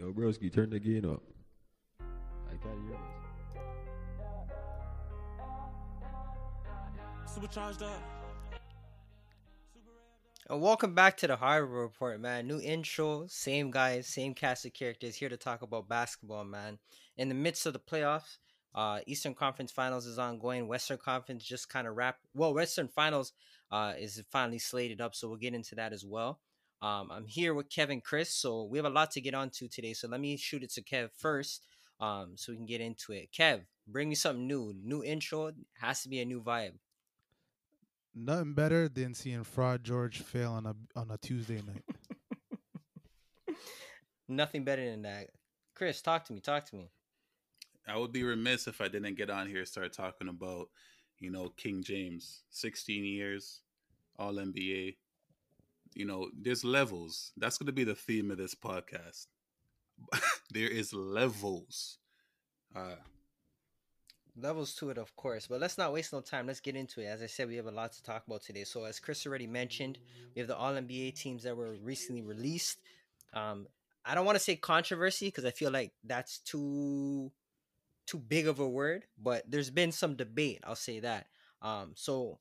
Yo, 0.00 0.10
broski, 0.14 0.50
turn 0.50 0.70
the 0.70 0.80
gain 0.80 1.04
up. 1.04 1.20
I 2.00 2.56
can't 2.56 2.80
hear 2.88 2.96
this. 7.26 7.34
Supercharged 7.34 7.82
up. 7.82 8.02
And 10.48 10.62
welcome 10.62 10.94
back 10.94 11.18
to 11.18 11.26
the 11.26 11.36
Harvard 11.36 11.68
Report, 11.68 12.18
man. 12.18 12.46
New 12.46 12.62
intro, 12.62 13.26
same 13.28 13.70
guys, 13.70 14.06
same 14.06 14.32
cast 14.32 14.64
of 14.64 14.72
characters 14.72 15.16
here 15.16 15.28
to 15.28 15.36
talk 15.36 15.60
about 15.60 15.86
basketball, 15.86 16.44
man. 16.44 16.78
In 17.18 17.28
the 17.28 17.34
midst 17.34 17.66
of 17.66 17.74
the 17.74 17.78
playoffs, 17.78 18.38
uh, 18.74 19.00
Eastern 19.06 19.34
Conference 19.34 19.70
Finals 19.70 20.06
is 20.06 20.18
ongoing. 20.18 20.66
Western 20.66 20.96
Conference 20.96 21.44
just 21.44 21.68
kind 21.68 21.86
of 21.86 21.94
wrapped. 21.94 22.24
Well, 22.32 22.54
Western 22.54 22.88
Finals 22.88 23.34
uh, 23.70 23.92
is 23.98 24.22
finally 24.30 24.60
slated 24.60 25.02
up, 25.02 25.14
so 25.14 25.28
we'll 25.28 25.36
get 25.36 25.52
into 25.52 25.74
that 25.74 25.92
as 25.92 26.06
well. 26.06 26.40
Um, 26.82 27.10
I'm 27.12 27.26
here 27.26 27.52
with 27.52 27.68
Kevin 27.68 28.00
Chris, 28.00 28.30
so 28.34 28.64
we 28.64 28.78
have 28.78 28.86
a 28.86 28.90
lot 28.90 29.10
to 29.12 29.20
get 29.20 29.34
on 29.34 29.50
to 29.50 29.68
today. 29.68 29.92
So 29.92 30.08
let 30.08 30.20
me 30.20 30.36
shoot 30.36 30.62
it 30.62 30.72
to 30.74 30.82
Kev 30.82 31.10
first, 31.14 31.66
um, 32.00 32.32
so 32.36 32.52
we 32.52 32.56
can 32.56 32.66
get 32.66 32.80
into 32.80 33.12
it. 33.12 33.28
Kev, 33.36 33.60
bring 33.86 34.08
me 34.08 34.14
something 34.14 34.46
new. 34.46 34.72
New 34.82 35.04
intro 35.04 35.52
has 35.78 36.02
to 36.02 36.08
be 36.08 36.20
a 36.20 36.24
new 36.24 36.40
vibe. 36.40 36.72
Nothing 38.14 38.54
better 38.54 38.88
than 38.88 39.14
seeing 39.14 39.44
Fraud 39.44 39.84
George 39.84 40.20
fail 40.22 40.52
on 40.52 40.66
a 40.66 40.74
on 40.98 41.10
a 41.10 41.18
Tuesday 41.18 41.60
night. 41.66 43.56
Nothing 44.28 44.64
better 44.64 44.88
than 44.88 45.02
that. 45.02 45.28
Chris, 45.74 46.00
talk 46.00 46.24
to 46.24 46.32
me. 46.32 46.40
Talk 46.40 46.64
to 46.66 46.76
me. 46.76 46.90
I 47.86 47.96
would 47.98 48.12
be 48.12 48.22
remiss 48.22 48.66
if 48.66 48.80
I 48.80 48.88
didn't 48.88 49.16
get 49.16 49.30
on 49.30 49.48
here 49.48 49.58
and 49.58 49.68
start 49.68 49.92
talking 49.92 50.28
about, 50.28 50.68
you 51.18 51.30
know, 51.30 51.50
King 51.56 51.82
James, 51.82 52.42
16 52.50 53.04
years, 53.04 53.60
All 54.18 54.34
NBA. 54.34 54.96
You 55.94 56.06
know, 56.06 56.28
there's 56.38 56.64
levels. 56.64 57.32
That's 57.36 57.58
going 57.58 57.66
to 57.66 57.72
be 57.72 57.84
the 57.84 57.94
theme 57.94 58.30
of 58.30 58.38
this 58.38 58.54
podcast. 58.54 59.26
there 60.50 60.68
is 60.68 60.92
levels. 60.92 61.98
Uh, 62.74 62.96
levels 64.36 64.74
to 64.76 64.90
it, 64.90 64.98
of 64.98 65.14
course. 65.16 65.46
But 65.46 65.60
let's 65.60 65.78
not 65.78 65.92
waste 65.92 66.12
no 66.12 66.20
time. 66.20 66.46
Let's 66.46 66.60
get 66.60 66.76
into 66.76 67.00
it. 67.00 67.06
As 67.06 67.22
I 67.22 67.26
said, 67.26 67.48
we 67.48 67.56
have 67.56 67.66
a 67.66 67.72
lot 67.72 67.92
to 67.92 68.02
talk 68.02 68.26
about 68.26 68.42
today. 68.42 68.64
So, 68.64 68.84
as 68.84 69.00
Chris 69.00 69.26
already 69.26 69.46
mentioned, 69.46 69.98
we 70.34 70.40
have 70.40 70.48
the 70.48 70.56
All 70.56 70.72
NBA 70.72 71.14
teams 71.16 71.42
that 71.42 71.56
were 71.56 71.74
recently 71.82 72.22
released. 72.22 72.78
Um, 73.32 73.66
I 74.04 74.14
don't 74.14 74.24
want 74.24 74.36
to 74.36 74.44
say 74.44 74.56
controversy 74.56 75.26
because 75.26 75.44
I 75.44 75.50
feel 75.50 75.70
like 75.70 75.92
that's 76.04 76.38
too 76.38 77.30
too 78.06 78.18
big 78.18 78.48
of 78.48 78.58
a 78.58 78.68
word, 78.68 79.04
but 79.22 79.48
there's 79.48 79.70
been 79.70 79.92
some 79.92 80.16
debate. 80.16 80.60
I'll 80.64 80.74
say 80.74 81.00
that. 81.00 81.26
Um, 81.62 81.92
so 81.94 82.38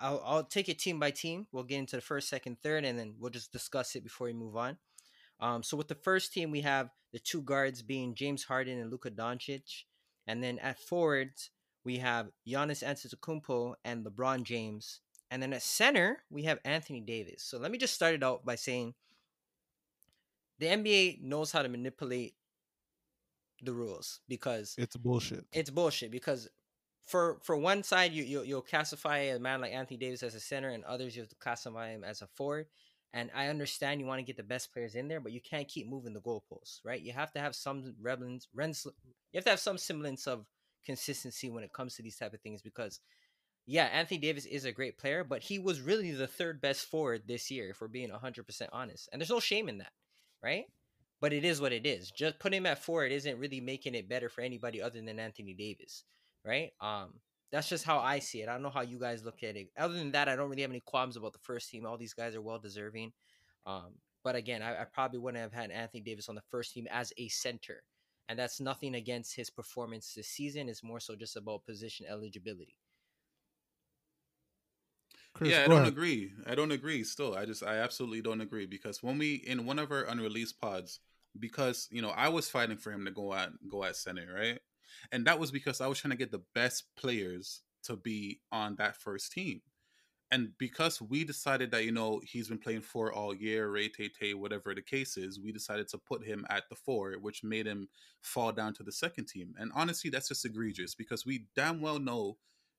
I'll 0.00 0.22
I'll 0.24 0.44
take 0.44 0.68
it 0.68 0.78
team 0.78 0.98
by 0.98 1.10
team. 1.10 1.46
We'll 1.52 1.64
get 1.64 1.78
into 1.78 1.96
the 1.96 2.02
first, 2.02 2.28
second, 2.28 2.58
third, 2.62 2.84
and 2.84 2.98
then 2.98 3.14
we'll 3.18 3.30
just 3.30 3.52
discuss 3.52 3.96
it 3.96 4.04
before 4.04 4.26
we 4.26 4.32
move 4.32 4.56
on. 4.56 4.78
Um, 5.40 5.62
so 5.62 5.76
with 5.76 5.88
the 5.88 5.94
first 5.94 6.32
team, 6.32 6.50
we 6.50 6.62
have 6.62 6.90
the 7.12 7.18
two 7.18 7.42
guards 7.42 7.82
being 7.82 8.14
James 8.14 8.44
Harden 8.44 8.78
and 8.78 8.90
Luka 8.90 9.10
Doncic. 9.10 9.84
And 10.26 10.42
then 10.42 10.58
at 10.58 10.78
forwards, 10.78 11.50
we 11.84 11.98
have 11.98 12.28
Giannis 12.46 12.84
Antetokounmpo 12.84 13.74
and 13.84 14.04
LeBron 14.04 14.42
James. 14.42 15.00
And 15.30 15.42
then 15.42 15.52
at 15.52 15.62
center, 15.62 16.22
we 16.30 16.44
have 16.44 16.58
Anthony 16.64 17.00
Davis. 17.00 17.42
So 17.44 17.58
let 17.58 17.70
me 17.70 17.78
just 17.78 17.94
start 17.94 18.14
it 18.14 18.22
out 18.22 18.44
by 18.44 18.56
saying 18.56 18.94
the 20.58 20.66
NBA 20.66 21.22
knows 21.22 21.52
how 21.52 21.62
to 21.62 21.68
manipulate 21.68 22.34
the 23.62 23.72
rules 23.72 24.20
because 24.28 24.74
it's 24.78 24.96
bullshit. 24.96 25.44
It's 25.52 25.70
bullshit 25.70 26.10
because 26.10 26.48
for 27.08 27.38
for 27.42 27.56
one 27.56 27.82
side 27.82 28.12
you, 28.12 28.22
you 28.22 28.42
you'll 28.42 28.62
classify 28.62 29.18
a 29.18 29.38
man 29.38 29.60
like 29.60 29.72
Anthony 29.72 29.96
Davis 29.96 30.22
as 30.22 30.34
a 30.34 30.40
center 30.40 30.68
and 30.68 30.84
others 30.84 31.16
you'll 31.16 31.26
classify 31.40 31.90
him 31.90 32.04
as 32.04 32.22
a 32.22 32.26
forward. 32.26 32.66
And 33.14 33.30
I 33.34 33.46
understand 33.46 34.00
you 34.00 34.06
want 34.06 34.18
to 34.18 34.24
get 34.24 34.36
the 34.36 34.42
best 34.42 34.72
players 34.72 34.94
in 34.94 35.08
there, 35.08 35.20
but 35.20 35.32
you 35.32 35.40
can't 35.40 35.66
keep 35.66 35.88
moving 35.88 36.12
the 36.12 36.20
goalposts, 36.20 36.80
right? 36.84 37.00
You 37.00 37.14
have 37.14 37.32
to 37.32 37.40
have 37.40 37.54
some 37.54 37.94
remnants, 38.02 38.46
you 38.54 38.92
have 39.34 39.44
to 39.44 39.50
have 39.50 39.60
some 39.60 39.78
semblance 39.78 40.26
of 40.26 40.44
consistency 40.84 41.48
when 41.48 41.64
it 41.64 41.72
comes 41.72 41.96
to 41.96 42.02
these 42.02 42.16
type 42.16 42.34
of 42.34 42.40
things 42.42 42.60
because 42.60 43.00
yeah, 43.70 43.84
Anthony 43.84 44.18
Davis 44.18 44.46
is 44.46 44.64
a 44.64 44.72
great 44.72 44.96
player, 44.96 45.24
but 45.24 45.42
he 45.42 45.58
was 45.58 45.82
really 45.82 46.10
the 46.12 46.26
third 46.26 46.58
best 46.58 46.86
forward 46.86 47.24
this 47.26 47.50
year, 47.50 47.68
if 47.68 47.82
we're 47.82 47.88
being 47.88 48.08
100% 48.08 48.68
honest. 48.72 49.10
And 49.12 49.20
there's 49.20 49.28
no 49.28 49.40
shame 49.40 49.68
in 49.68 49.78
that, 49.78 49.92
right? 50.42 50.64
But 51.20 51.34
it 51.34 51.44
is 51.44 51.60
what 51.60 51.74
it 51.74 51.84
is. 51.84 52.10
Just 52.10 52.38
putting 52.38 52.58
him 52.58 52.66
at 52.66 52.82
forward 52.82 53.12
isn't 53.12 53.38
really 53.38 53.60
making 53.60 53.94
it 53.94 54.08
better 54.08 54.30
for 54.30 54.40
anybody 54.40 54.80
other 54.80 55.02
than 55.02 55.18
Anthony 55.18 55.52
Davis, 55.52 56.04
right? 56.44 56.70
Um, 56.80 57.14
that's 57.50 57.68
just 57.68 57.84
how 57.84 57.98
I 57.98 58.18
see 58.18 58.42
it. 58.42 58.48
I 58.48 58.52
don't 58.52 58.62
know 58.62 58.70
how 58.70 58.82
you 58.82 58.98
guys 58.98 59.24
look 59.24 59.42
at 59.42 59.56
it. 59.56 59.68
Other 59.78 59.94
than 59.94 60.12
that, 60.12 60.28
I 60.28 60.36
don't 60.36 60.50
really 60.50 60.62
have 60.62 60.70
any 60.70 60.82
qualms 60.84 61.16
about 61.16 61.32
the 61.32 61.38
first 61.38 61.70
team. 61.70 61.86
All 61.86 61.96
these 61.96 62.14
guys 62.14 62.34
are 62.34 62.42
well 62.42 62.58
deserving. 62.58 63.12
Um, 63.66 63.94
but 64.24 64.34
again, 64.34 64.62
I, 64.62 64.82
I, 64.82 64.84
probably 64.84 65.18
wouldn't 65.18 65.42
have 65.42 65.52
had 65.52 65.70
Anthony 65.70 66.02
Davis 66.02 66.28
on 66.28 66.34
the 66.34 66.42
first 66.50 66.74
team 66.74 66.86
as 66.90 67.12
a 67.16 67.28
center. 67.28 67.82
And 68.28 68.38
that's 68.38 68.60
nothing 68.60 68.94
against 68.94 69.34
his 69.34 69.48
performance 69.48 70.12
this 70.14 70.28
season. 70.28 70.68
It's 70.68 70.82
more 70.82 71.00
so 71.00 71.16
just 71.16 71.36
about 71.36 71.64
position 71.64 72.06
eligibility. 72.08 72.76
Chris, 75.32 75.50
yeah, 75.50 75.62
I 75.64 75.68
don't 75.68 75.82
ahead. 75.82 75.88
agree. 75.88 76.32
I 76.46 76.54
don't 76.54 76.72
agree. 76.72 77.04
Still, 77.04 77.34
I 77.34 77.46
just 77.46 77.62
I 77.62 77.76
absolutely 77.76 78.20
don't 78.22 78.40
agree 78.40 78.66
because 78.66 79.02
when 79.02 79.18
we 79.18 79.34
in 79.34 79.66
one 79.66 79.78
of 79.78 79.92
our 79.92 80.02
unreleased 80.02 80.60
pods, 80.60 81.00
because 81.38 81.88
you 81.90 82.02
know 82.02 82.10
I 82.10 82.28
was 82.28 82.50
fighting 82.50 82.76
for 82.76 82.90
him 82.90 83.04
to 83.04 83.10
go 83.10 83.32
at 83.32 83.50
go 83.70 83.84
at 83.84 83.96
center, 83.96 84.26
right? 84.34 84.58
And 85.12 85.26
that 85.26 85.38
was 85.38 85.50
because 85.50 85.80
I 85.80 85.86
was 85.86 85.98
trying 85.98 86.10
to 86.10 86.16
get 86.16 86.30
the 86.30 86.42
best 86.54 86.84
players 86.96 87.62
to 87.84 87.96
be 87.96 88.40
on 88.52 88.76
that 88.76 88.96
first 88.96 89.32
team. 89.32 89.62
And 90.30 90.50
because 90.58 91.00
we 91.00 91.24
decided 91.24 91.70
that, 91.70 91.84
you 91.84 91.92
know, 91.92 92.20
he's 92.22 92.48
been 92.48 92.58
playing 92.58 92.82
four 92.82 93.12
all 93.12 93.34
year, 93.34 93.70
Ray 93.70 93.88
Tay 93.88 94.10
Tay, 94.10 94.34
whatever 94.34 94.74
the 94.74 94.82
case 94.82 95.16
is, 95.16 95.40
we 95.40 95.52
decided 95.52 95.88
to 95.88 95.98
put 95.98 96.22
him 96.22 96.44
at 96.50 96.64
the 96.68 96.74
four, 96.74 97.14
which 97.14 97.42
made 97.42 97.66
him 97.66 97.88
fall 98.20 98.52
down 98.52 98.74
to 98.74 98.82
the 98.82 98.92
second 98.92 99.26
team. 99.26 99.54
And 99.58 99.72
honestly, 99.74 100.10
that's 100.10 100.28
just 100.28 100.44
egregious 100.44 100.94
because 100.94 101.24
we 101.24 101.46
damn 101.56 101.80
well 101.80 101.98
know 101.98 102.36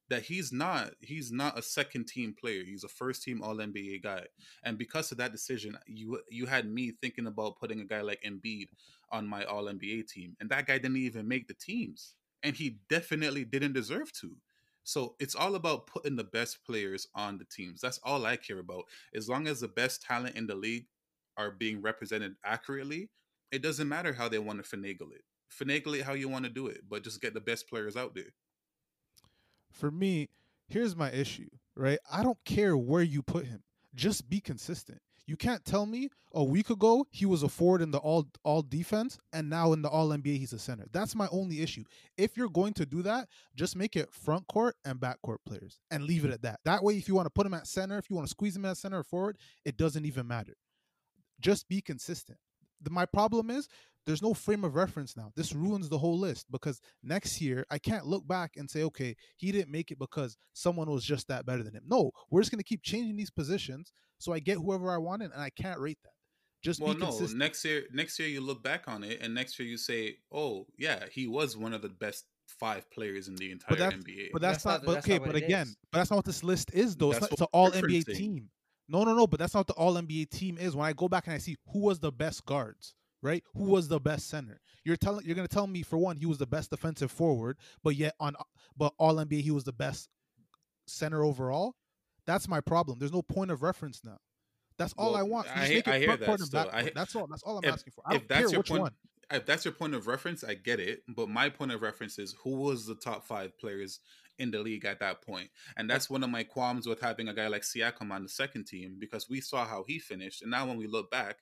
that 0.09 0.23
he's 0.23 0.51
not 0.51 0.91
he's 1.01 1.31
not 1.31 1.57
a 1.57 1.61
second 1.61 2.07
team 2.07 2.35
player. 2.39 2.63
He's 2.63 2.83
a 2.83 2.87
first 2.87 3.23
team 3.23 3.41
all 3.41 3.55
NBA 3.55 4.03
guy. 4.03 4.23
And 4.63 4.77
because 4.77 5.11
of 5.11 5.17
that 5.19 5.31
decision, 5.31 5.77
you 5.87 6.19
you 6.29 6.45
had 6.45 6.69
me 6.69 6.93
thinking 7.01 7.27
about 7.27 7.57
putting 7.57 7.79
a 7.79 7.85
guy 7.85 8.01
like 8.01 8.23
Embiid 8.23 8.67
on 9.11 9.27
my 9.27 9.43
all 9.43 9.65
NBA 9.65 10.07
team. 10.07 10.35
And 10.39 10.49
that 10.49 10.67
guy 10.67 10.77
didn't 10.77 10.97
even 10.97 11.27
make 11.27 11.47
the 11.47 11.53
teams. 11.53 12.15
And 12.43 12.55
he 12.55 12.79
definitely 12.89 13.45
didn't 13.45 13.73
deserve 13.73 14.11
to. 14.13 14.35
So 14.83 15.15
it's 15.19 15.35
all 15.35 15.55
about 15.55 15.87
putting 15.87 16.15
the 16.15 16.23
best 16.23 16.65
players 16.65 17.07
on 17.13 17.37
the 17.37 17.45
teams. 17.45 17.81
That's 17.81 17.99
all 18.03 18.25
I 18.25 18.37
care 18.37 18.59
about. 18.59 18.85
As 19.13 19.29
long 19.29 19.47
as 19.47 19.59
the 19.59 19.67
best 19.67 20.01
talent 20.01 20.35
in 20.35 20.47
the 20.47 20.55
league 20.55 20.87
are 21.37 21.51
being 21.51 21.81
represented 21.81 22.35
accurately, 22.43 23.09
it 23.51 23.61
doesn't 23.61 23.87
matter 23.87 24.13
how 24.13 24.29
they 24.29 24.39
want 24.39 24.63
to 24.63 24.77
finagle 24.77 25.13
it. 25.13 25.23
Finagle 25.51 25.99
it 25.99 26.03
how 26.03 26.13
you 26.13 26.29
want 26.29 26.45
to 26.45 26.51
do 26.51 26.67
it, 26.67 26.81
but 26.89 27.03
just 27.03 27.21
get 27.21 27.33
the 27.33 27.41
best 27.41 27.69
players 27.69 27.95
out 27.95 28.15
there. 28.15 28.33
For 29.71 29.91
me, 29.91 30.29
here's 30.67 30.95
my 30.95 31.11
issue, 31.11 31.49
right? 31.75 31.99
I 32.11 32.23
don't 32.23 32.43
care 32.45 32.75
where 32.77 33.03
you 33.03 33.21
put 33.21 33.45
him. 33.45 33.63
Just 33.95 34.29
be 34.29 34.39
consistent. 34.39 34.99
You 35.29 35.37
can't 35.37 35.63
tell 35.63 35.85
me 35.85 36.09
a 36.33 36.43
week 36.43 36.71
ago 36.71 37.05
he 37.11 37.27
was 37.27 37.43
a 37.43 37.49
forward 37.49 37.83
in 37.83 37.91
the 37.91 37.99
all 37.99 38.27
all 38.43 38.63
defense 38.63 39.19
and 39.31 39.47
now 39.47 39.73
in 39.73 39.83
the 39.83 39.89
all 39.89 40.09
NBA 40.09 40.39
he's 40.39 40.53
a 40.53 40.59
center. 40.59 40.87
That's 40.91 41.13
my 41.13 41.27
only 41.31 41.61
issue. 41.61 41.83
If 42.17 42.35
you're 42.35 42.49
going 42.49 42.73
to 42.73 42.85
do 42.87 43.03
that, 43.03 43.27
just 43.55 43.75
make 43.75 43.95
it 43.95 44.11
front 44.11 44.47
court 44.47 44.75
and 44.85 44.99
back 44.99 45.21
court 45.21 45.41
players 45.45 45.79
and 45.91 46.03
leave 46.03 46.25
it 46.25 46.31
at 46.31 46.41
that. 46.41 46.61
That 46.65 46.83
way 46.83 46.95
if 46.95 47.07
you 47.07 47.13
want 47.13 47.27
to 47.27 47.31
put 47.31 47.45
him 47.45 47.53
at 47.53 47.67
center, 47.67 47.99
if 47.99 48.09
you 48.09 48.15
want 48.15 48.27
to 48.27 48.31
squeeze 48.31 48.55
him 48.55 48.65
at 48.65 48.77
center 48.77 48.99
or 48.99 49.03
forward, 49.03 49.37
it 49.65 49.77
doesn't 49.77 50.05
even 50.05 50.27
matter. 50.27 50.55
Just 51.39 51.69
be 51.69 51.79
consistent. 51.79 52.39
The, 52.81 52.89
my 52.89 53.05
problem 53.05 53.51
is 53.51 53.67
there's 54.09 54.23
no 54.23 54.33
frame 54.33 54.63
of 54.63 54.73
reference 54.73 55.15
now. 55.15 55.31
This 55.35 55.53
ruins 55.53 55.87
the 55.87 55.97
whole 55.99 56.17
list 56.17 56.47
because 56.49 56.81
next 57.03 57.39
year 57.39 57.63
I 57.69 57.77
can't 57.77 58.07
look 58.07 58.27
back 58.27 58.53
and 58.57 58.67
say, 58.67 58.81
okay, 58.81 59.15
he 59.37 59.51
didn't 59.51 59.71
make 59.71 59.91
it 59.91 59.99
because 59.99 60.35
someone 60.53 60.89
was 60.89 61.05
just 61.05 61.27
that 61.27 61.45
better 61.45 61.61
than 61.61 61.75
him. 61.75 61.83
No, 61.85 62.09
we're 62.31 62.41
just 62.41 62.51
going 62.51 62.59
to 62.59 62.63
keep 62.63 62.81
changing 62.81 63.15
these 63.15 63.29
positions 63.29 63.93
so 64.17 64.33
I 64.33 64.39
get 64.39 64.57
whoever 64.57 64.91
I 64.91 64.97
wanted, 64.97 65.31
and 65.31 65.39
I 65.39 65.51
can't 65.51 65.79
rate 65.79 65.99
that. 66.03 66.13
Just 66.63 66.81
well, 66.81 66.95
no. 66.95 67.05
Consistent. 67.05 67.37
Next 67.37 67.63
year, 67.63 67.83
next 67.93 68.17
year 68.17 68.27
you 68.27 68.41
look 68.41 68.63
back 68.63 68.85
on 68.87 69.03
it, 69.03 69.19
and 69.21 69.33
next 69.35 69.59
year 69.59 69.67
you 69.67 69.77
say, 69.77 70.17
"Oh, 70.31 70.65
yeah, 70.77 71.05
he 71.11 71.27
was 71.27 71.55
one 71.55 71.73
of 71.73 71.83
the 71.83 71.89
best 71.89 72.25
five 72.47 72.89
players 72.89 73.27
in 73.27 73.35
the 73.35 73.51
entire 73.51 73.77
but 73.77 73.93
NBA." 73.93 74.29
But 74.33 74.41
that's, 74.41 74.63
that's 74.63 74.65
not, 74.65 74.83
not. 74.83 74.85
But 74.85 74.97
okay, 74.97 75.19
but 75.19 75.35
again, 75.35 75.67
is. 75.67 75.77
but 75.91 75.99
that's 75.99 76.09
not 76.09 76.17
what 76.17 76.25
this 76.25 76.43
list 76.43 76.71
is, 76.73 76.95
though. 76.95 77.11
It's, 77.11 77.21
not, 77.21 77.31
it's 77.31 77.41
an 77.41 77.47
All 77.53 77.69
NBA 77.69 78.07
team. 78.07 78.49
No, 78.89 79.03
no, 79.03 79.13
no. 79.13 79.27
But 79.27 79.39
that's 79.39 79.53
not 79.53 79.59
what 79.59 79.67
the 79.67 79.73
All 79.73 79.93
NBA 79.93 80.31
team 80.31 80.57
is. 80.57 80.75
When 80.75 80.85
I 80.85 80.93
go 80.93 81.07
back 81.07 81.27
and 81.27 81.35
I 81.35 81.37
see 81.37 81.55
who 81.71 81.79
was 81.79 81.99
the 81.99 82.11
best 82.11 82.43
guards, 82.45 82.95
right? 83.21 83.43
Who 83.55 83.65
was 83.65 83.87
the 83.87 83.99
best 83.99 84.29
center? 84.29 84.59
You're 84.83 84.97
telling 84.97 85.25
you're 85.25 85.35
gonna 85.35 85.47
tell 85.47 85.67
me 85.67 85.83
for 85.83 85.97
one 85.97 86.17
he 86.17 86.25
was 86.25 86.37
the 86.37 86.47
best 86.47 86.69
defensive 86.69 87.11
forward, 87.11 87.57
but 87.83 87.95
yet 87.95 88.15
on 88.19 88.35
but 88.77 88.93
All 88.97 89.15
NBA 89.15 89.41
he 89.41 89.51
was 89.51 89.63
the 89.63 89.73
best 89.73 90.09
center 90.87 91.23
overall. 91.23 91.75
That's 92.25 92.47
my 92.47 92.61
problem. 92.61 92.99
There's 92.99 93.13
no 93.13 93.21
point 93.21 93.51
of 93.51 93.63
reference 93.63 94.01
now. 94.03 94.17
That's 94.77 94.93
all 94.97 95.11
well, 95.11 95.19
I 95.19 95.23
want. 95.23 95.47
I, 95.53 95.83
I 95.85 95.99
hear 95.99 96.15
that. 96.15 96.39
So 96.39 96.69
I, 96.71 96.89
that's 96.95 97.15
all. 97.15 97.27
That's 97.27 97.43
all 97.43 97.57
I'm 97.57 97.65
if, 97.65 97.73
asking 97.73 97.91
for. 97.91 98.03
I 98.05 98.15
if 98.15 98.27
that's 98.27 98.51
your 98.51 98.63
point, 98.63 98.81
one. 98.81 98.91
If 99.29 99.45
that's 99.45 99.65
your 99.65 99.73
point 99.73 99.93
of 99.93 100.07
reference, 100.07 100.43
I 100.43 100.53
get 100.53 100.79
it. 100.79 101.03
But 101.07 101.27
my 101.27 101.49
point 101.49 101.73
of 101.73 101.81
reference 101.81 102.17
is 102.17 102.33
who 102.43 102.51
was 102.51 102.85
the 102.85 102.95
top 102.95 103.27
five 103.27 103.57
players 103.59 103.99
in 104.37 104.51
the 104.51 104.59
league 104.59 104.85
at 104.85 105.01
that 105.01 105.21
point, 105.21 105.49
and 105.75 105.89
that's 105.89 106.09
one 106.09 106.23
of 106.23 106.29
my 106.29 106.43
qualms 106.43 106.87
with 106.87 107.01
having 107.01 107.27
a 107.27 107.33
guy 107.33 107.47
like 107.47 107.63
Siakam 107.63 108.11
on 108.11 108.23
the 108.23 108.29
second 108.29 108.67
team 108.67 108.95
because 108.97 109.29
we 109.29 109.41
saw 109.41 109.65
how 109.65 109.83
he 109.85 109.99
finished, 109.99 110.41
and 110.41 110.49
now 110.49 110.65
when 110.65 110.77
we 110.77 110.87
look 110.87 111.11
back, 111.11 111.39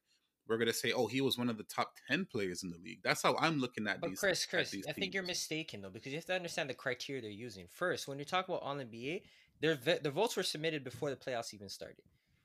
we're 0.48 0.58
gonna 0.58 0.74
say, 0.74 0.92
oh, 0.92 1.08
he 1.08 1.22
was 1.22 1.38
one 1.38 1.50
of 1.50 1.58
the 1.58 1.64
top 1.64 1.94
ten 2.08 2.26
players 2.26 2.64
in 2.64 2.70
the 2.70 2.78
league. 2.78 3.00
That's 3.04 3.22
how 3.22 3.36
I'm 3.40 3.60
looking 3.60 3.88
at 3.88 4.02
But 4.02 4.12
these. 4.12 4.20
Chris, 4.20 4.46
Chris, 4.46 4.72
these 4.72 4.86
I 4.88 4.94
think 4.94 5.14
you're 5.14 5.24
mistaken 5.24 5.82
though 5.82 5.90
because 5.90 6.12
you 6.12 6.18
have 6.18 6.26
to 6.26 6.36
understand 6.36 6.70
the 6.70 6.74
criteria 6.74 7.22
they're 7.22 7.32
using. 7.32 7.68
First, 7.70 8.08
when 8.08 8.20
you 8.20 8.26
talk 8.26 8.48
about 8.48 8.62
All 8.62 8.76
NBA, 8.76 9.24
their 9.62 9.76
ve- 9.76 10.00
the 10.02 10.12
votes 10.12 10.36
were 10.36 10.44
submitted 10.44 10.84
before 10.84 11.10
the 11.10 11.16
playoffs 11.16 11.54
even 11.54 11.70
started, 11.70 12.04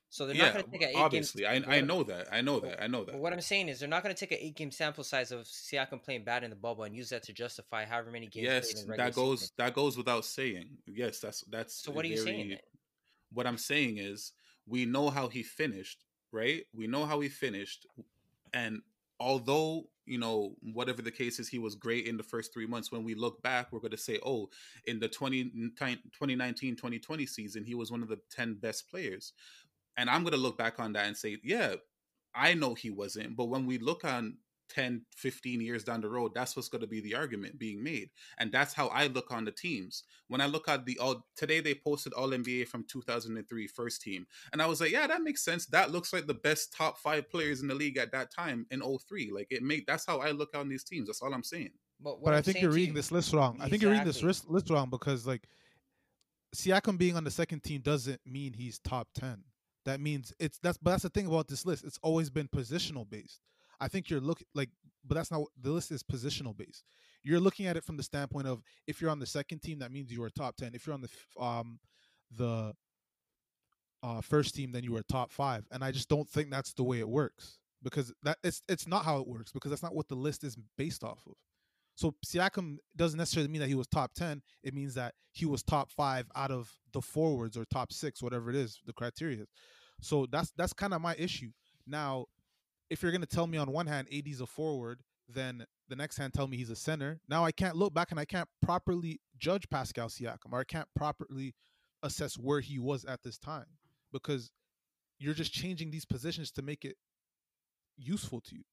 so 0.09 0.27
they're 0.27 0.37
yeah, 0.37 0.45
not 0.45 0.53
going 0.53 0.65
to 0.65 0.71
take 0.71 0.83
an 0.83 0.89
eight 0.91 0.97
obviously, 0.97 1.43
game. 1.45 1.65
I 1.67 1.77
I 1.77 1.81
know 1.81 2.03
that, 2.03 2.29
I 2.31 2.43
know 2.43 2.61
that, 2.61 2.83
I 2.83 2.87
know 2.87 3.05
But 3.05 3.13
that. 3.13 3.21
what 3.21 3.33
I'm 3.33 3.41
saying 3.41 3.69
is 3.69 3.81
they're 3.81 3.89
not 3.89 4.03
going 4.03 4.15
to 4.15 4.19
take 4.19 4.33
an 4.33 4.45
eight 4.45 4.57
game 4.57 4.71
sample 4.71 5.05
size 5.05 5.33
of 5.33 5.45
Siakam 5.45 6.03
playing 6.03 6.25
bad 6.25 6.45
in 6.45 6.51
the 6.51 6.57
bubble 6.57 6.85
and 6.85 6.95
use 6.95 7.09
that 7.11 7.23
to 7.25 7.33
justify 7.33 7.87
however 7.87 8.11
many 8.11 8.27
games. 8.27 8.45
Yes, 8.45 8.85
that 8.97 9.15
goes 9.15 9.41
season. 9.41 9.55
that 9.57 9.73
goes 9.75 9.97
without 9.97 10.25
saying. 10.27 10.69
Yes, 10.87 11.21
that's 11.21 11.43
that's. 11.49 11.83
So 11.83 11.93
what 11.93 12.05
are 12.05 12.09
you 12.09 12.19
saying? 12.19 12.51
Then? 12.51 12.59
What 13.33 13.47
I'm 13.47 13.57
saying 13.57 13.97
is, 13.97 14.33
we 14.67 14.85
know 14.85 15.09
how 15.09 15.29
he 15.29 15.43
finished, 15.43 16.05
right? 16.33 16.65
We 16.75 16.87
know 16.87 17.05
how 17.05 17.21
he 17.21 17.29
finished, 17.29 17.87
and 18.53 18.81
although 19.21 19.85
you 20.07 20.19
know 20.19 20.55
whatever 20.73 21.03
the 21.03 21.11
case 21.11 21.39
is, 21.39 21.49
he 21.49 21.59
was 21.59 21.75
great 21.75 22.07
in 22.07 22.17
the 22.17 22.23
first 22.23 22.53
three 22.53 22.67
months. 22.67 22.91
When 22.91 23.05
we 23.05 23.15
look 23.15 23.43
back, 23.43 23.69
we're 23.71 23.81
going 23.81 23.93
to 23.93 23.97
say, 23.97 24.19
oh, 24.25 24.49
in 24.87 24.99
the 24.99 25.09
2019-2020 25.09 27.29
season, 27.29 27.65
he 27.65 27.75
was 27.75 27.91
one 27.91 28.03
of 28.03 28.09
the 28.09 28.19
ten 28.31 28.55
best 28.55 28.91
players, 28.91 29.33
and 29.97 30.11
I'm 30.11 30.23
going 30.23 30.33
to 30.33 30.39
look 30.39 30.59
back 30.59 30.81
on 30.81 30.93
that 30.95 31.07
and 31.07 31.17
say, 31.17 31.39
yeah, 31.45 31.75
I 32.35 32.55
know 32.55 32.75
he 32.75 32.91
wasn't, 32.91 33.37
but 33.37 33.47
when 33.47 33.67
we 33.67 33.79
look 33.79 34.05
on 34.05 34.39
10, 34.73 35.03
15 35.17 35.61
years 35.61 35.85
down 35.85 36.01
the 36.01 36.09
road, 36.09 36.33
that's 36.35 36.57
what's 36.57 36.69
going 36.69 36.81
to 36.81 36.87
be 36.87 37.01
the 37.01 37.15
argument 37.15 37.59
being 37.59 37.83
made. 37.83 38.11
And 38.39 38.51
that's 38.51 38.73
how 38.73 38.89
I 38.89 39.07
look 39.07 39.31
on 39.31 39.45
the 39.45 39.53
teams. 39.53 40.05
When 40.29 40.41
I 40.41 40.47
look 40.47 40.69
at 40.69 40.87
the 40.87 40.99
all 40.99 41.27
today, 41.37 41.61
they 41.61 41.75
posted 41.75 42.13
All 42.15 42.29
NBA 42.31 42.69
from 42.69 42.85
2003 42.89 43.67
first 43.67 44.03
team. 44.03 44.27
And 44.53 44.63
I 44.63 44.67
was 44.67 44.81
like, 44.81 44.91
yeah, 44.91 45.07
that 45.07 45.23
makes 45.23 45.45
sense. 45.45 45.67
That 45.67 45.91
looks 45.93 46.13
like 46.13 46.27
the 46.27 46.35
best 46.35 46.73
top 46.73 46.99
five 46.99 47.31
players 47.31 47.61
in 47.61 47.69
the 47.69 47.75
league 47.75 47.99
at 47.99 48.13
that 48.13 48.33
time 48.33 48.67
in 48.71 48.81
03. 48.81 49.31
Like 49.33 49.49
it 49.51 49.63
made 49.63 49.85
that's 49.87 50.07
how 50.07 50.19
I 50.21 50.31
look 50.31 50.57
on 50.57 50.69
these 50.69 50.85
teams. 50.85 51.09
That's 51.09 51.23
all 51.23 51.35
I'm 51.35 51.45
saying. 51.45 51.71
But, 52.01 52.23
But 52.25 52.35
I 52.35 52.39
I'm 52.39 52.43
think 52.43 52.61
you're 52.61 52.71
reading 52.71 52.89
you- 52.89 52.95
this 52.95 53.13
list 53.13 53.33
wrong. 53.33 53.59
I 53.61 53.69
think 53.69 53.83
you're 53.83 53.93
reading 53.93 54.07
this 54.07 54.23
list, 54.23 54.49
list 54.49 54.71
wrong 54.71 54.89
because 54.91 55.27
like 55.27 55.47
Siakam 56.55 56.99
being 56.99 57.17
on 57.17 57.25
the 57.25 57.31
second 57.31 57.63
team 57.63 57.81
doesn't 57.81 58.21
mean 58.27 58.53
he's 58.53 58.79
top 58.79 59.09
ten. 59.15 59.45
That 59.85 60.01
means 60.01 60.33
it's 60.39 60.59
that's 60.63 60.79
but 60.79 60.91
that's 60.93 61.03
the 61.03 61.09
thing 61.11 61.27
about 61.27 61.49
this 61.49 61.65
list. 61.67 61.85
It's 61.85 61.99
always 62.03 62.31
been 62.31 62.49
positional 62.49 63.09
based. 63.09 63.41
I 63.83 63.89
think 63.89 64.09
you're 64.09 64.21
looking 64.21 64.47
like, 64.55 64.71
but 65.05 65.17
that's 65.17 65.31
not 65.31 65.43
the 65.61 65.71
list 65.71 65.91
is 65.91 66.03
positional 66.03 66.57
based. 66.57 66.85
You're 67.25 67.41
looking 67.41 67.67
at 67.67 67.77
it 67.77 67.85
from 67.85 67.97
the 67.97 68.03
standpoint 68.03 68.47
of 68.47 68.63
if 68.87 69.01
you're 69.01 69.11
on 69.11 69.19
the 69.19 69.27
second 69.27 69.61
team, 69.61 69.81
that 69.81 69.93
means 69.93 70.13
you 70.13 70.23
are 70.23 70.31
top 70.31 70.57
ten. 70.57 70.75
If 70.75 70.87
you're 70.87 70.95
on 70.95 71.03
the 71.03 71.43
um 71.43 71.81
the 72.37 72.75
uh, 74.03 74.21
first 74.21 74.55
team, 74.55 74.73
then 74.73 74.85
you 74.85 74.93
were 74.93 75.03
top 75.03 75.33
five. 75.33 75.65
And 75.71 75.85
I 75.85 75.91
just 75.91 76.09
don't 76.09 76.29
think 76.29 76.51
that's 76.51 76.73
the 76.73 76.83
way 76.85 77.01
it 77.01 77.09
works 77.09 77.59
because 77.83 78.13
that 78.23 78.39
it's 78.45 78.63
it's 78.69 78.87
not 78.87 79.05
how 79.05 79.19
it 79.19 79.27
works 79.27 79.53
because 79.53 79.71
that's 79.71 79.83
not 79.83 79.95
what 79.95 80.09
the 80.09 80.15
list 80.15 80.45
is 80.45 80.57
based 80.79 81.03
off 81.03 81.21
of. 81.27 81.35
So 81.95 82.15
Siakam 82.25 82.79
doesn't 82.97 83.19
necessarily 83.19 83.51
mean 83.51 83.61
that 83.61 83.69
he 83.69 83.75
was 83.75 83.87
top 83.89 84.15
ten. 84.15 84.43
It 84.63 84.75
means 84.75 84.95
that 84.95 85.15
he 85.33 85.45
was 85.45 85.63
top 85.63 85.91
five 85.91 86.27
out 86.37 86.51
of 86.51 86.71
the 86.93 87.03
forwards 87.03 87.57
or 87.57 87.65
top 87.65 87.93
six, 87.93 88.23
whatever 88.23 88.49
it 88.49 88.57
is, 88.57 88.81
the 88.87 88.93
criteria. 88.93 89.45
So 90.01 90.27
that's 90.31 90.53
that's 90.57 90.73
kind 90.73 90.95
of 90.95 91.01
my 91.01 91.15
issue. 91.17 91.51
Now, 91.87 92.27
if 92.93 93.03
you're 93.03 93.11
gonna 93.11 93.25
tell 93.25 93.47
me 93.47 93.57
on 93.57 93.73
one 93.73 93.87
hand 93.87 94.07
AD's 94.13 94.43
a 94.43 94.47
forward, 94.47 95.01
then 95.27 95.65
the 95.89 95.97
next 95.97 96.19
hand 96.19 96.35
tell 96.35 96.47
me 96.47 96.59
he's 96.59 96.69
a 96.69 96.77
center. 96.77 97.21
Now 97.27 97.43
I 97.43 97.51
can't 97.51 97.75
look 97.75 97.95
back 97.95 98.11
and 98.11 98.21
I 98.21 98.27
can't 98.27 98.49
properly 98.61 99.19
judge 99.39 99.69
Pascal 99.71 100.09
Siakam 100.09 100.53
or 100.53 100.61
I 100.61 100.65
can't 100.65 100.89
properly 100.95 101.55
assess 102.03 102.35
where 102.35 102.61
he 102.61 102.79
was 102.79 103.07
at 103.07 103.23
this 103.23 103.39
time 103.39 103.65
because 104.13 104.51
you're 105.19 105.33
just 105.33 105.53
changing 105.53 105.91
these 105.91 106.05
positions 106.05 106.51
to 106.53 106.63
make 106.63 106.85
it 106.85 106.97
useful 107.97 108.43
to 108.43 108.57
you. 108.57 108.65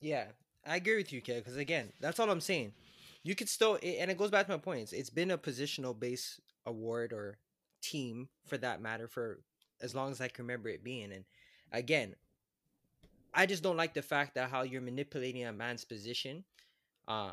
Yeah, 0.00 0.24
I 0.66 0.76
agree 0.76 0.96
with 0.96 1.12
you, 1.12 1.20
Kid. 1.20 1.44
Because 1.44 1.58
again, 1.58 1.92
that's 2.00 2.18
all 2.18 2.30
I'm 2.30 2.40
saying. 2.40 2.72
You 3.22 3.34
could 3.34 3.50
still, 3.50 3.74
and 3.82 4.10
it 4.10 4.16
goes 4.16 4.30
back 4.30 4.46
to 4.46 4.52
my 4.52 4.58
point. 4.58 4.80
It's, 4.80 4.92
it's 4.92 5.10
been 5.10 5.30
a 5.30 5.38
positional 5.38 5.98
base 5.98 6.40
award 6.64 7.12
or 7.12 7.38
team 7.82 8.28
for 8.46 8.56
that 8.58 8.80
matter 8.80 9.08
for 9.08 9.40
as 9.82 9.94
long 9.94 10.10
as 10.10 10.22
I 10.22 10.28
can 10.28 10.44
remember 10.44 10.70
it 10.70 10.82
being. 10.82 11.12
And 11.12 11.24
again, 11.72 12.14
I 13.36 13.46
just 13.46 13.62
don't 13.62 13.76
like 13.76 13.94
the 13.94 14.02
fact 14.02 14.34
that 14.34 14.50
how 14.50 14.62
you're 14.62 14.80
manipulating 14.80 15.44
a 15.44 15.52
man's 15.52 15.84
position, 15.84 16.44
uh, 17.06 17.32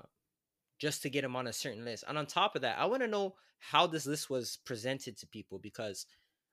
just 0.80 1.02
to 1.04 1.10
get 1.10 1.24
him 1.24 1.36
on 1.36 1.48
a 1.48 1.54
certain 1.54 1.86
list. 1.86 2.04
And 2.08 2.18
on 2.18 2.26
top 2.26 2.56
of 2.56 2.62
that, 2.62 2.78
I 2.78 2.86
want 2.86 3.02
to 3.02 3.08
know 3.08 3.36
how 3.60 3.88
this 3.88 4.06
list 4.06 4.30
was 4.30 4.58
presented 4.66 5.18
to 5.18 5.28
people 5.28 5.58
because 5.58 6.06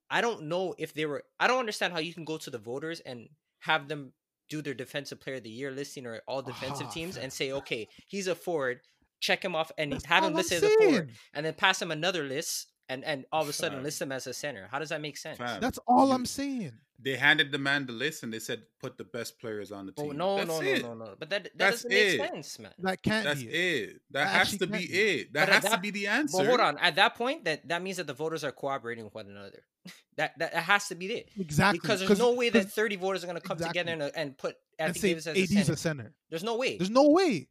I 0.09 0.21
don't 0.21 0.45
know 0.45 0.75
if 0.79 0.95
they 0.95 1.05
were. 1.05 1.25
I 1.41 1.49
don't 1.49 1.59
understand 1.59 1.93
how 1.93 1.99
you 1.99 2.15
can 2.15 2.25
go 2.25 2.39
to 2.39 2.51
the 2.51 2.59
voters 2.59 3.01
and 3.01 3.29
have 3.59 3.89
them 3.89 4.13
do 4.49 4.63
their 4.63 4.75
defensive 4.75 5.21
player 5.21 5.37
of 5.37 5.43
the 5.43 5.51
year 5.51 5.71
listing 5.71 6.07
or 6.07 6.21
all 6.29 6.43
defensive 6.43 6.87
Ah, 6.89 6.91
teams 6.95 7.17
and 7.17 7.33
say, 7.33 7.53
okay, 7.53 7.89
he's 8.07 8.29
a 8.29 8.35
forward, 8.35 8.81
check 9.21 9.45
him 9.45 9.57
off 9.57 9.73
and 9.77 10.05
have 10.07 10.25
him 10.25 10.31
I'm 10.31 10.35
listed 10.35 10.63
as 10.63 10.71
a 10.71 10.77
forward, 10.77 11.11
and 11.35 11.45
then 11.45 11.55
pass 11.55 11.83
him 11.83 11.91
another 11.91 12.25
list 12.25 12.69
and 12.91 13.05
and 13.05 13.25
all 13.33 13.43
of 13.43 13.49
a 13.49 13.53
sudden 13.53 13.79
Fam. 13.79 13.85
list 13.85 14.03
him 14.03 14.13
as 14.13 14.27
a 14.27 14.35
center. 14.35 14.69
How 14.71 14.79
does 14.79 14.91
that 14.91 15.01
make 15.01 15.17
sense? 15.17 15.39
Fam. 15.39 15.61
That's 15.61 15.79
all 15.87 16.09
You- 16.09 16.15
I'm 16.15 16.27
saying. 16.27 16.73
They 17.03 17.17
handed 17.17 17.51
the 17.51 17.57
man 17.57 17.87
the 17.87 17.95
list 17.95 18.23
and 18.25 18.31
they 18.31 18.41
said 18.41 18.61
put 18.79 18.99
the 18.99 19.05
best 19.05 19.39
players 19.41 19.73
on 19.73 19.87
the 19.87 19.95
Oh 19.97 20.03
team. 20.09 20.19
no, 20.19 20.37
That's 20.37 20.49
no, 20.49 20.61
no, 20.61 20.67
it. 20.69 20.83
no, 20.83 20.95
no. 20.95 21.15
But 21.19 21.31
that 21.31 21.45
that 21.45 21.53
That's 21.57 21.77
doesn't 21.85 21.91
make 21.91 22.15
it. 22.15 22.19
sense, 22.21 22.59
man. 22.59 22.73
That 22.79 23.03
can't 23.03 23.25
That's 23.25 23.43
be 23.43 23.49
it. 23.49 23.89
it. 23.89 24.03
That 24.11 24.25
That 24.25 24.29
has 24.29 24.59
to 24.59 24.67
be 24.67 24.79
be. 24.79 24.85
it. 24.85 25.33
That 25.33 25.47
But 25.47 25.55
at 25.57 25.63
has 25.63 25.73
to 25.73 25.79
be 25.81 25.91
the 25.93 26.07
answer. 26.09 26.37
But 26.37 26.47
hold 26.49 26.61
on, 26.61 26.77
at 26.77 26.97
that 26.97 27.15
point, 27.15 27.45
that 27.47 27.67
that 27.69 27.81
means 27.83 27.97
that 27.97 28.07
the 28.07 28.13
voters 28.13 28.45
are 28.45 28.53
cooperating 28.53 29.05
with 29.05 29.15
one 29.15 29.29
another. 29.29 29.63
that 30.17 30.39
that, 30.39 30.53
that 30.53 30.63
has 30.65 30.89
to 30.89 30.95
be 30.95 31.07
it. 31.07 31.31
Exactly. 31.39 31.79
Because 31.81 32.01
there's 32.07 32.19
no 32.19 32.35
way 32.35 32.51
that 32.51 32.65
'cause- 32.65 32.75
30 32.75 32.97
voters 32.97 33.25
are 33.25 33.29
going 33.29 33.41
to 33.41 33.49
come 33.49 33.57
together 33.57 33.93
and, 33.93 34.03
and 34.15 34.37
put 34.37 34.57
and 34.79 34.95
say 34.95 35.09
Davis 35.09 35.27
as 35.27 35.37
a 35.39 35.47
center. 35.47 35.73
a 35.73 35.77
center. 35.77 36.15
There's 36.29 36.45
no 36.45 36.57
way. 36.57 36.77
There's 36.77 36.91
no 36.91 37.09
way. 37.09 37.49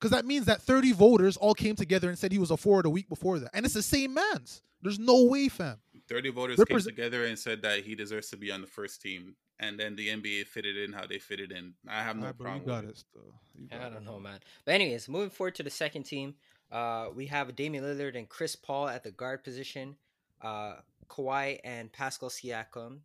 Because 0.00 0.12
that 0.12 0.24
means 0.24 0.46
that 0.46 0.62
30 0.62 0.92
voters 0.92 1.36
all 1.36 1.52
came 1.52 1.76
together 1.76 2.08
and 2.08 2.18
said 2.18 2.32
he 2.32 2.38
was 2.38 2.50
a 2.50 2.56
forward 2.56 2.86
a 2.86 2.90
week 2.90 3.08
before 3.08 3.38
that. 3.38 3.50
And 3.52 3.66
it's 3.66 3.74
the 3.74 3.82
same 3.82 4.14
man's. 4.14 4.62
There's 4.80 4.98
no 4.98 5.24
way, 5.24 5.48
fam. 5.48 5.76
30 6.08 6.30
voters 6.30 6.56
They're 6.56 6.64
came 6.64 6.78
prese- 6.78 6.84
together 6.86 7.26
and 7.26 7.38
said 7.38 7.60
that 7.62 7.80
he 7.84 7.94
deserves 7.94 8.30
to 8.30 8.38
be 8.38 8.50
on 8.50 8.62
the 8.62 8.66
first 8.66 9.02
team. 9.02 9.36
And 9.58 9.78
then 9.78 9.94
the 9.96 10.08
NBA 10.08 10.46
fitted 10.46 10.78
in 10.78 10.94
how 10.94 11.06
they 11.06 11.18
fitted 11.18 11.52
in. 11.52 11.74
I 11.86 12.02
have 12.02 12.16
no 12.16 12.22
Alright, 12.22 12.38
bro, 12.38 12.54
you 12.54 12.60
got 12.60 12.84
with 12.84 12.92
it 12.92 12.98
still. 12.98 13.34
You 13.58 13.68
I 13.70 13.90
don't 13.90 13.96
it. 13.98 14.04
know, 14.06 14.18
man. 14.18 14.40
But 14.64 14.74
anyways, 14.76 15.06
moving 15.06 15.28
forward 15.28 15.54
to 15.56 15.62
the 15.62 15.70
second 15.70 16.04
team, 16.04 16.34
uh, 16.72 17.08
we 17.14 17.26
have 17.26 17.54
Damian 17.54 17.84
Lillard 17.84 18.16
and 18.16 18.26
Chris 18.26 18.56
Paul 18.56 18.88
at 18.88 19.04
the 19.04 19.10
guard 19.10 19.44
position. 19.44 19.96
Uh, 20.40 20.76
Kawhi 21.10 21.58
and 21.62 21.92
Pascal 21.92 22.30
Siakam, 22.30 23.00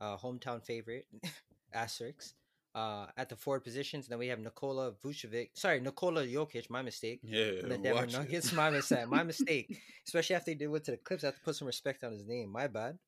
uh, 0.00 0.16
hometown 0.16 0.64
favorite, 0.64 1.06
asterisks. 1.74 2.32
Uh, 2.74 3.06
at 3.16 3.28
the 3.28 3.36
forward 3.36 3.60
positions, 3.60 4.08
then 4.08 4.18
we 4.18 4.26
have 4.26 4.40
Nikola 4.40 4.92
Vucevic. 5.04 5.50
Sorry, 5.54 5.78
Nikola 5.78 6.26
Jokic. 6.26 6.68
My 6.70 6.82
mistake. 6.82 7.20
Yeah, 7.22 7.62
the 7.62 7.78
Denver 7.78 7.94
watch 7.94 8.14
it. 8.14 8.52
My 8.52 8.68
mistake. 8.70 9.06
My 9.08 9.22
mistake. 9.32 9.78
Especially 10.04 10.34
after 10.34 10.50
they 10.50 10.56
did 10.56 10.66
what 10.66 10.82
to 10.84 10.90
the 10.90 10.96
Clips, 10.96 11.22
I 11.22 11.28
have 11.28 11.36
to 11.36 11.40
put 11.42 11.54
some 11.54 11.66
respect 11.66 12.02
on 12.02 12.10
his 12.10 12.26
name. 12.26 12.50
My 12.50 12.66
bad. 12.66 12.98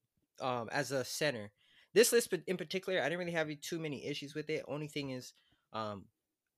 Um, 0.40 0.68
as 0.70 0.92
a 0.92 1.04
center, 1.04 1.50
this 1.94 2.12
list 2.12 2.32
in 2.46 2.56
particular, 2.56 3.00
I 3.00 3.04
didn't 3.04 3.18
really 3.18 3.32
have 3.32 3.48
too 3.60 3.80
many 3.80 4.06
issues 4.06 4.34
with 4.34 4.50
it. 4.50 4.64
Only 4.68 4.86
thing 4.86 5.10
is, 5.10 5.32
um, 5.72 6.04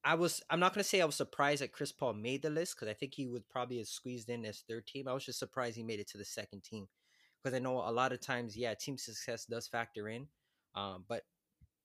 I 0.04 0.14
was. 0.14 0.42
I'm 0.50 0.60
not 0.60 0.74
gonna 0.74 0.84
say 0.84 1.00
I 1.00 1.06
was 1.06 1.14
surprised 1.14 1.62
that 1.62 1.72
Chris 1.72 1.92
Paul 1.92 2.12
made 2.12 2.42
the 2.42 2.50
list 2.50 2.74
because 2.76 2.88
I 2.88 2.94
think 2.94 3.14
he 3.14 3.26
would 3.26 3.48
probably 3.48 3.78
have 3.78 3.86
squeezed 3.86 4.28
in 4.28 4.44
as 4.44 4.64
third 4.68 4.86
team. 4.86 5.08
I 5.08 5.14
was 5.14 5.24
just 5.24 5.38
surprised 5.38 5.76
he 5.76 5.82
made 5.82 6.00
it 6.00 6.08
to 6.08 6.18
the 6.18 6.24
second 6.24 6.62
team 6.62 6.88
because 7.42 7.56
I 7.56 7.60
know 7.60 7.78
a 7.78 7.90
lot 7.90 8.12
of 8.12 8.20
times, 8.20 8.56
yeah, 8.56 8.74
team 8.74 8.98
success 8.98 9.44
does 9.44 9.66
factor 9.66 10.08
in. 10.08 10.26
Um, 10.74 11.04
but 11.08 11.22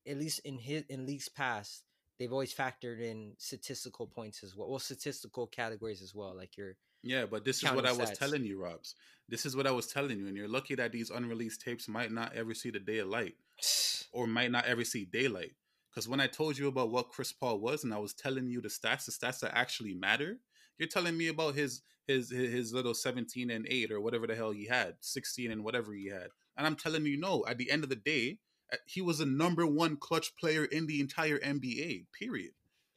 at 0.07 0.17
least 0.17 0.39
in 0.45 0.57
his 0.57 0.83
in 0.89 1.05
leagues 1.05 1.29
past, 1.29 1.83
they've 2.19 2.31
always 2.31 2.53
factored 2.53 3.01
in 3.01 3.33
statistical 3.37 4.07
points 4.07 4.43
as 4.43 4.55
well. 4.55 4.69
Well, 4.69 4.79
statistical 4.79 5.47
categories 5.47 6.01
as 6.01 6.13
well, 6.13 6.35
like 6.35 6.57
your 6.57 6.75
Yeah, 7.01 7.25
but 7.25 7.45
this 7.45 7.63
is 7.63 7.71
what 7.71 7.85
I 7.85 7.91
was 7.91 8.11
telling 8.11 8.43
you, 8.43 8.61
Robs. 8.61 8.95
This 9.29 9.45
is 9.45 9.55
what 9.55 9.67
I 9.67 9.71
was 9.71 9.87
telling 9.87 10.19
you. 10.19 10.27
And 10.27 10.37
you're 10.37 10.47
lucky 10.47 10.75
that 10.75 10.91
these 10.91 11.09
unreleased 11.09 11.61
tapes 11.61 11.87
might 11.87 12.11
not 12.11 12.35
ever 12.35 12.53
see 12.53 12.69
the 12.69 12.79
day 12.79 12.99
of 12.99 13.07
light 13.07 13.35
or 14.11 14.27
might 14.27 14.51
not 14.51 14.65
ever 14.65 14.83
see 14.83 15.05
daylight. 15.05 15.53
Because 15.89 16.07
when 16.07 16.19
I 16.19 16.27
told 16.27 16.57
you 16.57 16.67
about 16.67 16.89
what 16.89 17.09
Chris 17.09 17.31
Paul 17.31 17.59
was 17.59 17.83
and 17.83 17.93
I 17.93 17.99
was 17.99 18.13
telling 18.13 18.47
you 18.47 18.61
the 18.61 18.67
stats, 18.67 19.05
the 19.05 19.11
stats 19.11 19.41
that 19.41 19.55
actually 19.55 19.93
matter, 19.93 20.39
you're 20.79 20.89
telling 20.89 21.15
me 21.15 21.27
about 21.27 21.55
his 21.55 21.81
his 22.07 22.31
his 22.31 22.73
little 22.73 22.93
17 22.93 23.49
and 23.49 23.65
8 23.69 23.91
or 23.91 24.01
whatever 24.01 24.27
the 24.27 24.35
hell 24.35 24.51
he 24.51 24.65
had, 24.65 24.95
16 25.01 25.51
and 25.51 25.63
whatever 25.63 25.93
he 25.93 26.07
had. 26.07 26.29
And 26.57 26.65
I'm 26.65 26.75
telling 26.75 27.05
you, 27.05 27.17
no, 27.17 27.45
at 27.47 27.57
the 27.57 27.71
end 27.71 27.83
of 27.83 27.89
the 27.89 27.95
day, 27.95 28.39
he 28.85 29.01
was 29.01 29.19
a 29.19 29.25
number 29.25 29.65
one 29.65 29.97
clutch 29.97 30.35
player 30.35 30.65
in 30.65 30.87
the 30.87 30.99
entire 30.99 31.39
NBA, 31.39 32.05
period. 32.17 32.51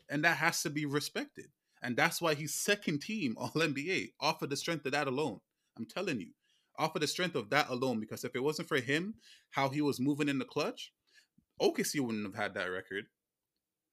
And 0.09 0.25
that 0.25 0.37
has 0.39 0.63
to 0.63 0.71
be 0.71 0.87
respected. 0.87 1.47
And 1.83 1.97
that's 1.97 2.21
why 2.21 2.35
he's 2.35 2.55
second 2.55 3.01
team 3.03 3.35
All 3.39 3.51
NBA 3.51 4.13
off 4.21 4.43
of 4.43 4.51
the 4.51 4.57
strength 4.57 4.87
of 4.87 4.93
that 4.93 5.09
alone. 5.09 5.41
I'm 5.77 5.87
telling 5.87 6.21
you, 6.21 6.29
off 6.79 6.95
of 6.95 7.01
the 7.01 7.07
strength 7.07 7.35
of 7.37 7.51
that 7.51 7.69
alone. 7.69 8.01
Because 8.01 8.25
if 8.25 8.35
it 8.35 8.43
wasn't 8.43 8.69
for 8.69 8.79
him, 8.79 9.15
how 9.51 9.69
he 9.69 9.81
was 9.81 10.01
moving 10.01 10.29
in 10.29 10.39
the 10.39 10.45
clutch, 10.45 10.93
OKC 11.61 12.01
wouldn't 12.01 12.25
have 12.27 12.35
had 12.35 12.55
that 12.55 12.67
record. 12.71 13.07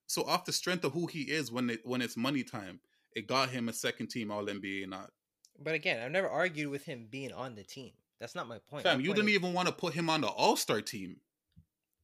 So 0.08 0.24
off 0.24 0.46
the 0.46 0.54
strength 0.54 0.84
of 0.84 0.94
who 0.94 1.08
he 1.08 1.22
is 1.24 1.52
when 1.52 1.70
it 1.70 1.82
when 1.86 2.02
it's 2.02 2.18
money 2.18 2.44
time, 2.44 2.80
it 3.16 3.28
got 3.28 3.50
him 3.50 3.70
a 3.70 3.74
second 3.74 4.08
team 4.08 4.32
All 4.32 4.46
NBA 4.46 4.88
not. 4.88 5.12
But 5.60 5.74
again, 5.76 6.02
I've 6.04 6.12
never 6.12 6.30
argued 6.30 6.70
with 6.70 6.86
him 6.86 7.08
being 7.10 7.32
on 7.32 7.56
the 7.56 7.64
team. 7.64 7.92
That's 8.20 8.36
not 8.36 8.48
my 8.48 8.60
point. 8.70 8.84
Fam, 8.84 8.98
My 8.98 9.02
you 9.04 9.10
point 9.10 9.18
didn't 9.18 9.30
is- 9.30 9.36
even 9.36 9.54
want 9.54 9.68
to 9.68 9.74
put 9.74 9.94
him 9.94 10.10
on 10.10 10.22
the 10.22 10.28
All 10.28 10.56
Star 10.56 10.82
team. 10.82 11.18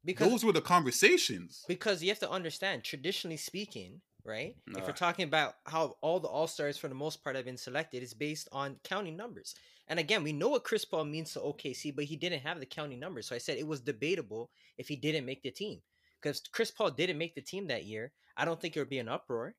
Because 0.06 0.30
Those 0.30 0.44
were 0.46 0.52
the 0.54 0.62
conversations. 0.62 1.66
because 1.68 2.02
you 2.02 2.10
have 2.10 2.20
to 2.20 2.30
understand, 2.30 2.84
traditionally 2.84 3.38
speaking, 3.38 4.02
right? 4.24 4.56
If 4.68 4.74
Nah. 4.74 4.86
we're 4.86 4.92
talking 4.94 5.26
about 5.26 5.56
how 5.66 5.98
all 6.02 6.20
the 6.20 6.28
all 6.28 6.48
stars 6.48 6.78
for 6.78 6.88
the 6.88 6.96
most 6.96 7.24
part 7.24 7.36
have 7.36 7.46
been 7.46 7.58
selected, 7.58 8.02
is 8.04 8.14
based 8.14 8.48
on 8.52 8.80
counting 8.84 9.16
numbers. 9.18 9.56
And 9.88 10.00
again, 10.00 10.24
we 10.24 10.32
know 10.34 10.50
what 10.50 10.64
Chris 10.64 10.86
Paul 10.86 11.06
means 11.06 11.34
to 11.34 11.40
OKC, 11.40 11.92
but 11.96 12.06
he 12.06 12.16
didn't 12.16 12.42
have 12.42 12.60
the 12.60 12.66
counting 12.66 13.00
numbers. 13.00 13.28
So 13.28 13.36
I 13.36 13.40
said 13.40 13.58
it 13.58 13.66
was 13.68 13.82
debatable 13.82 14.52
if 14.78 14.88
he 14.88 14.96
didn't 14.96 15.26
make 15.26 15.42
the 15.42 15.52
team. 15.52 15.82
Because 16.22 16.42
Chris 16.52 16.70
Paul 16.70 16.92
didn't 16.92 17.18
make 17.18 17.34
the 17.34 17.42
team 17.42 17.68
that 17.68 17.86
year. 17.86 18.12
I 18.38 18.46
don't 18.46 18.60
think 18.62 18.76
it 18.76 18.80
would 18.80 18.90
be 18.90 19.00
an 19.00 19.08
uproar. 19.10 19.56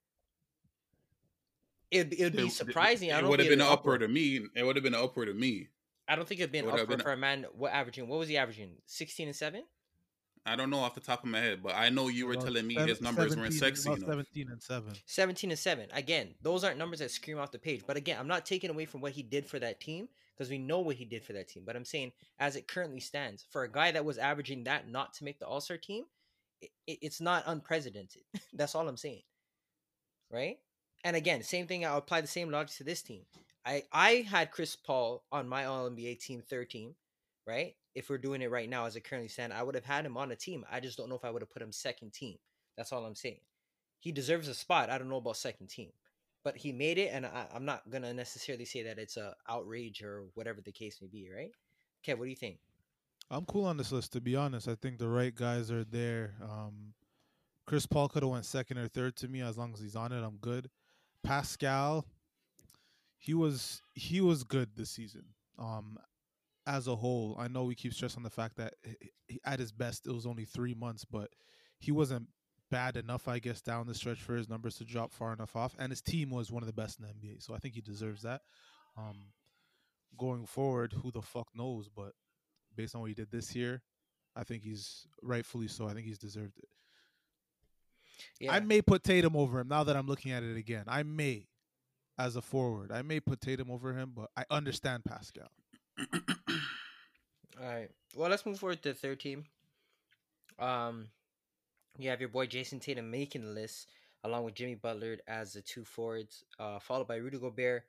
It'd, 1.91 2.11
be- 2.11 2.21
it'd 2.21 2.37
be 2.37 2.47
It- 2.47 2.53
surprising. 2.53 3.11
I 3.13 3.19
It 3.19 3.23
don't 3.23 3.31
would 3.31 3.41
have 3.41 3.49
been 3.49 3.61
an 3.61 3.67
uproar. 3.67 3.95
uproar 3.97 3.99
to 3.99 4.09
me. 4.09 4.41
It 4.55 4.63
would 4.63 4.77
have 4.77 4.83
been 4.85 4.95
an 4.95 5.01
uproar 5.03 5.27
to 5.27 5.35
me. 5.35 5.69
I 6.07 6.17
don't 6.17 6.27
think 6.29 6.41
it'd 6.41 6.53
be 6.53 6.59
an 6.59 6.67
It 6.67 6.73
uproar 6.73 6.87
been 6.87 7.01
for 7.01 7.13
a 7.13 7.17
man. 7.17 7.45
What 7.53 7.73
averaging? 7.73 8.07
What 8.09 8.19
was 8.19 8.29
he 8.29 8.37
averaging? 8.37 8.77
Sixteen 8.87 9.27
and 9.29 9.37
seven. 9.37 9.65
I 10.47 10.57
don't 10.57 10.71
know 10.71 10.79
off 10.79 10.95
the 10.95 11.01
top 11.01 11.23
of 11.23 11.29
my 11.31 11.39
head, 11.39 11.63
but 11.63 11.75
I 11.75 11.91
know 11.91 12.09
you 12.09 12.27
were 12.27 12.33
About 12.33 12.45
telling 12.47 12.67
me 12.67 12.75
seven- 12.75 12.89
his 12.89 13.01
numbers 13.03 13.37
weren't 13.37 13.53
17 13.53 13.77
sexy 13.77 13.89
about 13.91 14.07
17 14.09 14.49
and 14.51 14.63
7. 14.63 14.93
17 15.05 15.51
and 15.51 15.59
7. 15.59 15.89
Again, 15.93 16.35
those 16.41 16.65
aren't 16.65 16.79
numbers 16.79 17.01
that 17.01 17.11
scream 17.11 17.39
off 17.39 17.51
the 17.53 17.59
page. 17.59 17.83
But 17.87 17.97
again, 17.97 18.19
I'm 18.19 18.27
not 18.29 18.47
taking 18.47 18.71
away 18.71 18.87
from 18.87 19.01
what 19.03 19.13
he 19.13 19.23
did 19.23 19.45
for 19.47 19.59
that 19.59 19.81
team 19.81 20.09
because 20.35 20.51
we 20.51 20.57
know 20.59 20.81
what 20.81 20.97
he 20.97 21.05
did 21.05 21.23
for 21.25 21.35
that 21.35 21.49
team. 21.49 21.65
But 21.67 21.77
I'm 21.77 21.85
saying, 21.85 22.13
as 22.39 22.57
it 22.57 22.67
currently 22.69 23.01
stands, 23.01 23.45
for 23.51 23.65
a 23.65 23.71
guy 23.71 23.91
that 23.93 24.05
was 24.05 24.17
averaging 24.17 24.65
that 24.65 24.89
not 24.89 25.13
to 25.15 25.25
make 25.25 25.39
the 25.39 25.47
All 25.47 25.61
Star 25.61 25.77
team, 25.77 26.05
it, 26.63 26.71
it's 26.87 27.21
not 27.21 27.45
unprecedented. 27.47 28.23
That's 28.55 28.75
all 28.75 28.89
I'm 28.89 28.97
saying. 28.97 29.23
Right? 30.31 30.59
And 31.05 31.17
again, 31.17 31.43
same 31.43 31.67
thing. 31.67 31.85
I'll 31.85 31.99
apply 31.99 32.23
the 32.23 32.27
same 32.27 32.51
logic 32.51 32.77
to 32.79 32.85
this 32.85 33.03
team. 33.03 33.23
I, 33.67 33.83
I 33.93 34.27
had 34.29 34.51
Chris 34.53 34.75
Paul 34.75 35.23
on 35.31 35.49
my 35.49 35.67
All 35.67 35.91
NBA 35.91 36.19
team, 36.21 36.43
third 36.49 36.71
team, 36.71 36.95
right? 37.47 37.75
If 37.95 38.09
we're 38.09 38.19
doing 38.19 38.43
it 38.43 38.51
right 38.51 38.69
now 38.69 38.87
as 38.87 38.97
it 38.97 39.05
currently 39.05 39.29
stands, 39.29 39.55
I 39.57 39.63
would 39.63 39.75
have 39.75 39.85
had 39.85 40.07
him 40.07 40.17
on 40.17 40.31
a 40.31 40.37
team. 40.37 40.65
I 40.71 40.81
just 40.81 40.97
don't 40.97 41.09
know 41.09 41.17
if 41.17 41.25
I 41.25 41.31
would 41.31 41.43
have 41.43 41.51
put 41.51 41.63
him 41.63 41.73
second 41.73 42.13
team. 42.13 42.37
That's 42.77 42.93
all 42.93 43.05
I'm 43.05 43.17
saying 43.17 43.41
he 44.01 44.13
deserves 44.13 44.49
a 44.49 44.55
spot. 44.55 44.91
I 44.91 44.99
don't 44.99 45.09
know 45.09 45.19
about 45.19 45.37
second 45.37 45.69
team, 45.69 45.91
but 46.43 46.57
he 46.57 46.73
made 46.73 46.99
it, 46.99 47.11
and 47.13 47.25
I, 47.25 47.47
I'm 47.55 47.65
not 47.65 47.89
gonna 47.89 48.13
necessarily 48.13 48.65
say 48.65 48.83
that 48.83 48.99
it's 48.99 49.17
a 49.17 49.35
outrage 49.49 50.03
or 50.03 50.25
whatever 50.35 50.61
the 50.61 50.73
case 50.73 50.99
may 51.01 51.09
be, 51.09 51.29
right? 51.35 51.53
Kev, 52.05 52.19
what 52.19 52.25
do 52.25 52.31
you 52.31 52.37
think? 52.37 52.59
I'm 53.31 53.45
cool 53.45 53.67
on 53.67 53.77
this 53.77 53.93
list 53.93 54.13
to 54.15 54.21
be 54.21 54.35
honest. 54.35 54.67
I 54.67 54.75
think 54.75 54.99
the 54.99 55.09
right 55.09 55.35
guys 55.35 55.71
are 55.71 55.85
there. 55.85 56.35
Um, 56.43 56.95
Chris 57.67 57.87
Paul 57.87 58.09
could 58.09 58.25
have 58.25 58.33
went 58.33 58.47
second 58.47 58.79
or 58.79 58.89
third 58.89 59.15
to 59.17 59.29
me 59.29 59.43
as 59.43 59.57
long 59.57 59.73
as 59.73 59.81
he's 59.81 59.95
on 59.95 60.13
it. 60.13 60.25
I'm 60.25 60.39
good. 60.39 60.71
Pascal, 61.23 62.07
he 63.19 63.35
was 63.35 63.83
he 63.95 64.21
was 64.21 64.43
good 64.43 64.71
this 64.75 64.91
season. 64.91 65.27
Um, 65.59 65.99
as 66.67 66.87
a 66.87 66.97
whole, 66.97 67.37
I 67.39 67.49
know 67.49 67.65
we 67.65 67.75
keep 67.75 67.95
stressing 67.95 68.23
the 68.23 68.31
fact 68.31 68.57
that 68.57 68.75
he- 69.29 69.41
at 69.45 69.59
his 69.59 69.73
best 69.73 70.07
it 70.07 70.13
was 70.13 70.27
only 70.27 70.45
three 70.45 70.75
months, 70.75 71.05
but 71.05 71.31
he 71.79 71.93
wasn't 71.93 72.29
bad 72.71 72.97
enough, 72.97 73.27
I 73.29 73.39
guess, 73.39 73.61
down 73.61 73.87
the 73.87 73.95
stretch 73.95 74.21
for 74.21 74.37
his 74.37 74.49
numbers 74.49 74.77
to 74.77 74.85
drop 74.85 75.13
far 75.13 75.33
enough 75.33 75.57
off. 75.57 75.75
And 75.79 75.91
his 75.91 76.03
team 76.03 76.31
was 76.31 76.53
one 76.53 76.63
of 76.63 76.67
the 76.67 76.73
best 76.73 76.99
in 76.99 77.07
the 77.07 77.13
NBA, 77.13 77.43
so 77.43 77.55
I 77.55 77.59
think 77.59 77.75
he 77.75 77.81
deserves 77.81 78.23
that. 78.23 78.43
Um, 78.97 79.33
going 80.19 80.47
forward, 80.47 80.93
who 80.93 81.11
the 81.11 81.23
fuck 81.23 81.49
knows? 81.55 81.89
But 81.89 82.13
based 82.75 82.95
on 82.95 83.01
what 83.01 83.09
he 83.09 83.15
did 83.15 83.31
this 83.31 83.55
year, 83.55 83.83
I 84.37 84.45
think 84.45 84.63
he's 84.63 85.07
rightfully 85.23 85.69
so. 85.69 85.89
I 85.89 85.95
think 85.95 86.07
he's 86.07 86.19
deserved 86.19 86.59
it. 86.59 86.69
Yeah, 88.39 88.53
I 88.53 88.61
may 88.61 88.83
put 88.83 89.03
Tatum 89.03 89.35
over 89.35 89.61
him 89.61 89.69
now 89.69 89.85
that 89.85 89.97
I'm 89.97 90.07
looking 90.07 90.33
at 90.33 90.43
it 90.43 90.57
again. 90.57 90.85
I 90.87 91.03
may, 91.03 91.49
as 92.19 92.37
a 92.37 92.43
forward, 92.43 92.93
I 92.93 93.03
may 93.03 93.19
put 93.19 93.41
Tatum 93.41 93.71
over 93.71 93.95
him, 93.95 94.13
but 94.15 94.31
I 94.37 94.45
understand 94.51 95.05
Pascal. 95.05 95.49
All 95.99 97.67
right. 97.67 97.91
Well, 98.15 98.31
let's 98.31 98.47
move 98.47 98.59
forward 98.59 98.83
to 98.83 98.91
the 98.91 98.95
third 98.95 99.21
team. 99.21 99.45
Um, 100.59 101.09
you 101.99 102.11
have 102.11 102.21
your 102.21 102.29
boy 102.29 102.47
Jayson 102.47 102.81
Tatum 102.81 103.11
making 103.11 103.45
the 103.45 103.51
list, 103.51 103.89
along 104.25 104.45
with 104.45 104.55
Jimmy 104.55 104.75
Butler 104.75 105.19
as 105.27 105.53
the 105.53 105.63
two 105.63 105.85
forwards, 105.85 106.45
uh, 106.59 106.79
followed 106.79 107.09
by 107.09 107.17
Rudy 107.17 107.39
Gobert 107.39 107.85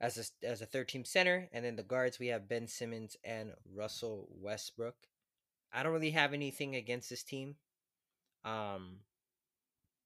as 0.00 0.18
a 0.42 0.46
as 0.46 0.60
a 0.60 0.66
third 0.66 0.88
team 0.88 1.04
center, 1.04 1.48
and 1.52 1.64
then 1.64 1.76
the 1.76 1.82
guards 1.82 2.18
we 2.18 2.28
have 2.28 2.48
Ben 2.48 2.66
Simmons 2.66 3.16
and 3.24 3.52
Russell 3.74 4.28
Westbrook. 4.30 4.96
I 5.72 5.82
don't 5.82 5.92
really 5.92 6.10
have 6.10 6.32
anything 6.32 6.76
against 6.76 7.10
this 7.10 7.22
team. 7.22 7.56
Um, 8.44 8.98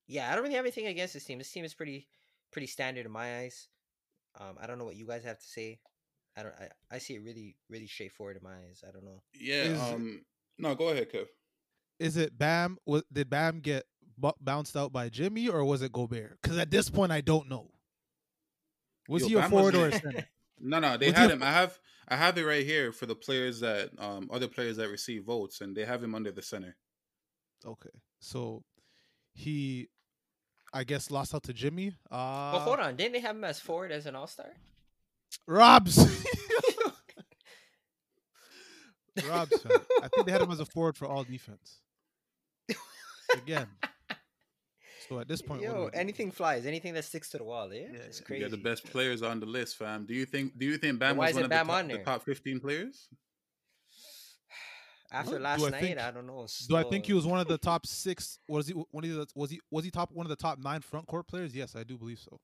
yeah, 0.06 0.30
I 0.30 0.34
don't 0.34 0.44
really 0.44 0.54
have 0.54 0.64
anything 0.64 0.86
against 0.86 1.14
this 1.14 1.24
team. 1.24 1.38
This 1.38 1.50
team 1.50 1.64
is 1.64 1.74
pretty 1.74 2.06
pretty 2.50 2.66
standard 2.66 3.06
in 3.06 3.12
my 3.12 3.40
eyes. 3.40 3.68
Um, 4.38 4.56
I 4.60 4.66
don't 4.66 4.78
know 4.78 4.84
what 4.84 4.96
you 4.96 5.06
guys 5.06 5.24
have 5.24 5.38
to 5.38 5.46
say. 5.46 5.80
I 6.38 6.42
don't. 6.42 6.54
I, 6.60 6.68
I 6.94 6.98
see 6.98 7.14
it 7.14 7.22
really 7.24 7.56
really 7.68 7.86
straightforward 7.86 8.36
in 8.36 8.42
my 8.42 8.54
eyes. 8.54 8.84
I 8.86 8.92
don't 8.92 9.04
know. 9.04 9.22
Yeah. 9.34 9.62
Is- 9.64 9.80
um. 9.80 10.24
No, 10.58 10.74
go 10.74 10.88
ahead, 10.88 11.10
Kev. 11.10 11.26
Is 11.98 12.16
it 12.16 12.36
Bam? 12.36 12.78
Was, 12.86 13.02
did 13.12 13.28
Bam 13.30 13.60
get 13.60 13.84
bu- 14.16 14.32
bounced 14.40 14.76
out 14.76 14.92
by 14.92 15.08
Jimmy, 15.08 15.48
or 15.48 15.64
was 15.64 15.82
it 15.82 15.92
Gobert? 15.92 16.38
Because 16.42 16.58
at 16.58 16.70
this 16.70 16.88
point, 16.90 17.10
I 17.12 17.20
don't 17.20 17.48
know. 17.48 17.70
Was 19.08 19.22
Yo, 19.22 19.28
he 19.28 19.34
a 19.34 19.38
Bam 19.40 19.50
forward 19.50 19.74
or 19.74 19.88
a 19.88 19.92
center? 19.92 20.26
No, 20.60 20.80
no, 20.80 20.96
they 20.96 21.10
Was 21.10 21.16
had 21.16 21.30
him. 21.30 21.40
I 21.40 21.52
have, 21.52 21.78
I 22.08 22.16
have 22.16 22.36
it 22.36 22.44
right 22.44 22.66
here 22.66 22.90
for 22.90 23.06
the 23.06 23.14
players 23.14 23.60
that, 23.60 23.90
um, 23.98 24.28
other 24.32 24.48
players 24.48 24.76
that 24.78 24.88
receive 24.88 25.22
votes, 25.22 25.60
and 25.60 25.76
they 25.76 25.84
have 25.84 26.02
him 26.02 26.16
under 26.16 26.32
the 26.32 26.42
center. 26.42 26.74
Okay, 27.64 27.90
so 28.18 28.64
he, 29.34 29.88
I 30.74 30.82
guess, 30.82 31.12
lost 31.12 31.32
out 31.32 31.44
to 31.44 31.52
Jimmy. 31.52 31.94
Uh, 32.10 32.50
But 32.52 32.58
hold 32.58 32.80
on, 32.80 32.96
didn't 32.96 33.12
they 33.12 33.20
have 33.20 33.36
him 33.36 33.44
as 33.44 33.60
forward 33.60 33.92
as 33.92 34.06
an 34.06 34.16
all 34.16 34.26
star? 34.26 34.50
Robs. 35.46 35.96
Robs. 39.28 39.66
I 40.02 40.08
think 40.08 40.26
they 40.26 40.32
had 40.32 40.42
him 40.42 40.50
as 40.50 40.60
a 40.60 40.66
forward 40.66 40.96
for 40.96 41.06
all 41.06 41.24
defense. 41.24 41.80
Again. 43.34 43.66
So 45.08 45.18
at 45.20 45.26
this 45.28 45.42
point, 45.42 45.62
Yo, 45.62 45.90
anything 45.94 46.30
flies. 46.30 46.66
Anything 46.66 46.94
that 46.94 47.04
sticks 47.04 47.30
to 47.30 47.38
the 47.38 47.44
wall. 47.44 47.72
Yeah, 47.72 47.86
Yeah, 47.92 47.98
it's 48.06 48.20
crazy. 48.20 48.40
You're 48.40 48.50
the 48.50 48.56
best 48.58 48.84
players 48.84 49.22
on 49.22 49.40
the 49.40 49.46
list, 49.46 49.76
fam. 49.76 50.04
Do 50.06 50.14
you 50.14 50.24
think? 50.26 50.56
Do 50.58 50.66
you 50.66 50.76
think 50.76 50.98
Bam 50.98 51.16
why 51.16 51.24
was 51.26 51.30
is 51.30 51.34
one 51.36 51.42
it 51.42 51.44
of 51.46 51.50
the 51.50 51.56
Bam 51.56 51.66
top, 51.66 51.76
on 51.76 51.88
the 51.88 51.94
there? 51.94 52.04
top 52.04 52.22
15 52.24 52.60
players? 52.60 53.08
After 55.12 55.32
What? 55.32 55.40
last 55.42 55.60
Do 55.60 55.66
I 55.66 55.70
night, 55.70 55.80
think- 55.80 55.98
I 55.98 56.10
don't 56.10 56.26
know. 56.26 56.46
Do 56.68 56.76
I 56.76 56.82
think 56.84 57.06
he 57.06 57.14
was 57.14 57.26
one 57.26 57.40
of 57.40 57.48
the 57.48 57.58
top 57.58 57.86
six? 57.86 58.38
Was 58.48 58.68
he 58.68 58.74
one 58.74 59.04
of 59.04 59.10
the 59.10 59.26
was 59.34 59.50
he 59.50 59.60
was 59.70 59.84
he 59.84 59.90
top 59.90 60.10
one 60.12 60.26
of 60.26 60.30
the 60.30 60.36
top 60.36 60.58
nine 60.58 60.80
front 60.82 61.06
court 61.06 61.26
players? 61.26 61.54
Yes, 61.56 61.74
I 61.74 61.82
do 61.84 61.96
believe 61.98 62.18
so. 62.18 62.38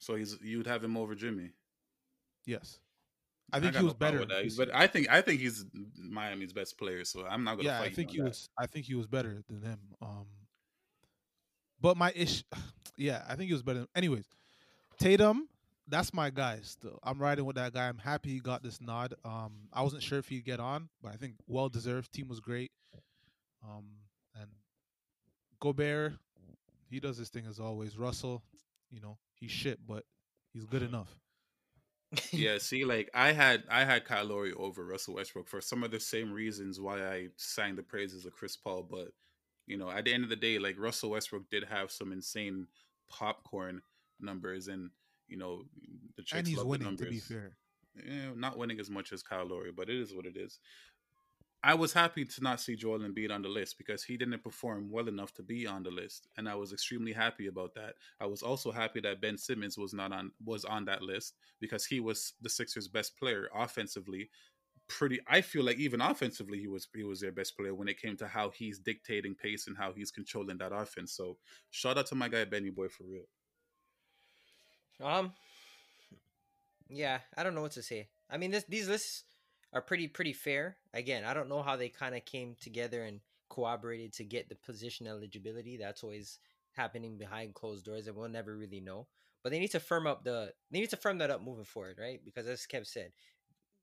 So 0.00 0.14
he's 0.16 0.36
you'd 0.42 0.66
have 0.66 0.84
him 0.84 0.96
over 0.96 1.14
Jimmy. 1.14 1.50
Yes, 2.46 2.78
I 3.52 3.60
think 3.60 3.74
got 3.74 3.80
he 3.80 3.84
was 3.84 3.94
problem 3.94 4.18
better. 4.18 4.20
with 4.20 4.28
that. 4.30 4.44
this 4.44 4.56
But. 4.56 4.74
I 4.74 4.86
think 4.86 5.10
I 5.10 5.20
think 5.20 5.40
he's 5.40 5.64
Miami's 5.98 6.52
best 6.52 6.78
player. 6.78 7.04
So 7.04 7.26
I'm 7.26 7.44
not 7.44 7.56
gonna 7.56 7.68
yeah, 7.68 7.78
fight 7.80 7.90
I 7.90 7.94
think 7.94 8.10
he 8.10 8.18
that. 8.18 8.24
was. 8.24 8.48
I 8.58 8.66
think 8.66 8.86
he 8.86 8.94
was 8.94 9.06
better 9.06 9.42
than 9.48 9.62
him. 9.62 9.78
Um, 10.00 10.26
but 11.80 11.96
my 11.96 12.12
ish, 12.14 12.44
yeah, 12.96 13.22
I 13.28 13.34
think 13.36 13.48
he 13.48 13.52
was 13.52 13.62
better. 13.62 13.86
Anyways, 13.94 14.26
Tatum, 14.98 15.48
that's 15.88 16.14
my 16.14 16.30
guy. 16.30 16.60
Still, 16.62 16.98
I'm 17.02 17.20
riding 17.20 17.44
with 17.44 17.56
that 17.56 17.72
guy. 17.74 17.88
I'm 17.88 17.98
happy 17.98 18.30
he 18.30 18.40
got 18.40 18.62
this 18.62 18.80
nod. 18.80 19.14
Um, 19.24 19.68
I 19.72 19.82
wasn't 19.82 20.02
sure 20.02 20.18
if 20.18 20.28
he'd 20.28 20.44
get 20.44 20.60
on, 20.60 20.88
but 21.02 21.12
I 21.12 21.16
think 21.16 21.34
well 21.46 21.68
deserved. 21.68 22.12
Team 22.12 22.28
was 22.28 22.40
great. 22.40 22.70
Um, 23.64 23.84
and 24.40 24.48
Gobert, 25.60 26.14
he 26.88 27.00
does 27.00 27.16
his 27.16 27.28
thing 27.28 27.44
as 27.48 27.58
always. 27.58 27.98
Russell, 27.98 28.42
you 28.90 29.00
know, 29.00 29.18
he's 29.34 29.50
shit, 29.50 29.78
but 29.86 30.04
he's 30.52 30.64
good 30.64 30.82
enough. 30.82 31.18
Yeah, 32.32 32.58
see, 32.58 32.84
like 32.84 33.10
I 33.14 33.32
had 33.32 33.64
I 33.70 33.84
had 33.84 34.04
Kyle 34.04 34.24
Lowry 34.24 34.52
over 34.52 34.84
Russell 34.84 35.14
Westbrook 35.14 35.48
for 35.48 35.60
some 35.60 35.82
of 35.82 35.90
the 35.90 36.00
same 36.00 36.32
reasons 36.32 36.80
why 36.80 37.06
I 37.06 37.28
sang 37.36 37.76
the 37.76 37.82
praises 37.82 38.24
of 38.24 38.32
Chris 38.32 38.56
Paul, 38.56 38.86
but 38.88 39.08
you 39.66 39.76
know, 39.76 39.90
at 39.90 40.04
the 40.04 40.12
end 40.12 40.24
of 40.24 40.30
the 40.30 40.36
day, 40.36 40.58
like 40.58 40.78
Russell 40.78 41.10
Westbrook 41.10 41.50
did 41.50 41.64
have 41.64 41.90
some 41.90 42.12
insane 42.12 42.66
popcorn 43.08 43.82
numbers, 44.20 44.68
and 44.68 44.90
you 45.28 45.36
know, 45.36 45.64
the 46.16 46.22
chicks 46.22 46.38
and 46.38 46.46
he's 46.46 46.56
love 46.56 46.66
the 46.66 46.70
winning. 46.70 46.96
To 46.96 47.06
be 47.06 47.18
fair, 47.18 47.56
Eh, 47.98 48.30
not 48.34 48.58
winning 48.58 48.80
as 48.80 48.90
much 48.90 49.12
as 49.12 49.22
Kyle 49.22 49.46
Lowry, 49.46 49.72
but 49.72 49.88
it 49.88 49.96
is 49.96 50.14
what 50.14 50.26
it 50.26 50.36
is. 50.36 50.58
I 51.66 51.74
was 51.74 51.92
happy 51.92 52.24
to 52.24 52.42
not 52.44 52.60
see 52.60 52.76
Joel 52.76 53.00
Embiid 53.00 53.32
on 53.32 53.42
the 53.42 53.48
list 53.48 53.76
because 53.76 54.04
he 54.04 54.16
didn't 54.16 54.44
perform 54.44 54.88
well 54.88 55.08
enough 55.08 55.34
to 55.34 55.42
be 55.42 55.66
on 55.66 55.82
the 55.82 55.90
list, 55.90 56.28
and 56.36 56.48
I 56.48 56.54
was 56.54 56.72
extremely 56.72 57.12
happy 57.12 57.48
about 57.48 57.74
that. 57.74 57.94
I 58.20 58.26
was 58.26 58.40
also 58.40 58.70
happy 58.70 59.00
that 59.00 59.20
Ben 59.20 59.36
Simmons 59.36 59.76
was 59.76 59.92
not 59.92 60.12
on 60.12 60.30
was 60.44 60.64
on 60.64 60.84
that 60.84 61.02
list 61.02 61.34
because 61.60 61.84
he 61.84 61.98
was 61.98 62.34
the 62.40 62.48
Sixers' 62.48 62.86
best 62.86 63.18
player 63.18 63.48
offensively. 63.52 64.30
Pretty, 64.86 65.18
I 65.26 65.40
feel 65.40 65.64
like 65.64 65.78
even 65.78 66.00
offensively, 66.00 66.60
he 66.60 66.68
was 66.68 66.86
he 66.94 67.02
was 67.02 67.18
their 67.18 67.32
best 67.32 67.56
player 67.56 67.74
when 67.74 67.88
it 67.88 68.00
came 68.00 68.16
to 68.18 68.28
how 68.28 68.50
he's 68.50 68.78
dictating 68.78 69.34
pace 69.34 69.66
and 69.66 69.76
how 69.76 69.92
he's 69.92 70.12
controlling 70.12 70.58
that 70.58 70.72
offense. 70.72 71.14
So, 71.14 71.36
shout 71.72 71.98
out 71.98 72.06
to 72.06 72.14
my 72.14 72.28
guy 72.28 72.44
Benny 72.44 72.70
Boy 72.70 72.86
for 72.86 73.02
real. 73.02 73.24
Um, 75.02 75.32
yeah, 76.88 77.18
I 77.36 77.42
don't 77.42 77.56
know 77.56 77.62
what 77.62 77.72
to 77.72 77.82
say. 77.82 78.06
I 78.30 78.36
mean, 78.36 78.52
this 78.52 78.62
these 78.68 78.88
lists 78.88 79.24
are 79.76 79.82
pretty 79.82 80.08
pretty 80.08 80.32
fair. 80.32 80.78
Again, 80.94 81.24
I 81.24 81.34
don't 81.34 81.50
know 81.50 81.60
how 81.60 81.76
they 81.76 81.90
kind 81.90 82.14
of 82.14 82.24
came 82.24 82.56
together 82.58 83.02
and 83.02 83.20
cooperated 83.50 84.14
to 84.14 84.24
get 84.24 84.48
the 84.48 84.54
position 84.54 85.06
eligibility. 85.06 85.76
That's 85.76 86.02
always 86.02 86.38
happening 86.72 87.18
behind 87.18 87.54
closed 87.54 87.84
doors, 87.84 88.06
and 88.06 88.16
we'll 88.16 88.30
never 88.30 88.56
really 88.56 88.80
know. 88.80 89.06
But 89.42 89.52
they 89.52 89.58
need 89.58 89.72
to 89.72 89.80
firm 89.80 90.06
up 90.06 90.24
the 90.24 90.54
they 90.70 90.80
need 90.80 90.90
to 90.90 90.96
firm 90.96 91.18
that 91.18 91.30
up 91.30 91.44
moving 91.44 91.66
forward, 91.66 91.98
right? 92.00 92.20
Because 92.24 92.46
as 92.46 92.66
Kev 92.66 92.86
said, 92.86 93.12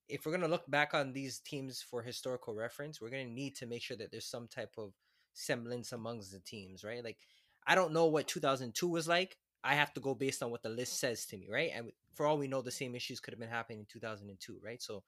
if 0.10 0.26
we're 0.26 0.32
gonna 0.32 0.48
look 0.48 0.70
back 0.70 0.96
on 0.96 1.14
these 1.14 1.38
teams 1.38 1.84
for 1.84 2.02
historical 2.02 2.56
reference, 2.56 3.00
we're 3.00 3.12
gonna 3.12 3.26
need 3.26 3.56
to 3.58 3.68
make 3.68 3.84
sure 3.84 3.98
that 3.98 4.10
there's 4.10 4.26
some 4.26 4.48
type 4.48 4.74
of 4.80 4.94
semblance 5.34 5.92
amongst 5.92 6.32
the 6.32 6.40
teams, 6.40 6.84
right? 6.84 7.04
Like, 7.04 7.20
I 7.68 7.76
don't 7.76 7.94
know 7.94 8.08
what 8.08 8.28
2002 8.28 8.88
was 8.88 9.08
like. 9.08 9.38
I 9.64 9.76
have 9.76 9.94
to 9.94 10.02
go 10.02 10.16
based 10.16 10.42
on 10.42 10.50
what 10.50 10.64
the 10.64 10.70
list 10.70 11.00
says 11.00 11.28
to 11.28 11.38
me, 11.38 11.48
right? 11.50 11.72
And 11.74 11.92
for 12.16 12.26
all 12.26 12.40
we 12.40 12.48
know, 12.48 12.64
the 12.64 12.72
same 12.72 12.96
issues 12.96 13.20
could 13.20 13.32
have 13.34 13.40
been 13.40 13.48
happening 13.48 13.80
in 13.80 13.86
2002, 13.86 14.60
right? 14.64 14.82
So, 14.82 15.04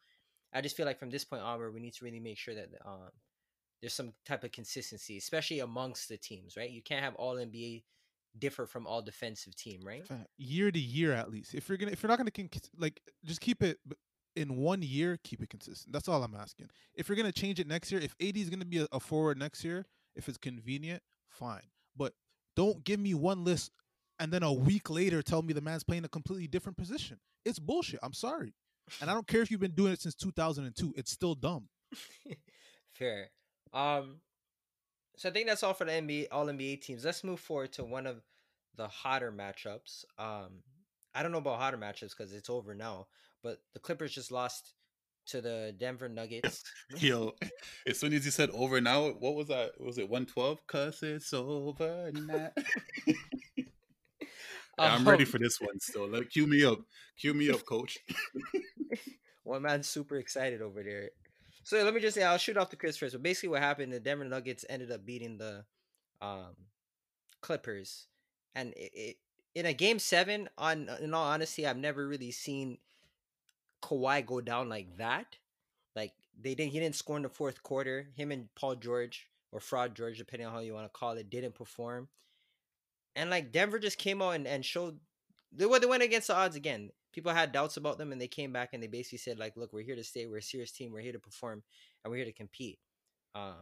I 0.55 0.61
just 0.61 0.77
feel 0.77 0.85
like 0.85 0.99
from 0.99 1.09
this 1.09 1.23
point 1.23 1.41
onward, 1.41 1.73
we 1.73 1.81
need 1.81 1.93
to 1.95 2.05
really 2.05 2.19
make 2.19 2.37
sure 2.37 2.55
that 2.55 2.69
um, 2.85 3.11
there's 3.81 3.93
some 3.93 4.13
type 4.25 4.43
of 4.43 4.51
consistency, 4.51 5.17
especially 5.17 5.59
amongst 5.59 6.09
the 6.09 6.17
teams, 6.17 6.55
right? 6.55 6.69
You 6.69 6.81
can't 6.81 7.03
have 7.03 7.15
all 7.15 7.35
NBA 7.35 7.83
differ 8.39 8.65
from 8.65 8.87
all 8.87 9.01
defensive 9.01 9.55
team, 9.55 9.81
right? 9.83 10.05
Year 10.37 10.71
to 10.71 10.79
year, 10.79 11.13
at 11.13 11.29
least. 11.29 11.53
If 11.53 11.69
you're 11.69 11.77
gonna, 11.77 11.91
if 11.91 12.01
you're 12.01 12.09
not 12.09 12.17
gonna 12.17 12.31
like, 12.77 13.01
just 13.25 13.41
keep 13.41 13.61
it 13.61 13.77
in 14.35 14.57
one 14.57 14.81
year. 14.81 15.19
Keep 15.23 15.43
it 15.43 15.49
consistent. 15.49 15.93
That's 15.93 16.07
all 16.07 16.23
I'm 16.23 16.35
asking. 16.35 16.69
If 16.93 17.09
you're 17.09 17.17
gonna 17.17 17.31
change 17.31 17.59
it 17.59 17.67
next 17.67 17.91
year, 17.91 18.01
if 18.01 18.15
AD 18.21 18.37
is 18.37 18.49
gonna 18.49 18.65
be 18.65 18.85
a 18.91 18.99
forward 18.99 19.37
next 19.37 19.63
year, 19.63 19.85
if 20.15 20.29
it's 20.29 20.37
convenient, 20.37 21.03
fine. 21.29 21.63
But 21.95 22.13
don't 22.55 22.83
give 22.83 22.99
me 22.99 23.13
one 23.13 23.43
list 23.43 23.71
and 24.19 24.31
then 24.31 24.43
a 24.43 24.53
week 24.53 24.89
later 24.89 25.21
tell 25.21 25.41
me 25.41 25.53
the 25.53 25.61
man's 25.61 25.83
playing 25.83 26.05
a 26.05 26.09
completely 26.09 26.47
different 26.47 26.77
position. 26.77 27.19
It's 27.43 27.59
bullshit. 27.59 27.99
I'm 28.01 28.13
sorry. 28.13 28.53
And 29.01 29.09
I 29.09 29.13
don't 29.13 29.27
care 29.27 29.41
if 29.41 29.51
you've 29.51 29.59
been 29.59 29.71
doing 29.71 29.93
it 29.93 30.01
since 30.01 30.15
2002. 30.15 30.93
It's 30.97 31.11
still 31.11 31.35
dumb. 31.35 31.67
Fair. 32.93 33.29
Um 33.73 34.17
so 35.17 35.29
I 35.29 35.31
think 35.31 35.47
that's 35.47 35.63
all 35.63 35.73
for 35.73 35.85
the 35.85 35.91
NBA 35.91 36.27
all 36.31 36.47
NBA 36.47 36.81
teams. 36.81 37.05
Let's 37.05 37.23
move 37.23 37.39
forward 37.39 37.73
to 37.73 37.83
one 37.83 38.07
of 38.07 38.21
the 38.75 38.87
hotter 38.87 39.31
matchups. 39.31 40.05
Um 40.17 40.63
I 41.13 41.23
don't 41.23 41.31
know 41.31 41.37
about 41.39 41.59
hotter 41.59 41.77
matchups 41.77 42.11
because 42.17 42.33
it's 42.33 42.49
over 42.49 42.75
now, 42.75 43.07
but 43.41 43.59
the 43.73 43.79
Clippers 43.79 44.13
just 44.13 44.31
lost 44.31 44.73
to 45.27 45.41
the 45.41 45.73
Denver 45.77 46.09
Nuggets. 46.09 46.63
Yo, 46.97 47.33
as 47.87 47.99
soon 47.99 48.13
as 48.13 48.25
you 48.25 48.31
said 48.31 48.49
over 48.51 48.79
now, 48.81 49.09
what 49.09 49.35
was 49.35 49.47
that? 49.47 49.79
Was 49.79 49.97
it 49.97 50.09
112? 50.09 50.67
Cause 50.67 51.01
it's 51.01 51.33
over 51.33 52.11
now. 52.13 52.49
I'm 54.77 55.07
ready 55.07 55.23
Um, 55.23 55.29
for 55.29 55.39
this 55.39 55.59
one 55.61 55.79
still. 55.79 56.07
Let 56.07 56.29
cue 56.29 56.47
me 56.47 56.63
up. 56.65 56.79
Cue 57.17 57.33
me 57.33 57.49
up, 57.49 57.65
coach. 57.65 57.97
One 59.43 59.61
man's 59.61 59.87
super 59.87 60.17
excited 60.17 60.61
over 60.61 60.83
there. 60.83 61.11
So 61.63 61.83
let 61.83 61.93
me 61.93 62.01
just 62.01 62.15
say, 62.15 62.23
I'll 62.23 62.37
shoot 62.37 62.57
off 62.57 62.69
the 62.69 62.75
Chris 62.75 62.97
first. 62.97 63.13
But 63.13 63.23
basically, 63.23 63.49
what 63.49 63.61
happened? 63.61 63.93
The 63.93 63.99
Denver 63.99 64.25
Nuggets 64.25 64.65
ended 64.69 64.91
up 64.91 65.05
beating 65.05 65.37
the 65.37 65.65
um, 66.21 66.55
Clippers, 67.41 68.07
and 68.53 68.73
it, 68.75 68.91
it 68.93 69.17
in 69.53 69.65
a 69.65 69.73
game 69.73 69.99
seven. 69.99 70.49
On 70.57 70.89
in 71.01 71.13
all 71.13 71.25
honesty, 71.25 71.65
I've 71.65 71.77
never 71.77 72.07
really 72.07 72.31
seen 72.31 72.77
Kawhi 73.81 74.25
go 74.25 74.41
down 74.41 74.69
like 74.69 74.97
that. 74.97 75.37
Like 75.95 76.13
they 76.39 76.55
didn't. 76.55 76.71
He 76.71 76.79
didn't 76.79 76.95
score 76.95 77.17
in 77.17 77.23
the 77.23 77.29
fourth 77.29 77.63
quarter. 77.63 78.09
Him 78.15 78.31
and 78.31 78.53
Paul 78.55 78.75
George 78.75 79.27
or 79.51 79.59
Fraud 79.59 79.95
George, 79.95 80.17
depending 80.17 80.47
on 80.47 80.53
how 80.53 80.59
you 80.59 80.73
want 80.73 80.85
to 80.85 80.99
call 80.99 81.13
it, 81.13 81.29
didn't 81.29 81.55
perform. 81.55 82.09
And 83.15 83.29
like 83.29 83.51
Denver 83.51 83.79
just 83.79 83.97
came 83.97 84.21
out 84.21 84.31
and, 84.31 84.47
and 84.47 84.63
showed 84.63 84.99
they 85.51 85.65
they 85.65 85.85
went 85.85 86.03
against 86.03 86.27
the 86.27 86.35
odds 86.35 86.55
again. 86.55 86.89
People 87.13 87.31
had 87.31 87.51
doubts 87.51 87.77
about 87.77 87.97
them 87.97 88.11
and 88.11 88.19
they 88.19 88.27
came 88.27 88.51
back 88.51 88.69
and 88.73 88.83
they 88.83 88.87
basically 88.87 89.19
said, 89.19 89.39
like, 89.39 89.55
look, 89.55 89.71
we're 89.71 89.85
here 89.85 89.95
to 89.95 90.03
stay, 90.03 90.25
we're 90.25 90.37
a 90.37 90.41
serious 90.41 90.71
team, 90.71 90.91
we're 90.91 90.99
here 90.99 91.13
to 91.13 91.19
perform, 91.19 91.63
and 92.03 92.11
we're 92.11 92.17
here 92.17 92.25
to 92.25 92.33
compete. 92.33 92.77
Um, 93.33 93.53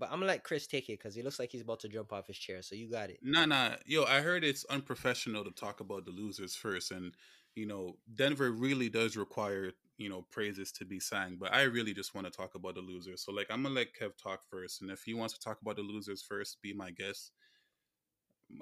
but 0.00 0.06
I'm 0.06 0.20
gonna 0.20 0.26
let 0.26 0.44
Chris 0.44 0.66
take 0.66 0.88
it 0.88 0.98
because 0.98 1.14
he 1.14 1.22
looks 1.22 1.38
like 1.38 1.52
he's 1.52 1.60
about 1.60 1.80
to 1.80 1.88
jump 1.88 2.12
off 2.12 2.26
his 2.26 2.38
chair. 2.38 2.62
So 2.62 2.74
you 2.74 2.90
got 2.90 3.10
it. 3.10 3.18
Nah, 3.22 3.44
nah. 3.44 3.76
Yo, 3.84 4.04
I 4.04 4.20
heard 4.20 4.42
it's 4.42 4.64
unprofessional 4.64 5.44
to 5.44 5.50
talk 5.50 5.80
about 5.80 6.06
the 6.06 6.10
losers 6.10 6.56
first. 6.56 6.90
And, 6.90 7.14
you 7.54 7.66
know, 7.66 7.98
Denver 8.12 8.50
really 8.50 8.88
does 8.88 9.16
require, 9.16 9.72
you 9.98 10.08
know, 10.08 10.24
praises 10.30 10.72
to 10.72 10.86
be 10.86 11.00
sang. 11.00 11.36
But 11.38 11.52
I 11.52 11.62
really 11.62 11.92
just 11.92 12.14
want 12.14 12.26
to 12.26 12.32
talk 12.32 12.54
about 12.54 12.76
the 12.76 12.80
losers. 12.80 13.22
So, 13.22 13.30
like, 13.30 13.48
I'm 13.50 13.62
to 13.64 13.68
let 13.68 13.88
Kev 13.94 14.12
talk 14.16 14.40
first. 14.50 14.80
And 14.80 14.90
if 14.90 15.02
he 15.02 15.12
wants 15.12 15.34
to 15.34 15.40
talk 15.40 15.60
about 15.60 15.76
the 15.76 15.82
losers 15.82 16.22
first, 16.22 16.62
be 16.62 16.72
my 16.72 16.90
guest. 16.90 17.32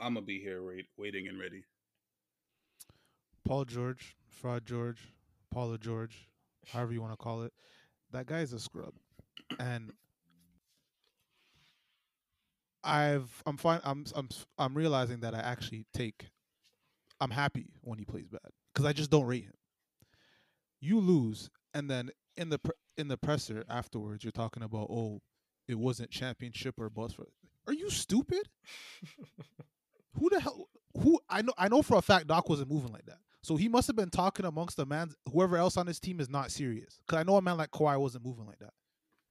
I'm 0.00 0.14
going 0.14 0.24
to 0.24 0.26
be 0.26 0.40
here 0.40 0.62
wait, 0.62 0.86
waiting 0.96 1.28
and 1.28 1.38
ready. 1.38 1.64
Paul 3.44 3.64
George, 3.64 4.14
Fraud 4.28 4.66
George, 4.66 4.98
Paula 5.50 5.78
George, 5.78 6.28
however 6.70 6.92
you 6.92 7.00
want 7.00 7.12
to 7.12 7.16
call 7.16 7.42
it. 7.42 7.52
That 8.12 8.26
guy's 8.26 8.52
a 8.52 8.58
scrub, 8.58 8.92
and 9.58 9.92
I've 12.84 13.42
I'm 13.46 13.56
fine. 13.56 13.80
I'm 13.84 14.04
I'm 14.14 14.28
I'm 14.58 14.74
realizing 14.74 15.20
that 15.20 15.34
I 15.34 15.40
actually 15.40 15.86
take. 15.94 16.28
I'm 17.20 17.30
happy 17.30 17.70
when 17.82 17.98
he 17.98 18.04
plays 18.04 18.28
bad 18.28 18.50
because 18.72 18.86
I 18.86 18.92
just 18.92 19.10
don't 19.10 19.26
rate 19.26 19.44
him. 19.44 19.54
You 20.80 21.00
lose, 21.00 21.50
and 21.74 21.90
then 21.90 22.10
in 22.36 22.48
the 22.50 22.58
pr- 22.58 22.70
in 22.96 23.08
the 23.08 23.16
presser 23.16 23.64
afterwards, 23.68 24.24
you're 24.24 24.30
talking 24.30 24.62
about 24.62 24.88
oh, 24.90 25.20
it 25.66 25.78
wasn't 25.78 26.10
championship 26.10 26.76
or 26.78 26.88
bust. 26.88 27.16
For, 27.16 27.26
are 27.66 27.74
you 27.74 27.90
stupid? 27.90 28.48
Who 30.18 30.30
the 30.30 30.40
hell? 30.40 30.68
Who 31.02 31.20
I 31.28 31.42
know? 31.42 31.52
I 31.58 31.68
know 31.68 31.82
for 31.82 31.96
a 31.96 32.02
fact 32.02 32.26
Doc 32.26 32.48
wasn't 32.48 32.70
moving 32.70 32.92
like 32.92 33.06
that. 33.06 33.18
So 33.42 33.56
he 33.56 33.68
must 33.68 33.86
have 33.86 33.96
been 33.96 34.10
talking 34.10 34.46
amongst 34.46 34.76
the 34.76 34.86
man. 34.86 35.10
Whoever 35.32 35.56
else 35.56 35.76
on 35.76 35.86
his 35.86 36.00
team 36.00 36.20
is 36.20 36.28
not 36.28 36.50
serious. 36.50 37.00
Because 37.06 37.20
I 37.20 37.22
know 37.22 37.36
a 37.36 37.42
man 37.42 37.56
like 37.56 37.70
Kawhi 37.70 37.98
wasn't 37.98 38.24
moving 38.24 38.46
like 38.46 38.58
that. 38.58 38.72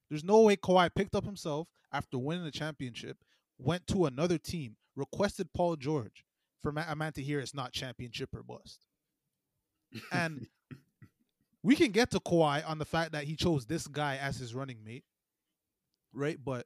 There's 0.10 0.24
no 0.24 0.42
way 0.42 0.56
Kawhi 0.56 0.90
picked 0.96 1.16
up 1.16 1.26
himself 1.26 1.68
after 1.92 2.18
winning 2.18 2.46
the 2.46 2.52
championship, 2.52 3.18
went 3.58 3.86
to 3.88 4.06
another 4.06 4.38
team, 4.38 4.78
requested 4.96 5.50
Paul 5.54 5.76
George 5.76 6.24
for 6.62 6.70
a 6.70 6.96
man 6.96 7.14
to 7.14 7.22
hear 7.22 7.40
it's 7.40 7.54
not 7.54 7.74
championship 7.74 8.30
or 8.34 8.44
bust. 8.44 8.86
And 10.12 10.48
we 11.64 11.76
can 11.76 11.92
get 11.92 12.12
to 12.12 12.20
Kawhi 12.20 12.68
on 12.68 12.78
the 12.80 12.86
fact 12.86 13.12
that 13.12 13.26
he 13.26 13.36
chose 13.36 13.66
this 13.66 13.88
guy 13.88 14.18
as 14.18 14.38
his 14.38 14.56
running 14.56 14.84
mate, 14.84 15.04
right? 16.14 16.38
But 16.44 16.66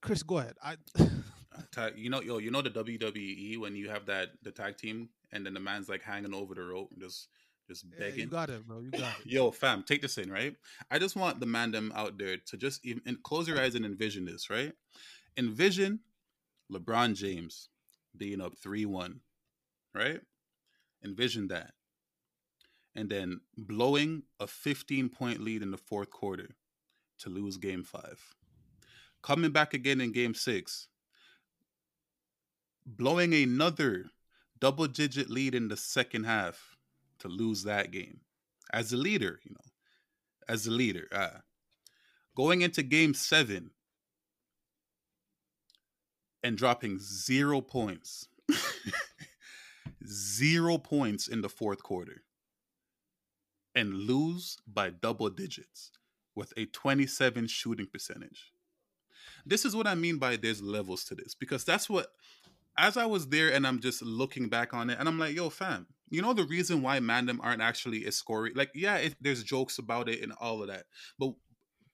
Chris, 0.00 0.22
go 0.22 0.38
ahead. 0.38 0.54
I 0.62 0.76
Ta- 1.72 1.90
You 1.96 2.10
know, 2.10 2.20
yo, 2.22 2.38
you 2.38 2.50
know 2.50 2.62
the 2.62 2.70
WWE 2.70 3.58
when 3.58 3.74
you 3.76 3.88
have 3.88 4.06
that 4.06 4.30
the 4.42 4.50
tag 4.52 4.76
team 4.76 5.08
and 5.32 5.44
then 5.44 5.54
the 5.54 5.60
man's 5.60 5.88
like 5.88 6.02
hanging 6.02 6.34
over 6.34 6.54
the 6.54 6.62
rope, 6.62 6.90
just 6.98 7.28
just 7.68 7.84
Yeah, 7.92 8.06
begging. 8.06 8.20
you 8.20 8.26
got 8.26 8.50
it, 8.50 8.66
bro. 8.66 8.80
You 8.80 8.90
got 8.90 9.20
it. 9.20 9.26
Yo, 9.26 9.50
fam, 9.50 9.82
take 9.82 10.02
this 10.02 10.18
in, 10.18 10.30
right? 10.30 10.54
I 10.90 10.98
just 10.98 11.16
want 11.16 11.40
the 11.40 11.46
man 11.46 11.70
them 11.72 11.92
out 11.94 12.18
there 12.18 12.36
to 12.36 12.56
just 12.56 12.84
even 12.84 13.02
and 13.06 13.22
close 13.22 13.46
your 13.48 13.60
eyes 13.60 13.74
and 13.74 13.84
envision 13.84 14.24
this, 14.24 14.48
right? 14.50 14.72
Envision 15.36 16.00
LeBron 16.72 17.14
James 17.14 17.68
being 18.16 18.40
up 18.40 18.56
3 18.58 18.84
1, 18.86 19.20
right? 19.94 20.20
Envision 21.04 21.48
that. 21.48 21.72
And 22.94 23.08
then 23.08 23.40
blowing 23.56 24.22
a 24.40 24.46
15 24.46 25.08
point 25.10 25.40
lead 25.40 25.62
in 25.62 25.70
the 25.70 25.76
fourth 25.76 26.10
quarter 26.10 26.56
to 27.20 27.30
lose 27.30 27.56
game 27.56 27.84
five. 27.84 28.20
Coming 29.22 29.50
back 29.50 29.74
again 29.74 30.00
in 30.00 30.12
game 30.12 30.34
six, 30.34 30.88
blowing 32.96 33.34
another 33.34 34.06
double 34.60 34.86
digit 34.86 35.28
lead 35.28 35.54
in 35.54 35.68
the 35.68 35.76
second 35.76 36.24
half 36.24 36.76
to 37.20 37.28
lose 37.28 37.62
that 37.64 37.90
game 37.90 38.20
as 38.72 38.92
a 38.92 38.96
leader, 38.96 39.40
you 39.44 39.52
know, 39.52 39.72
as 40.48 40.66
a 40.66 40.70
leader. 40.70 41.08
Uh, 41.12 41.40
going 42.36 42.62
into 42.62 42.82
game 42.82 43.14
seven 43.14 43.70
and 46.42 46.56
dropping 46.56 46.98
zero 46.98 47.60
points, 47.60 48.28
zero 50.06 50.78
points 50.78 51.28
in 51.28 51.42
the 51.42 51.48
fourth 51.48 51.82
quarter, 51.82 52.22
and 53.74 53.94
lose 53.94 54.56
by 54.66 54.90
double 54.90 55.28
digits 55.28 55.90
with 56.34 56.52
a 56.56 56.66
27 56.66 57.46
shooting 57.48 57.86
percentage. 57.86 58.52
This 59.44 59.64
is 59.64 59.74
what 59.74 59.86
I 59.86 59.94
mean 59.94 60.18
by 60.18 60.36
there's 60.36 60.62
levels 60.62 61.04
to 61.04 61.14
this 61.14 61.34
because 61.34 61.64
that's 61.64 61.88
what 61.88 62.08
as 62.78 62.96
I 62.96 63.06
was 63.06 63.28
there 63.28 63.52
and 63.52 63.66
I'm 63.66 63.80
just 63.80 64.02
looking 64.02 64.48
back 64.48 64.72
on 64.72 64.88
it 64.88 64.98
and 64.98 65.08
I'm 65.08 65.18
like, 65.18 65.34
yo, 65.34 65.50
fam, 65.50 65.86
you 66.08 66.22
know 66.22 66.32
the 66.32 66.44
reason 66.44 66.80
why 66.80 67.00
Mandem 67.00 67.38
aren't 67.42 67.60
actually 67.60 68.04
a 68.06 68.12
scoring 68.12 68.52
like, 68.54 68.70
yeah, 68.74 68.96
it, 68.96 69.16
there's 69.20 69.42
jokes 69.42 69.78
about 69.78 70.08
it 70.08 70.22
and 70.22 70.32
all 70.40 70.62
of 70.62 70.68
that, 70.68 70.84
but 71.18 71.32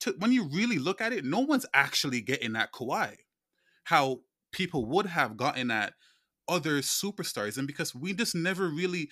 to, 0.00 0.14
when 0.18 0.32
you 0.32 0.44
really 0.44 0.78
look 0.78 1.00
at 1.00 1.12
it, 1.12 1.24
no 1.24 1.40
one's 1.40 1.66
actually 1.72 2.20
getting 2.20 2.52
that 2.52 2.72
Kawhi. 2.72 3.16
How 3.84 4.20
people 4.52 4.86
would 4.86 5.06
have 5.06 5.36
gotten 5.36 5.70
at 5.70 5.94
other 6.48 6.78
superstars, 6.80 7.58
and 7.58 7.66
because 7.66 7.94
we 7.94 8.12
just 8.12 8.34
never 8.34 8.68
really 8.68 9.10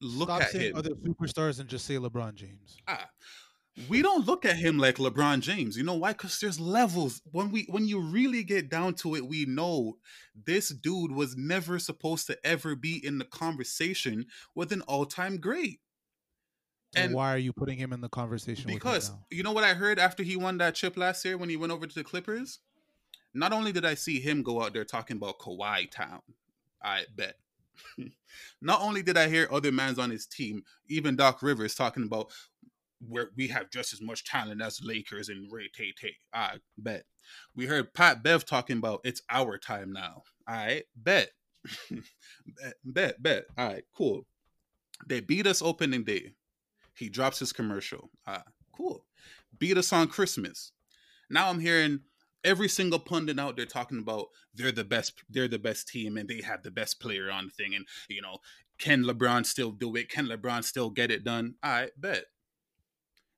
look 0.00 0.28
Stop 0.28 0.42
at 0.42 0.50
saying 0.50 0.70
him. 0.72 0.76
other 0.76 0.90
superstars 0.90 1.60
and 1.60 1.68
just 1.68 1.86
say 1.86 1.94
LeBron 1.94 2.34
James. 2.34 2.76
Ah, 2.88 3.06
we 3.88 4.00
don't 4.02 4.26
look 4.26 4.44
at 4.44 4.56
him 4.56 4.78
like 4.78 4.96
LeBron 4.96 5.40
James. 5.40 5.76
You 5.76 5.84
know 5.84 5.94
why? 5.94 6.12
Because 6.12 6.40
there's 6.40 6.58
levels. 6.58 7.20
When 7.30 7.50
we 7.50 7.66
when 7.68 7.86
you 7.86 8.00
really 8.00 8.42
get 8.42 8.70
down 8.70 8.94
to 8.94 9.14
it, 9.14 9.26
we 9.26 9.44
know 9.44 9.98
this 10.34 10.70
dude 10.70 11.12
was 11.12 11.36
never 11.36 11.78
supposed 11.78 12.26
to 12.28 12.38
ever 12.46 12.74
be 12.74 13.04
in 13.04 13.18
the 13.18 13.24
conversation 13.24 14.26
with 14.54 14.72
an 14.72 14.82
all-time 14.82 15.38
great. 15.38 15.80
And- 16.94 17.12
why 17.14 17.34
are 17.34 17.38
you 17.38 17.52
putting 17.52 17.78
him 17.78 17.92
in 17.92 18.00
the 18.00 18.08
conversation? 18.08 18.72
Because 18.72 19.12
you 19.30 19.42
know 19.42 19.52
what 19.52 19.64
I 19.64 19.74
heard 19.74 19.98
after 19.98 20.22
he 20.22 20.36
won 20.36 20.58
that 20.58 20.74
chip 20.74 20.96
last 20.96 21.24
year 21.24 21.36
when 21.36 21.48
he 21.48 21.56
went 21.56 21.72
over 21.72 21.86
to 21.86 21.94
the 21.94 22.04
Clippers? 22.04 22.60
Not 23.34 23.52
only 23.52 23.72
did 23.72 23.84
I 23.84 23.94
see 23.94 24.18
him 24.18 24.42
go 24.42 24.62
out 24.62 24.72
there 24.72 24.84
talking 24.84 25.18
about 25.18 25.38
Kawhi 25.38 25.90
Town, 25.90 26.22
I 26.82 27.04
bet. 27.14 27.34
Not 28.62 28.80
only 28.80 29.02
did 29.02 29.18
I 29.18 29.28
hear 29.28 29.48
other 29.50 29.70
mans 29.70 29.98
on 29.98 30.10
his 30.10 30.26
team, 30.26 30.62
even 30.88 31.16
Doc 31.16 31.42
Rivers 31.42 31.74
talking 31.74 32.04
about 32.04 32.30
where 33.00 33.30
we 33.36 33.48
have 33.48 33.70
just 33.70 33.92
as 33.92 34.00
much 34.00 34.24
talent 34.24 34.62
as 34.62 34.80
Lakers 34.82 35.28
and 35.28 35.50
Ray 35.50 35.68
Tay 35.74 35.92
Tay. 35.98 36.16
I 36.32 36.58
bet. 36.78 37.04
We 37.54 37.66
heard 37.66 37.94
Pat 37.94 38.22
Bev 38.22 38.44
talking 38.44 38.78
about 38.78 39.00
it's 39.04 39.22
our 39.30 39.58
time 39.58 39.92
now. 39.92 40.22
Right, 40.48 40.84
bet. 40.96 41.30
bet, 41.90 42.74
bet, 42.84 43.22
bet. 43.22 43.44
All 43.58 43.68
right, 43.68 43.84
cool. 43.96 44.26
They 45.06 45.20
beat 45.20 45.46
us 45.46 45.62
opening 45.62 46.04
day. 46.04 46.32
He 46.94 47.08
drops 47.08 47.38
his 47.40 47.52
commercial. 47.52 48.10
Ah, 48.26 48.44
cool. 48.74 49.04
Beat 49.58 49.76
us 49.76 49.92
on 49.92 50.08
Christmas. 50.08 50.72
Now 51.28 51.50
I'm 51.50 51.60
hearing 51.60 52.00
every 52.44 52.68
single 52.68 53.00
pundit 53.00 53.38
out 53.38 53.56
there 53.56 53.66
talking 53.66 53.98
about 53.98 54.26
they're 54.54 54.72
the 54.72 54.84
best, 54.84 55.22
they're 55.28 55.48
the 55.48 55.58
best 55.58 55.88
team, 55.88 56.16
and 56.16 56.28
they 56.28 56.40
have 56.42 56.62
the 56.62 56.70
best 56.70 57.00
player 57.00 57.30
on 57.30 57.46
the 57.46 57.50
thing. 57.50 57.74
And 57.74 57.86
you 58.08 58.22
know, 58.22 58.38
can 58.78 59.02
LeBron 59.02 59.44
still 59.44 59.72
do 59.72 59.94
it? 59.96 60.08
Can 60.08 60.26
LeBron 60.26 60.64
still 60.64 60.90
get 60.90 61.10
it 61.10 61.24
done? 61.24 61.54
I 61.62 61.88
bet. 61.96 62.24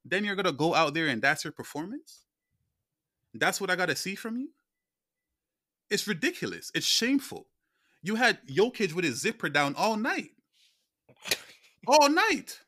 Then 0.09 0.25
you're 0.25 0.37
gonna 0.37 0.53
go 0.53 0.75
out 0.75 0.95
there 0.95 1.09
and 1.09 1.21
that's 1.21 1.45
your 1.45 1.53
performance. 1.53 2.25
That's 3.35 3.61
what 3.61 3.71
I 3.71 3.77
gotta 3.77 3.97
see 3.97 4.15
from 4.15 4.37
you. 4.37 4.51
It's 5.91 6.07
ridiculous. 6.07 6.71
It's 6.75 6.87
shameful. 6.87 7.47
You 8.03 8.15
had 8.15 8.47
Jokic 8.47 8.93
with 8.93 9.05
his 9.05 9.21
zipper 9.21 9.49
down 9.49 9.75
all 9.77 9.97
night, 9.97 10.31
all 11.87 12.09
night, 12.09 12.61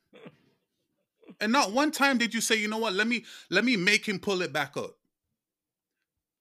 and 1.39 1.51
not 1.51 1.71
one 1.71 1.91
time 1.91 2.17
did 2.17 2.33
you 2.33 2.41
say, 2.41 2.55
you 2.55 2.67
know 2.67 2.77
what? 2.77 2.93
Let 2.93 3.07
me 3.07 3.25
let 3.49 3.63
me 3.63 3.77
make 3.77 4.07
him 4.07 4.19
pull 4.19 4.41
it 4.41 4.51
back 4.51 4.75
up. 4.75 4.97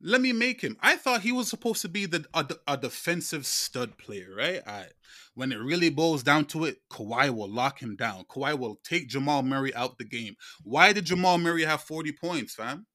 Let 0.02 0.22
me 0.22 0.32
make 0.32 0.62
him. 0.62 0.76
I 0.80 0.96
thought 0.96 1.20
he 1.20 1.32
was 1.32 1.48
supposed 1.48 1.82
to 1.82 1.88
be 1.88 2.06
the 2.06 2.24
a, 2.32 2.46
a 2.66 2.76
defensive 2.78 3.44
stud 3.44 3.98
player, 3.98 4.28
right? 4.34 4.60
I, 4.66 4.86
when 5.34 5.52
it 5.52 5.58
really 5.58 5.90
boils 5.90 6.22
down 6.22 6.46
to 6.46 6.64
it, 6.64 6.78
Kawhi 6.90 7.34
will 7.34 7.50
lock 7.50 7.82
him 7.82 7.96
down. 7.96 8.24
Kawhi 8.24 8.58
will 8.58 8.80
take 8.82 9.08
Jamal 9.08 9.42
Murray 9.42 9.74
out 9.74 9.98
the 9.98 10.04
game. 10.04 10.36
Why 10.62 10.94
did 10.94 11.04
Jamal 11.04 11.36
Murray 11.36 11.64
have 11.64 11.82
40 11.82 12.12
points, 12.12 12.54
fam? 12.54 12.86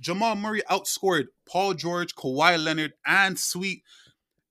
Jamal 0.00 0.34
Murray 0.34 0.62
outscored 0.68 1.26
Paul 1.48 1.74
George, 1.74 2.16
Kawhi 2.16 2.62
Leonard, 2.62 2.94
and 3.06 3.38
Sweet 3.38 3.82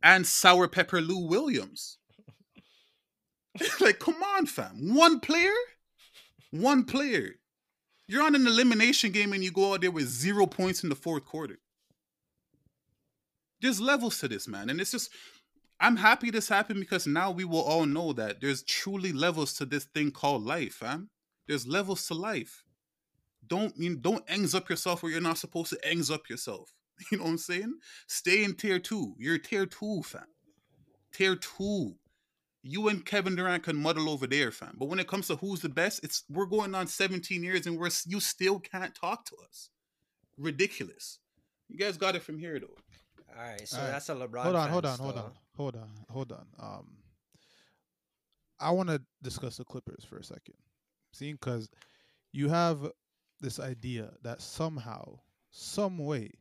and 0.02 0.26
Sour 0.26 0.69
Pepper 0.69 1.02
Lou 1.02 1.28
Williams. 1.28 1.98
like, 3.82 4.00
come 4.00 4.24
on, 4.24 4.46
fam. 4.46 4.96
One 4.96 5.19
player? 5.19 5.54
One 6.52 6.86
player. 6.86 7.36
You're 8.08 8.24
on 8.24 8.36
an 8.36 8.48
elimination 8.48 9.12
game 9.12 9.34
and 9.34 9.43
you 9.43 9.52
go 9.52 9.74
out 9.74 9.82
there 9.82 9.91
with 9.91 10.08
zero 10.08 10.46
points 10.46 10.84
in 10.84 10.89
the 10.89 10.96
fourth 10.96 11.26
quarter. 11.26 11.60
There's 13.63 13.80
levels 13.80 14.19
to 14.19 14.28
this, 14.28 14.45
man. 14.45 14.69
And 14.69 14.82
it's 14.82 14.91
just, 14.91 15.10
I'm 15.80 15.95
happy 15.95 16.30
this 16.30 16.49
happened 16.49 16.82
because 16.82 17.08
now 17.08 17.32
we 17.32 17.45
will 17.45 17.62
all 17.62 17.86
know 17.86 18.12
that 18.12 18.41
there's 18.41 18.62
truly 18.62 19.13
levels 19.13 19.54
to 19.54 19.65
this 19.65 19.86
thing 19.86 20.12
called 20.12 20.43
life, 20.43 20.73
fam. 20.76 21.10
There's 21.47 21.65
levels 21.65 22.06
to 22.08 22.13
life. 22.13 22.65
Don't 23.47 23.78
mean 23.80 24.02
don't 24.02 24.23
ends 24.28 24.54
up 24.54 24.69
yourself 24.69 25.02
where 25.02 25.12
you're 25.13 25.21
not 25.21 25.38
supposed 25.38 25.69
to 25.69 25.88
ends 25.88 26.12
up 26.12 26.30
yourself. 26.30 26.73
You 27.12 27.17
know 27.17 27.23
what 27.23 27.32
I'm 27.32 27.38
saying? 27.38 27.73
Stay 28.06 28.43
in 28.43 28.54
tier 28.54 28.80
two. 28.80 29.15
You're 29.17 29.39
tier 29.39 29.65
two, 29.65 30.04
fam. 30.04 30.28
Tier 31.13 31.36
two. 31.36 31.95
You 32.62 32.88
and 32.89 33.04
Kevin 33.06 33.36
Durant 33.36 33.63
can 33.63 33.76
muddle 33.76 34.10
over 34.10 34.28
there, 34.28 34.52
fam. 34.52 34.76
But 34.78 34.89
when 34.89 34.99
it 34.99 35.08
comes 35.08 35.28
to 35.28 35.38
who's 35.38 35.62
the 35.62 35.69
best, 35.69 36.04
it's 36.04 36.23
we're 36.30 36.45
going 36.45 36.76
on 36.76 36.88
17 36.88 37.43
years 37.43 37.65
and 37.65 37.80
we're 37.80 37.89
you 38.06 38.19
still 38.19 38.60
can't 38.60 38.93
talk 38.93 39.26
to 39.26 39.36
us. 39.47 39.69
Ridiculous. 40.38 41.19
You 41.69 41.78
guys 41.78 41.97
got 41.97 42.15
it 42.15 42.23
from 42.23 42.38
here 42.38 42.60
though. 42.60 42.78
All 43.36 43.43
right, 43.43 43.67
so 43.67 43.78
All 43.78 43.84
right. 43.84 43.91
that's 43.91 44.10
a 44.10 44.15
LeBron. 44.15 44.43
hold 44.43 44.56
on, 44.56 44.69
hold 44.69 44.86
on, 44.86 45.00
hold 45.00 45.17
on, 45.17 45.32
hold 45.56 45.76
on, 45.76 45.89
hold 46.10 46.32
on. 46.32 46.46
Um, 46.60 46.98
I 48.60 48.72
want 48.72 48.89
to 48.89 49.02
discuss 49.22 49.58
the 49.58 49.65
Clippers 49.65 50.06
for 50.06 50.17
a 50.17 50.24
second. 50.24 50.56
Seeing 51.12 51.36
because 51.36 51.69
you 52.32 52.50
have 52.50 52.88
this 53.39 53.60
idea 53.60 54.12
that 54.24 54.41
somehow, 54.41 55.19
some 55.52 55.98
way, 55.98 56.32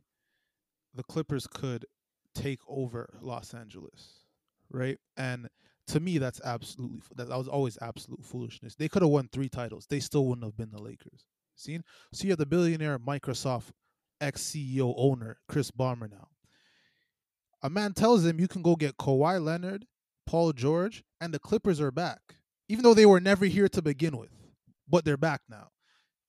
the 0.95 1.03
Clippers 1.03 1.47
could 1.47 1.85
take 2.33 2.59
over 2.67 3.17
Los 3.21 3.53
Angeles, 3.53 4.25
right? 4.71 4.97
And 5.17 5.47
to 5.87 5.99
me, 5.99 6.17
that's 6.17 6.41
absolutely 6.43 7.01
that 7.15 7.27
was 7.29 7.47
always 7.47 7.77
absolute 7.81 8.23
foolishness. 8.23 8.75
They 8.75 8.87
could 8.87 9.01
have 9.01 9.11
won 9.11 9.29
three 9.31 9.49
titles. 9.49 9.85
They 9.89 9.99
still 9.99 10.25
wouldn't 10.25 10.45
have 10.45 10.57
been 10.57 10.71
the 10.71 10.81
Lakers. 10.81 11.25
Seen? 11.55 11.83
So 12.13 12.23
you 12.23 12.31
have 12.31 12.39
the 12.39 12.45
billionaire 12.45 12.97
Microsoft 12.99 13.71
ex 14.21 14.41
CEO 14.41 14.93
owner 14.97 15.37
Chris 15.47 15.71
Ballmer 15.71 16.09
now. 16.09 16.29
A 17.63 17.69
man 17.69 17.93
tells 17.93 18.25
him 18.25 18.39
you 18.39 18.47
can 18.47 18.61
go 18.61 18.75
get 18.75 18.97
Kawhi 18.97 19.43
Leonard, 19.43 19.85
Paul 20.25 20.51
George, 20.51 21.03
and 21.21 21.33
the 21.33 21.39
Clippers 21.39 21.79
are 21.79 21.91
back, 21.91 22.19
even 22.67 22.83
though 22.83 22.93
they 22.93 23.05
were 23.05 23.21
never 23.21 23.45
here 23.45 23.69
to 23.69 23.81
begin 23.81 24.17
with, 24.17 24.31
but 24.87 25.05
they're 25.05 25.17
back 25.17 25.41
now. 25.49 25.69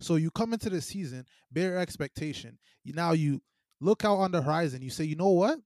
So 0.00 0.16
you 0.16 0.30
come 0.30 0.52
into 0.52 0.70
the 0.70 0.80
season, 0.80 1.26
bare 1.50 1.78
expectation. 1.78 2.58
Now 2.84 3.12
you 3.12 3.42
look 3.80 4.04
out 4.04 4.18
on 4.18 4.30
the 4.30 4.42
horizon. 4.42 4.82
You 4.82 4.90
say, 4.90 5.04
you 5.04 5.16
know 5.16 5.30
what? 5.30 5.58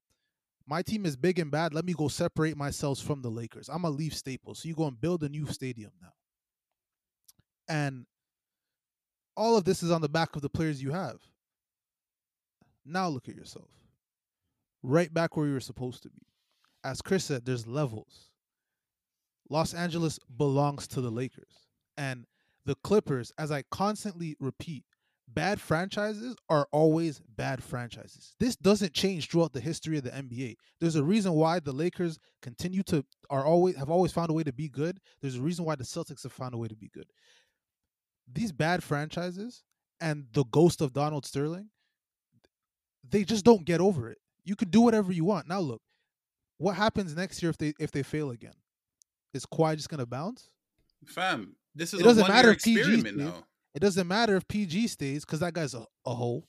My 0.66 0.82
team 0.82 1.06
is 1.06 1.16
big 1.16 1.38
and 1.38 1.50
bad. 1.50 1.74
Let 1.74 1.84
me 1.84 1.94
go 1.94 2.08
separate 2.08 2.56
myself 2.56 2.98
from 3.00 3.22
the 3.22 3.30
Lakers. 3.30 3.68
I'm 3.68 3.82
gonna 3.82 3.94
leave 3.94 4.14
Staples. 4.14 4.60
So 4.60 4.68
you 4.68 4.74
go 4.74 4.86
and 4.86 5.00
build 5.00 5.22
a 5.22 5.28
new 5.28 5.46
stadium 5.46 5.92
now. 6.00 6.12
And 7.68 8.06
all 9.36 9.56
of 9.56 9.64
this 9.64 9.82
is 9.82 9.90
on 9.90 10.00
the 10.00 10.08
back 10.08 10.36
of 10.36 10.42
the 10.42 10.50
players 10.50 10.82
you 10.82 10.92
have. 10.92 11.18
Now 12.84 13.08
look 13.08 13.28
at 13.28 13.34
yourself. 13.34 13.68
Right 14.82 15.12
back 15.12 15.36
where 15.36 15.46
you 15.46 15.54
were 15.54 15.60
supposed 15.60 16.02
to 16.04 16.10
be. 16.10 16.26
As 16.84 17.02
Chris 17.02 17.24
said, 17.24 17.44
there's 17.44 17.66
levels. 17.66 18.30
Los 19.50 19.74
Angeles 19.74 20.18
belongs 20.36 20.86
to 20.88 21.00
the 21.00 21.10
Lakers. 21.10 21.66
And 21.96 22.26
the 22.64 22.76
Clippers, 22.76 23.32
as 23.38 23.50
I 23.50 23.64
constantly 23.70 24.36
repeat, 24.38 24.84
bad 25.26 25.60
franchises 25.60 26.36
are 26.48 26.66
always 26.72 27.20
bad 27.36 27.62
franchises. 27.62 28.34
This 28.38 28.56
doesn't 28.56 28.94
change 28.94 29.28
throughout 29.28 29.52
the 29.52 29.60
history 29.60 29.98
of 29.98 30.04
the 30.04 30.10
NBA. 30.10 30.56
There's 30.80 30.96
a 30.96 31.02
reason 31.02 31.32
why 31.32 31.60
the 31.60 31.72
Lakers 31.72 32.18
continue 32.42 32.82
to 32.84 33.04
are 33.30 33.44
always 33.44 33.76
have 33.76 33.90
always 33.90 34.12
found 34.12 34.30
a 34.30 34.34
way 34.34 34.44
to 34.44 34.52
be 34.52 34.68
good. 34.68 35.00
There's 35.20 35.36
a 35.36 35.42
reason 35.42 35.64
why 35.64 35.74
the 35.74 35.84
Celtics 35.84 36.22
have 36.22 36.32
found 36.32 36.54
a 36.54 36.58
way 36.58 36.68
to 36.68 36.76
be 36.76 36.88
good. 36.88 37.06
These 38.32 38.52
bad 38.52 38.82
franchises 38.82 39.62
and 40.00 40.26
the 40.32 40.44
ghost 40.44 40.80
of 40.80 40.92
Donald 40.92 41.26
Sterling, 41.26 41.70
they 43.08 43.24
just 43.24 43.44
don't 43.44 43.64
get 43.64 43.80
over 43.80 44.10
it. 44.10 44.18
You 44.48 44.56
can 44.56 44.70
do 44.70 44.80
whatever 44.80 45.12
you 45.12 45.24
want. 45.26 45.46
Now 45.46 45.60
look, 45.60 45.82
what 46.56 46.74
happens 46.74 47.14
next 47.14 47.42
year 47.42 47.50
if 47.50 47.58
they 47.58 47.74
if 47.78 47.90
they 47.92 48.02
fail 48.02 48.30
again? 48.30 48.54
Is 49.34 49.44
Kawhi 49.44 49.76
just 49.76 49.90
gonna 49.90 50.06
bounce? 50.06 50.48
Fam, 51.06 51.54
this 51.74 51.92
is 51.92 52.00
It 52.00 52.02
a 52.02 52.04
doesn't 52.04 52.22
one 52.22 52.30
matter 52.30 52.48
year 52.48 52.56
if 52.56 52.62
PG 52.62 52.80
experiment 52.80 53.16
stays. 53.16 53.28
now. 53.28 53.44
It 53.74 53.80
doesn't 53.80 54.08
matter 54.08 54.36
if 54.36 54.48
PG 54.48 54.88
stays 54.88 55.24
because 55.26 55.40
that 55.40 55.52
guy's 55.52 55.74
a, 55.74 55.84
a 56.06 56.14
hole, 56.14 56.48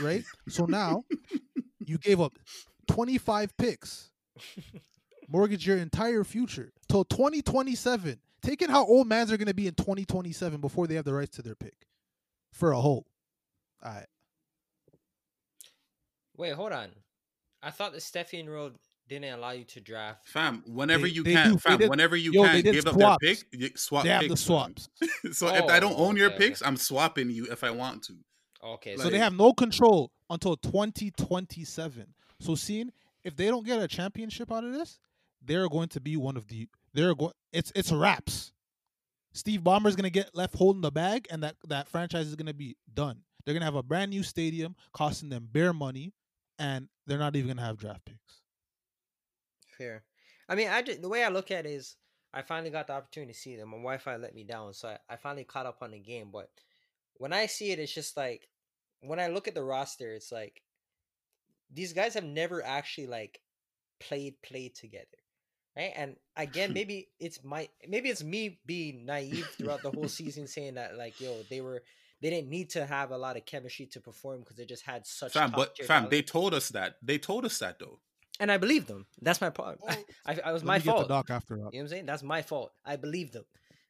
right? 0.00 0.24
so 0.48 0.66
now 0.66 1.04
you 1.86 1.96
gave 1.98 2.20
up 2.20 2.36
25 2.88 3.56
picks, 3.56 4.10
mortgage 5.28 5.64
your 5.66 5.78
entire 5.78 6.24
future 6.24 6.72
till 6.88 7.04
2027. 7.04 8.18
Take 8.42 8.62
in 8.62 8.70
how 8.70 8.84
old 8.84 9.06
mans 9.06 9.30
are 9.32 9.36
going 9.36 9.46
to 9.48 9.54
be 9.54 9.66
in 9.68 9.74
2027 9.74 10.60
before 10.60 10.86
they 10.88 10.96
have 10.96 11.04
the 11.04 11.14
rights 11.14 11.36
to 11.36 11.42
their 11.42 11.54
pick 11.54 11.86
for 12.52 12.72
a 12.72 12.80
hole. 12.80 13.06
All 13.82 13.92
right. 13.92 14.06
Wait, 16.36 16.52
hold 16.52 16.72
on. 16.72 16.88
I 17.62 17.70
thought 17.70 17.92
the 17.92 17.98
Stepien 17.98 18.46
rule 18.46 18.72
didn't 19.08 19.32
allow 19.32 19.50
you 19.52 19.64
to 19.64 19.80
draft. 19.80 20.28
Fam, 20.28 20.62
whenever 20.66 21.04
They- 21.06 21.14
you 21.14 21.22
they 21.22 21.32
can, 21.32 21.52
do. 21.52 21.58
Fam, 21.58 21.78
did- 21.78 21.88
whenever 21.90 22.14
you 22.16 22.32
yo, 22.32 22.44
can 22.44 22.62
did 22.62 22.72
give 22.74 22.86
up 22.86 22.94
swaps. 22.94 23.18
their 23.24 23.34
pick, 23.34 23.46
you 23.52 23.70
swap 23.74 24.04
They 24.04 24.10
have 24.10 24.22
the 24.22 24.28
picks, 24.28 24.44
fam. 24.44 24.74
swaps. 24.76 24.88
so 25.38 25.48
if 25.54 25.64
I 25.64 25.80
don't 25.80 25.94
Oh, 25.98 26.06
own 26.06 26.16
your 26.16 26.26
okay, 26.26 26.34
okay. 26.36 26.48
picks, 26.48 26.62
I'm 26.62 26.76
swapping 26.76 27.30
you 27.30 27.46
if 27.50 27.64
I 27.64 27.70
want 27.70 28.02
to. 28.04 28.14
Okay, 28.62 28.96
So 28.96 29.08
they 29.08 29.18
have 29.18 29.32
no 29.34 29.52
control 29.52 30.10
until 30.30 30.56
2027. 30.56 32.06
So 32.40 32.54
seeing 32.54 32.92
if 33.24 33.36
they 33.36 33.46
don't 33.46 33.64
get 33.66 33.80
a 33.80 33.88
championship 33.88 34.52
out 34.52 34.64
of 34.64 34.72
this, 34.72 34.98
they're 35.42 35.68
going 35.68 35.88
to 35.88 36.00
be 36.00 36.16
one 36.16 36.36
of 36.36 36.46
the 36.48 36.68
they're 36.94 37.14
going 37.14 37.32
it's 37.52 37.72
it's 37.74 37.92
wraps. 37.92 38.52
Steve 39.32 39.60
Ballmer's 39.60 39.94
going 39.94 40.04
to 40.04 40.10
get 40.10 40.34
left 40.34 40.54
holding 40.56 40.82
the 40.82 40.90
bag 40.90 41.26
and 41.30 41.42
that 41.42 41.56
that 41.68 41.88
franchise 41.88 42.26
is 42.26 42.34
going 42.36 42.46
to 42.46 42.54
be 42.54 42.76
done. 42.92 43.20
They're 43.44 43.54
going 43.54 43.60
to 43.60 43.66
have 43.66 43.74
a 43.76 43.82
brand 43.82 44.10
new 44.10 44.22
stadium 44.22 44.74
costing 44.92 45.28
them 45.28 45.48
bare 45.50 45.72
money 45.72 46.12
and 46.58 46.88
they're 47.08 47.18
not 47.18 47.34
even 47.34 47.48
going 47.48 47.56
to 47.56 47.62
have 47.64 47.78
draft 47.78 48.04
picks. 48.04 48.42
fair. 49.76 50.04
I 50.48 50.54
mean, 50.54 50.68
I 50.68 50.82
just, 50.82 51.02
the 51.02 51.08
way 51.08 51.24
I 51.24 51.28
look 51.28 51.50
at 51.50 51.66
it 51.66 51.70
is, 51.70 51.96
I 52.32 52.42
finally 52.42 52.70
got 52.70 52.86
the 52.86 52.92
opportunity 52.92 53.32
to 53.32 53.38
see 53.38 53.56
them. 53.56 53.70
My 53.70 53.78
Wi-Fi 53.78 54.16
let 54.16 54.34
me 54.34 54.44
down, 54.44 54.74
so 54.74 54.88
I, 54.88 54.98
I 55.08 55.16
finally 55.16 55.44
caught 55.44 55.66
up 55.66 55.78
on 55.80 55.92
the 55.92 55.98
game. 55.98 56.28
But 56.30 56.50
when 57.14 57.32
I 57.32 57.46
see 57.46 57.70
it, 57.72 57.78
it's 57.78 57.92
just 57.92 58.16
like 58.16 58.48
when 59.00 59.18
I 59.18 59.28
look 59.28 59.48
at 59.48 59.54
the 59.54 59.64
roster, 59.64 60.12
it's 60.12 60.30
like 60.30 60.62
these 61.72 61.94
guys 61.94 62.14
have 62.14 62.24
never 62.24 62.64
actually 62.64 63.06
like 63.06 63.40
played 63.98 64.34
played 64.42 64.74
together, 64.74 65.06
right? 65.74 65.92
And 65.96 66.16
again, 66.36 66.72
maybe 66.74 67.08
it's 67.18 67.42
my 67.42 67.68
maybe 67.88 68.10
it's 68.10 68.22
me 68.22 68.60
being 68.66 69.06
naive 69.06 69.48
throughout 69.56 69.82
the 69.82 69.90
whole 69.90 70.08
season, 70.08 70.46
saying 70.46 70.74
that 70.74 70.98
like 70.98 71.20
yo 71.20 71.42
they 71.48 71.62
were 71.62 71.82
they 72.20 72.30
didn't 72.30 72.48
need 72.50 72.70
to 72.70 72.84
have 72.86 73.10
a 73.10 73.18
lot 73.18 73.36
of 73.36 73.44
chemistry 73.46 73.86
to 73.86 74.00
perform 74.00 74.40
because 74.40 74.56
they 74.56 74.64
just 74.64 74.84
had 74.84 75.06
such 75.06 75.32
Fam, 75.32 75.50
top 75.50 75.56
but 75.58 75.76
fam, 75.78 75.86
talent. 75.86 76.10
they 76.10 76.22
told 76.22 76.54
us 76.54 76.68
that. 76.70 76.96
They 77.02 77.18
told 77.18 77.44
us 77.44 77.58
that 77.58 77.78
though. 77.78 78.00
and 78.40 78.50
I 78.52 78.56
believe 78.58 78.86
them. 78.86 79.06
That's 79.20 79.40
my 79.40 79.50
part. 79.50 79.78
Well, 79.80 79.96
I, 80.26 80.38
I, 80.44 80.52
was 80.52 80.62
Let 80.62 80.66
my 80.66 80.78
me 80.78 80.84
get 80.84 80.90
fault. 80.90 81.08
the 81.08 81.14
doc 81.14 81.30
after 81.30 81.54
up. 81.54 81.58
You 81.58 81.64
know 81.64 81.68
what 81.70 81.80
I'm 81.80 81.88
saying? 81.88 82.06
That's 82.06 82.22
my 82.22 82.42
fault. 82.42 82.72
I 82.84 82.96
believe 82.96 83.32
them. 83.32 83.44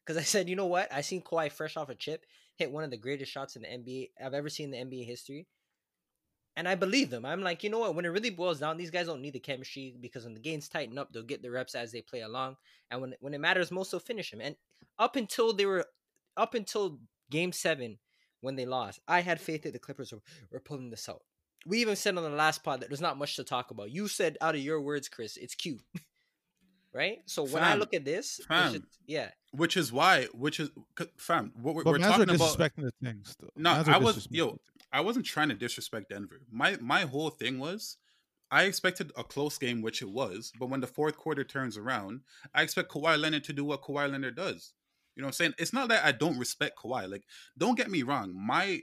Because 0.04 0.16
I 0.18 0.24
said, 0.24 0.48
you 0.48 0.56
know 0.56 0.66
what? 0.66 0.92
I 0.92 1.02
seen 1.02 1.22
Kawhi 1.22 1.50
fresh 1.52 1.76
off 1.76 1.88
a 1.90 1.94
chip. 1.94 2.24
hit 2.56 2.70
one 2.70 2.82
of 2.84 2.90
the 2.90 2.96
greatest 2.96 3.30
shots 3.30 3.56
in 3.56 3.62
the 3.62 3.68
NBA 3.68 4.10
I've 4.24 4.34
ever 4.34 4.48
seen 4.48 4.72
in 4.72 4.88
the 4.88 4.96
NBA 4.96 5.06
history. 5.06 5.46
And 6.56 6.66
I 6.66 6.74
believe 6.74 7.10
them. 7.10 7.24
I'm 7.24 7.40
like, 7.42 7.62
you 7.62 7.70
know 7.70 7.78
what? 7.78 7.94
When 7.94 8.04
it 8.04 8.08
really 8.08 8.30
boils 8.30 8.58
down, 8.58 8.76
these 8.78 8.90
guys 8.90 9.06
don't 9.06 9.20
need 9.22 9.34
the 9.34 9.38
chemistry 9.38 9.94
because 10.00 10.24
when 10.24 10.34
the 10.34 10.40
games 10.40 10.68
tighten 10.68 10.98
up, 10.98 11.12
they'll 11.12 11.22
get 11.22 11.40
the 11.40 11.50
reps 11.52 11.74
as 11.76 11.92
they 11.92 12.02
play 12.02 12.22
along. 12.22 12.56
And 12.90 13.00
when 13.00 13.14
when 13.20 13.32
it 13.34 13.38
matters 13.38 13.70
most, 13.70 13.90
they'll 13.92 14.00
finish 14.00 14.30
them. 14.32 14.40
And 14.40 14.56
up 14.98 15.14
until 15.14 15.52
they 15.52 15.66
were, 15.66 15.84
up 16.36 16.54
until 16.54 16.98
Game 17.30 17.52
Seven, 17.52 17.98
when 18.40 18.56
they 18.56 18.66
lost, 18.66 19.00
I 19.08 19.20
had 19.20 19.40
faith 19.40 19.62
that 19.62 19.72
the 19.72 19.78
Clippers 19.78 20.12
were, 20.12 20.20
were 20.50 20.60
pulling 20.60 20.90
this 20.90 21.08
out. 21.08 21.22
We 21.66 21.80
even 21.80 21.96
said 21.96 22.16
on 22.16 22.22
the 22.22 22.30
last 22.30 22.62
pod 22.62 22.80
that 22.80 22.88
there's 22.88 23.00
not 23.00 23.18
much 23.18 23.36
to 23.36 23.44
talk 23.44 23.70
about. 23.70 23.90
You 23.90 24.08
said 24.08 24.38
out 24.40 24.54
of 24.54 24.60
your 24.60 24.80
words, 24.80 25.08
Chris, 25.08 25.36
it's 25.36 25.54
cute. 25.54 25.82
right? 26.92 27.18
So 27.26 27.44
when 27.44 27.62
I 27.62 27.74
look 27.74 27.94
at 27.94 28.04
this, 28.04 28.40
fam. 28.48 28.72
just- 28.72 28.84
yeah, 29.06 29.30
Which 29.52 29.76
is 29.76 29.92
why, 29.92 30.24
which 30.34 30.60
is 30.60 30.70
fam, 31.16 31.52
what 31.60 31.74
we're, 31.74 31.84
But 31.84 31.90
we're 31.92 31.98
talking 31.98 32.22
about. 32.24 32.38
disrespecting 32.38 32.82
the 32.84 32.92
things. 33.02 33.36
Though. 33.40 33.48
No, 33.56 33.74
Mans 33.74 33.88
I 33.88 33.98
was 33.98 34.28
yo. 34.30 34.58
I 34.92 35.00
wasn't 35.02 35.26
trying 35.26 35.48
to 35.50 35.54
disrespect 35.54 36.10
Denver. 36.10 36.40
My 36.50 36.76
my 36.80 37.02
whole 37.02 37.30
thing 37.30 37.58
was, 37.58 37.98
I 38.50 38.64
expected 38.64 39.12
a 39.16 39.24
close 39.24 39.58
game, 39.58 39.82
which 39.82 40.00
it 40.00 40.08
was. 40.10 40.52
But 40.58 40.70
when 40.70 40.80
the 40.80 40.86
fourth 40.86 41.16
quarter 41.16 41.44
turns 41.44 41.76
around, 41.76 42.22
I 42.54 42.62
expect 42.62 42.90
Kawhi 42.90 43.20
Leonard 43.20 43.44
to 43.44 43.52
do 43.52 43.64
what 43.64 43.82
Kawhi 43.82 44.10
Leonard 44.10 44.36
does. 44.36 44.72
You 45.18 45.22
know 45.22 45.26
what 45.26 45.30
I'm 45.30 45.32
saying? 45.32 45.54
It's 45.58 45.72
not 45.72 45.88
that 45.88 46.04
I 46.04 46.12
don't 46.12 46.38
respect 46.38 46.78
Kawhi. 46.78 47.10
Like, 47.10 47.24
don't 47.58 47.76
get 47.76 47.90
me 47.90 48.04
wrong. 48.04 48.32
My 48.34 48.82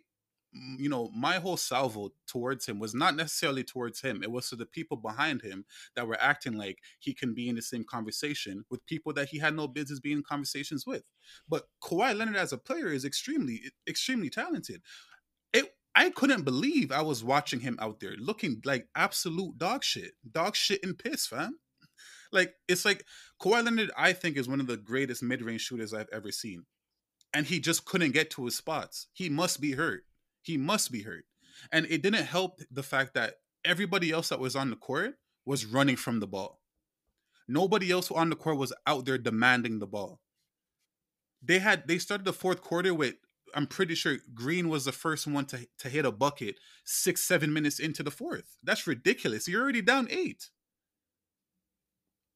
you 0.77 0.87
know, 0.87 1.11
my 1.13 1.35
whole 1.35 1.57
salvo 1.57 2.11
towards 2.27 2.65
him 2.65 2.79
was 2.79 2.93
not 2.93 3.15
necessarily 3.15 3.63
towards 3.63 3.99
him. 4.01 4.23
It 4.23 4.31
was 4.31 4.49
to 4.49 4.55
the 4.55 4.65
people 4.65 4.95
behind 4.95 5.41
him 5.41 5.65
that 5.95 6.07
were 6.07 6.17
acting 6.21 6.53
like 6.53 6.79
he 6.99 7.13
can 7.13 7.33
be 7.33 7.49
in 7.49 7.55
the 7.55 7.61
same 7.61 7.83
conversation 7.83 8.63
with 8.69 8.85
people 8.85 9.11
that 9.13 9.27
he 9.29 9.39
had 9.39 9.53
no 9.55 9.67
business 9.67 9.99
being 9.99 10.17
in 10.17 10.23
conversations 10.23 10.85
with. 10.85 11.03
But 11.49 11.63
Kawhi 11.83 12.15
Leonard 12.17 12.37
as 12.37 12.53
a 12.53 12.57
player 12.57 12.87
is 12.87 13.03
extremely, 13.03 13.63
extremely 13.87 14.29
talented. 14.29 14.81
It 15.51 15.73
I 15.93 16.09
couldn't 16.09 16.43
believe 16.43 16.91
I 16.91 17.01
was 17.01 17.23
watching 17.23 17.61
him 17.61 17.77
out 17.81 17.99
there 17.99 18.15
looking 18.17 18.61
like 18.65 18.87
absolute 18.95 19.57
dog 19.57 19.83
shit. 19.83 20.11
Dog 20.29 20.55
shit 20.55 20.83
and 20.83 20.97
piss, 20.97 21.27
fam. 21.27 21.59
Like 22.35 22.53
it's 22.67 22.85
like 22.85 23.05
Kawhi 23.41 23.63
Leonard, 23.63 23.91
I 23.97 24.13
think, 24.13 24.37
is 24.37 24.47
one 24.47 24.59
of 24.59 24.67
the 24.67 24.77
greatest 24.77 25.23
mid-range 25.23 25.61
shooters 25.61 25.93
I've 25.93 26.09
ever 26.11 26.31
seen. 26.31 26.65
And 27.33 27.47
he 27.47 27.59
just 27.59 27.85
couldn't 27.85 28.13
get 28.13 28.29
to 28.31 28.45
his 28.45 28.55
spots. 28.55 29.07
He 29.13 29.29
must 29.29 29.59
be 29.59 29.73
hurt. 29.73 30.03
He 30.41 30.57
must 30.57 30.91
be 30.91 31.01
hurt. 31.01 31.25
And 31.71 31.85
it 31.87 32.01
didn't 32.01 32.25
help 32.25 32.59
the 32.69 32.83
fact 32.83 33.13
that 33.15 33.35
everybody 33.65 34.11
else 34.11 34.29
that 34.29 34.39
was 34.39 34.55
on 34.55 34.69
the 34.69 34.75
court 34.75 35.15
was 35.45 35.65
running 35.65 35.95
from 35.95 36.19
the 36.19 36.27
ball. 36.27 36.61
Nobody 37.47 37.91
else 37.91 38.11
on 38.11 38.29
the 38.29 38.35
court 38.35 38.57
was 38.57 38.73
out 38.87 39.05
there 39.05 39.17
demanding 39.17 39.79
the 39.79 39.87
ball. 39.87 40.19
They 41.41 41.59
had 41.59 41.87
they 41.87 41.97
started 41.97 42.25
the 42.25 42.33
fourth 42.33 42.61
quarter 42.61 42.93
with 42.93 43.15
I'm 43.53 43.67
pretty 43.67 43.95
sure 43.95 44.17
Green 44.33 44.67
was 44.67 44.85
the 44.85 44.91
first 44.91 45.27
one 45.27 45.45
to 45.47 45.67
to 45.79 45.89
hit 45.89 46.05
a 46.05 46.11
bucket 46.11 46.55
six 46.83 47.21
seven 47.21 47.53
minutes 47.53 47.79
into 47.79 48.01
the 48.03 48.11
fourth. 48.11 48.57
That's 48.63 48.87
ridiculous. 48.87 49.47
You're 49.47 49.61
already 49.61 49.81
down 49.81 50.07
eight. 50.09 50.49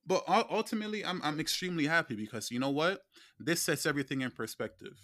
But 0.10 0.24
ultimately, 0.28 1.06
I'm 1.06 1.22
I'm 1.24 1.40
extremely 1.40 1.86
happy 1.86 2.16
because 2.16 2.50
you 2.50 2.58
know 2.60 2.72
what? 2.72 3.02
This 3.40 3.62
sets 3.62 3.86
everything 3.86 4.22
in 4.22 4.32
perspective. 4.32 4.98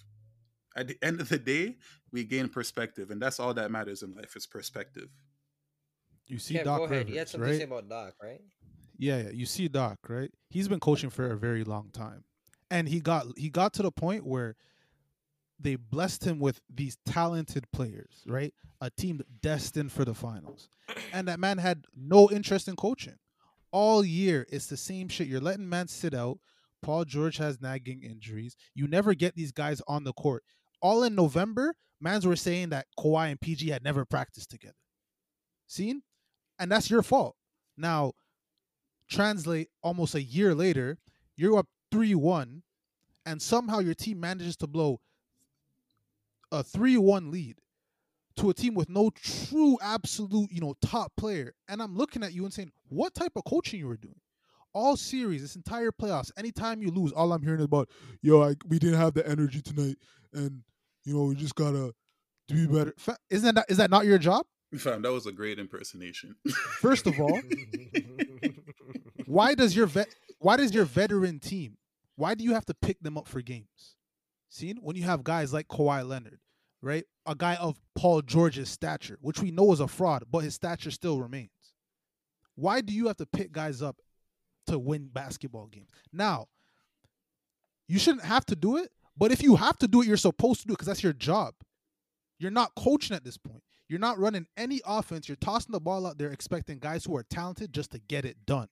At 0.76 0.88
the 0.88 0.98
end 1.04 1.22
of 1.22 1.30
the 1.30 1.38
day, 1.38 1.78
we 2.12 2.24
gain 2.24 2.50
perspective, 2.50 3.12
and 3.12 3.22
that's 3.22 3.40
all 3.40 3.54
that 3.54 3.70
matters 3.70 4.02
in 4.02 4.16
life 4.16 4.36
is 4.36 4.48
perspective. 4.48 5.10
You 6.26 6.40
see 6.40 6.56
Kev, 6.56 6.64
Doc 6.64 6.78
go 6.80 6.84
ahead. 6.86 6.98
Rivers, 6.98 7.14
You 7.14 7.20
had 7.20 7.30
something 7.30 7.48
right? 7.48 7.54
to 7.54 7.58
say 7.60 7.64
about 7.66 7.88
Doc, 7.88 8.14
right? 8.22 8.42
Yeah, 8.98 9.22
yeah. 9.22 9.30
You 9.30 9.46
see 9.46 9.68
Doc, 9.68 10.00
right? 10.10 10.32
He's 10.50 10.68
been 10.68 10.80
coaching 10.80 11.12
for 11.12 11.32
a 11.32 11.38
very 11.38 11.64
long 11.64 11.92
time. 11.94 12.24
And 12.72 12.90
he 12.90 13.00
got 13.00 13.28
he 13.38 13.52
got 13.52 13.74
to 13.74 13.84
the 13.84 13.92
point 13.92 14.26
where 14.26 14.56
they 15.60 15.76
blessed 15.76 16.24
him 16.26 16.40
with 16.40 16.62
these 16.74 16.98
talented 17.06 17.72
players, 17.72 18.24
right? 18.26 18.56
A 18.82 18.90
team 18.90 19.22
destined 19.42 19.92
for 19.92 20.04
the 20.04 20.16
finals. 20.16 20.68
And 21.14 21.28
that 21.28 21.40
man 21.40 21.60
had 21.60 21.86
no 21.96 22.28
interest 22.32 22.68
in 22.68 22.76
coaching. 22.76 23.18
All 23.76 24.06
year 24.06 24.48
it's 24.50 24.68
the 24.68 24.78
same 24.78 25.10
shit. 25.10 25.28
You're 25.28 25.42
letting 25.42 25.68
man 25.68 25.90
sit 25.90 26.14
out. 26.14 26.40
Paul 26.82 27.04
George 27.04 27.36
has 27.40 27.60
nagging 27.60 28.04
injuries. 28.04 28.56
You 28.74 28.88
never 28.88 29.14
get 29.14 29.36
these 29.36 29.52
guys 29.52 29.82
on 29.86 30.06
the 30.06 30.14
court. 30.14 30.44
All 30.82 31.04
in 31.04 31.14
November, 31.14 31.74
mans 32.00 32.26
were 32.26 32.38
saying 32.38 32.70
that 32.70 32.88
Kawhi 32.98 33.32
and 33.32 33.42
PG 33.42 33.68
had 33.68 33.84
never 33.84 34.06
practiced 34.06 34.50
together. 34.50 34.78
Seen? 35.68 36.04
And 36.58 36.72
that's 36.72 36.90
your 36.90 37.04
fault. 37.04 37.36
Now, 37.76 38.14
translate 39.10 39.68
almost 39.84 40.16
a 40.16 40.24
year 40.24 40.56
later, 40.56 40.98
you're 41.36 41.58
up 41.58 41.68
3 41.92 42.16
1, 42.16 42.64
and 43.26 43.42
somehow 43.42 43.80
your 43.80 43.94
team 43.94 44.22
manages 44.22 44.56
to 44.58 44.68
blow 44.68 45.02
a 46.50 46.64
3 46.64 46.96
1 46.96 47.30
lead 47.30 47.58
to 48.38 48.50
a 48.50 48.54
team 48.54 48.74
with 48.74 48.90
no 48.90 49.10
true, 49.12 49.78
absolute, 49.82 50.52
you 50.52 50.62
know, 50.62 50.76
top 50.82 51.12
player. 51.18 51.54
And 51.68 51.82
I'm 51.82 51.96
looking 51.96 52.24
at 52.24 52.34
you 52.34 52.44
and 52.44 52.54
saying, 52.54 52.72
what 52.90 53.14
type 53.14 53.34
of 53.36 53.44
coaching 53.46 53.80
you 53.80 53.88
were 53.88 53.98
doing? 53.98 54.20
All 54.74 54.98
series, 54.98 55.42
this 55.42 55.56
entire 55.56 55.92
playoffs, 55.92 56.32
anytime 56.38 56.82
you 56.82 56.92
lose, 56.92 57.14
all 57.14 57.32
I'm 57.32 57.42
hearing 57.42 57.60
is 57.60 57.66
about, 57.66 57.90
yo, 58.22 58.44
I, 58.44 58.56
we 58.68 58.78
didn't 58.78 59.00
have 59.00 59.14
the 59.14 59.28
energy 59.28 59.62
tonight, 59.62 59.96
and, 60.34 60.64
you 61.06 61.14
know, 61.14 61.24
we 61.24 61.36
just 61.36 61.56
gotta 61.56 61.94
do 62.50 62.68
better. 62.68 62.94
Isn't 63.30 63.56
that, 63.56 63.66
is 63.70 63.78
that 63.78 63.90
not 63.90 64.06
your 64.06 64.18
job? 64.18 64.46
Fam, 64.78 65.02
that 65.04 65.14
was 65.14 65.26
a 65.26 65.32
great 65.32 65.60
impersonation. 65.60 66.36
First 66.82 67.08
of 67.08 67.18
all, 67.22 67.40
why 69.26 69.56
does 69.56 69.76
your 69.76 69.86
vet 69.86 70.08
why 70.40 70.58
does 70.58 70.74
your 70.74 70.86
veteran 70.86 71.40
team 71.40 71.78
why 72.16 72.36
do 72.36 72.44
you 72.44 72.54
have 72.54 72.66
to 72.66 72.74
pick 72.74 73.00
them 73.02 73.18
up 73.18 73.28
for 73.28 73.42
games 73.42 73.96
seen 74.50 74.78
when 74.82 74.96
you 74.96 75.04
have 75.04 75.24
guys 75.24 75.52
like 75.54 75.68
Kawhi 75.68 76.08
Leonard 76.08 76.40
right 76.82 77.06
a 77.26 77.36
guy 77.36 77.56
of 77.56 77.80
Paul 77.96 78.22
George's 78.22 78.70
stature 78.70 79.18
which 79.22 79.42
we 79.42 79.52
know 79.52 79.72
is 79.72 79.80
a 79.80 79.88
fraud 79.88 80.24
but 80.32 80.40
his 80.40 80.56
stature 80.56 80.92
still 80.92 81.22
remains 81.22 81.50
why 82.56 82.82
do 82.82 82.94
you 82.94 83.08
have 83.08 83.18
to 83.18 83.26
pick 83.26 83.52
guys 83.52 83.82
up 83.82 83.98
to 84.68 84.80
win 84.80 85.10
basketball 85.12 85.68
games 85.68 85.90
now 86.12 86.48
you 87.88 88.00
shouldn't 88.00 88.26
have 88.26 88.46
to 88.46 88.56
do 88.56 88.78
it 88.78 88.90
but 89.18 89.32
if 89.32 89.44
you 89.44 89.56
have 89.56 89.78
to 89.78 89.88
do 89.88 90.02
it 90.02 90.08
you're 90.08 90.18
supposed 90.18 90.62
to 90.62 90.68
do 90.68 90.74
it 90.74 90.76
because 90.76 90.88
that's 90.88 91.04
your 91.04 91.14
job 91.14 91.54
you're 92.40 92.52
not 92.52 92.74
coaching 92.76 93.16
at 93.16 93.24
this 93.24 93.38
point 93.38 93.62
you're 93.88 94.00
not 94.00 94.18
running 94.18 94.48
any 94.58 94.82
offense. 94.86 95.28
You're 95.28 95.36
tossing 95.36 95.72
the 95.72 95.80
ball 95.80 96.08
out 96.08 96.18
there 96.18 96.32
expecting 96.32 96.80
guys 96.80 97.06
who 97.06 97.16
are 97.16 97.24
talented 97.24 97.74
just 97.74 97.92
to 97.92 98.00
get 98.00 98.26
it 98.26 98.46
done. 98.46 98.68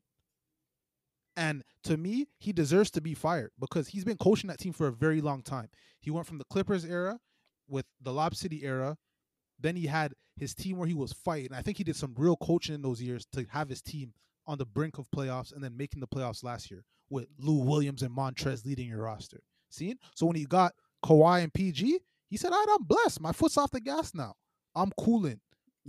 And 1.35 1.63
to 1.83 1.97
me, 1.97 2.27
he 2.39 2.53
deserves 2.53 2.91
to 2.91 3.01
be 3.01 3.13
fired 3.13 3.51
because 3.59 3.87
he's 3.87 4.05
been 4.05 4.17
coaching 4.17 4.47
that 4.49 4.59
team 4.59 4.73
for 4.73 4.87
a 4.87 4.91
very 4.91 5.21
long 5.21 5.41
time. 5.41 5.69
He 5.99 6.11
went 6.11 6.27
from 6.27 6.37
the 6.37 6.45
Clippers 6.45 6.85
era 6.85 7.19
with 7.73 7.85
the 8.01 8.13
Lob 8.13 8.35
City 8.35 8.63
era. 8.63 8.95
Then 9.59 9.75
he 9.75 9.87
had 9.87 10.13
his 10.37 10.53
team 10.53 10.77
where 10.77 10.87
he 10.87 10.93
was 10.93 11.11
fighting. 11.11 11.53
I 11.53 11.61
think 11.61 11.77
he 11.77 11.83
did 11.83 11.95
some 11.95 12.13
real 12.15 12.37
coaching 12.37 12.75
in 12.75 12.81
those 12.83 13.01
years 13.01 13.25
to 13.33 13.45
have 13.49 13.67
his 13.67 13.81
team 13.81 14.13
on 14.45 14.57
the 14.57 14.65
brink 14.65 14.97
of 14.97 15.09
playoffs 15.09 15.53
and 15.53 15.63
then 15.63 15.75
making 15.75 15.99
the 15.99 16.07
playoffs 16.07 16.43
last 16.43 16.69
year 16.69 16.83
with 17.09 17.27
Lou 17.39 17.63
Williams 17.63 18.01
and 18.03 18.15
Montrez 18.15 18.65
leading 18.65 18.87
your 18.87 19.03
roster. 19.03 19.41
See? 19.69 19.95
So 20.15 20.25
when 20.27 20.35
he 20.35 20.45
got 20.45 20.73
Kawhi 21.03 21.43
and 21.43 21.53
PG, 21.53 21.99
he 22.29 22.37
said, 22.37 22.51
All 22.51 22.59
right, 22.59 22.77
I'm 22.79 22.85
blessed. 22.85 23.21
My 23.21 23.31
foot's 23.31 23.57
off 23.57 23.71
the 23.71 23.81
gas 23.81 24.13
now. 24.13 24.35
I'm 24.75 24.91
cooling. 24.99 25.39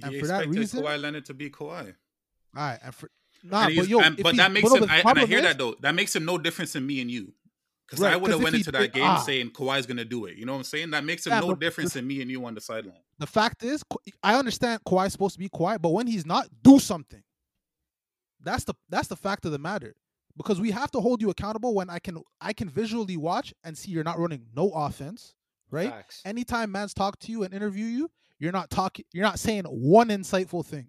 And 0.02 0.12
he 0.14 0.20
for 0.20 0.26
that 0.26 0.48
reason- 0.48 0.82
Kawhi 0.82 1.00
Leonard 1.00 1.26
to 1.26 1.34
be 1.34 1.50
Kawhi. 1.50 1.86
All 1.86 1.94
right, 2.54 2.78
and 2.82 2.94
for 2.94 3.10
nah, 3.42 3.66
And 3.66 3.76
but 3.76 3.88
yo, 3.88 4.00
and- 4.00 4.16
but 4.22 4.36
that 4.36 4.52
makes 4.52 4.72
him. 4.72 4.84
I, 4.88 5.00
and 5.00 5.18
I 5.18 5.26
hear 5.26 5.38
is- 5.38 5.44
that 5.44 5.58
though. 5.58 5.74
That 5.80 5.94
makes 5.94 6.14
him 6.16 6.24
no 6.24 6.38
difference 6.38 6.76
in 6.76 6.86
me 6.86 7.00
and 7.00 7.10
you, 7.10 7.34
because 7.86 8.00
Right, 8.00 8.12
I 8.12 8.16
would 8.16 8.30
have 8.30 8.42
went 8.42 8.56
into 8.56 8.72
that 8.72 8.92
game 8.92 9.04
ah. 9.04 9.18
saying 9.18 9.50
Kawhi's 9.50 9.86
gonna 9.86 10.04
do 10.04 10.24
it. 10.26 10.36
You 10.36 10.46
know 10.46 10.52
what 10.52 10.58
I'm 10.58 10.64
saying? 10.64 10.90
That 10.90 11.04
makes 11.04 11.26
him 11.26 11.32
Yeah, 11.32 11.40
no 11.40 11.48
but 11.48 11.60
difference 11.60 11.92
the- 11.94 11.98
in 12.00 12.06
me 12.06 12.22
and 12.22 12.30
you 12.30 12.44
on 12.44 12.54
the 12.54 12.60
sideline. 12.60 13.00
The 13.18 13.26
fact 13.26 13.62
is, 13.62 13.84
I 14.22 14.36
understand 14.38 14.80
Kawhi's 14.84 15.12
supposed 15.12 15.34
to 15.34 15.38
be 15.38 15.48
quiet, 15.48 15.80
but 15.82 15.90
when 15.90 16.06
he's 16.06 16.26
not, 16.26 16.48
do 16.62 16.78
something. 16.78 17.22
That's 18.40 18.64
the 18.64 18.74
that's 18.88 19.08
the 19.08 19.16
fact 19.16 19.44
of 19.46 19.52
the 19.52 19.58
matter. 19.58 19.94
Because 20.36 20.60
we 20.60 20.72
have 20.72 20.90
to 20.90 21.00
hold 21.00 21.22
you 21.22 21.30
accountable 21.30 21.74
when 21.74 21.88
I 21.88 21.98
can 22.00 22.20
I 22.40 22.52
can 22.52 22.68
visually 22.68 23.16
watch 23.16 23.54
and 23.62 23.76
see 23.78 23.90
you're 23.92 24.02
not 24.04 24.18
running 24.18 24.46
no 24.54 24.70
offense, 24.70 25.34
right? 25.70 25.90
Facts. 25.90 26.22
Anytime 26.24 26.72
man's 26.72 26.92
talk 26.92 27.18
to 27.20 27.30
you 27.32 27.44
and 27.44 27.54
interview 27.54 27.86
you, 27.86 28.10
you're 28.40 28.52
not 28.52 28.68
talking 28.70 29.04
you're 29.12 29.24
not 29.24 29.38
saying 29.38 29.64
one 29.64 30.08
insightful 30.08 30.64
thing. 30.66 30.88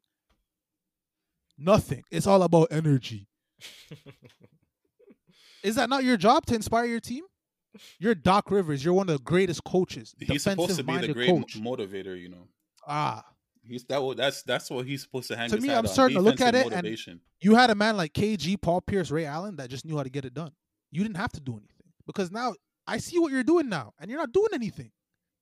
Nothing. 1.57 2.03
It's 2.11 2.27
all 2.27 2.41
about 2.43 2.69
energy. 2.71 3.27
Is 5.65 5.75
that 5.75 5.89
not 5.89 6.03
your 6.03 6.17
job 6.17 6.45
to 6.47 6.55
inspire 6.55 6.85
your 6.85 6.99
team? 6.99 7.23
You're 7.99 8.15
Doc 8.15 8.51
Rivers. 8.51 8.85
You're 8.85 8.93
one 8.93 9.09
of 9.09 9.17
the 9.17 9.23
greatest 9.23 9.63
coaches. 9.65 10.15
He's 10.19 10.43
supposed 10.43 10.77
to 10.77 10.83
be 10.83 10.97
the 10.99 11.13
great 11.13 11.29
coach. 11.29 11.55
motivator. 11.59 12.19
You 12.19 12.29
know, 12.29 12.47
Ah, 12.87 13.25
he's 13.63 13.83
that. 13.85 14.13
That's 14.15 14.43
that's 14.43 14.69
what 14.69 14.85
he's 14.85 15.01
supposed 15.01 15.27
to 15.29 15.35
hang 15.35 15.49
To 15.49 15.59
me, 15.59 15.73
I'm 15.73 15.87
starting 15.87 16.15
to 16.17 16.21
look 16.23 16.39
at 16.39 16.55
it 16.55 16.65
and- 16.67 16.71
motivation. 16.75 17.19
you 17.41 17.55
had 17.55 17.69
a 17.69 17.75
man 17.75 17.97
like 17.97 18.13
KG, 18.13 18.55
Paul 18.61 18.81
Pierce, 18.81 19.11
Ray 19.11 19.25
Allen 19.25 19.55
that 19.57 19.69
just 19.69 19.85
knew 19.85 19.97
how 19.97 20.03
to 20.03 20.09
get 20.09 20.23
it 20.23 20.33
done. 20.33 20.51
You 20.91 21.03
didn't 21.03 21.17
have 21.17 21.33
to 21.33 21.41
do 21.41 21.53
anything 21.57 21.91
because 22.05 22.31
now 22.31 22.53
I 22.87 22.99
see 22.99 23.19
what 23.19 23.31
you're 23.33 23.43
doing 23.43 23.67
now, 23.67 23.93
and 23.99 24.09
you're 24.09 24.19
not 24.19 24.31
doing 24.31 24.49
anything. 24.53 24.91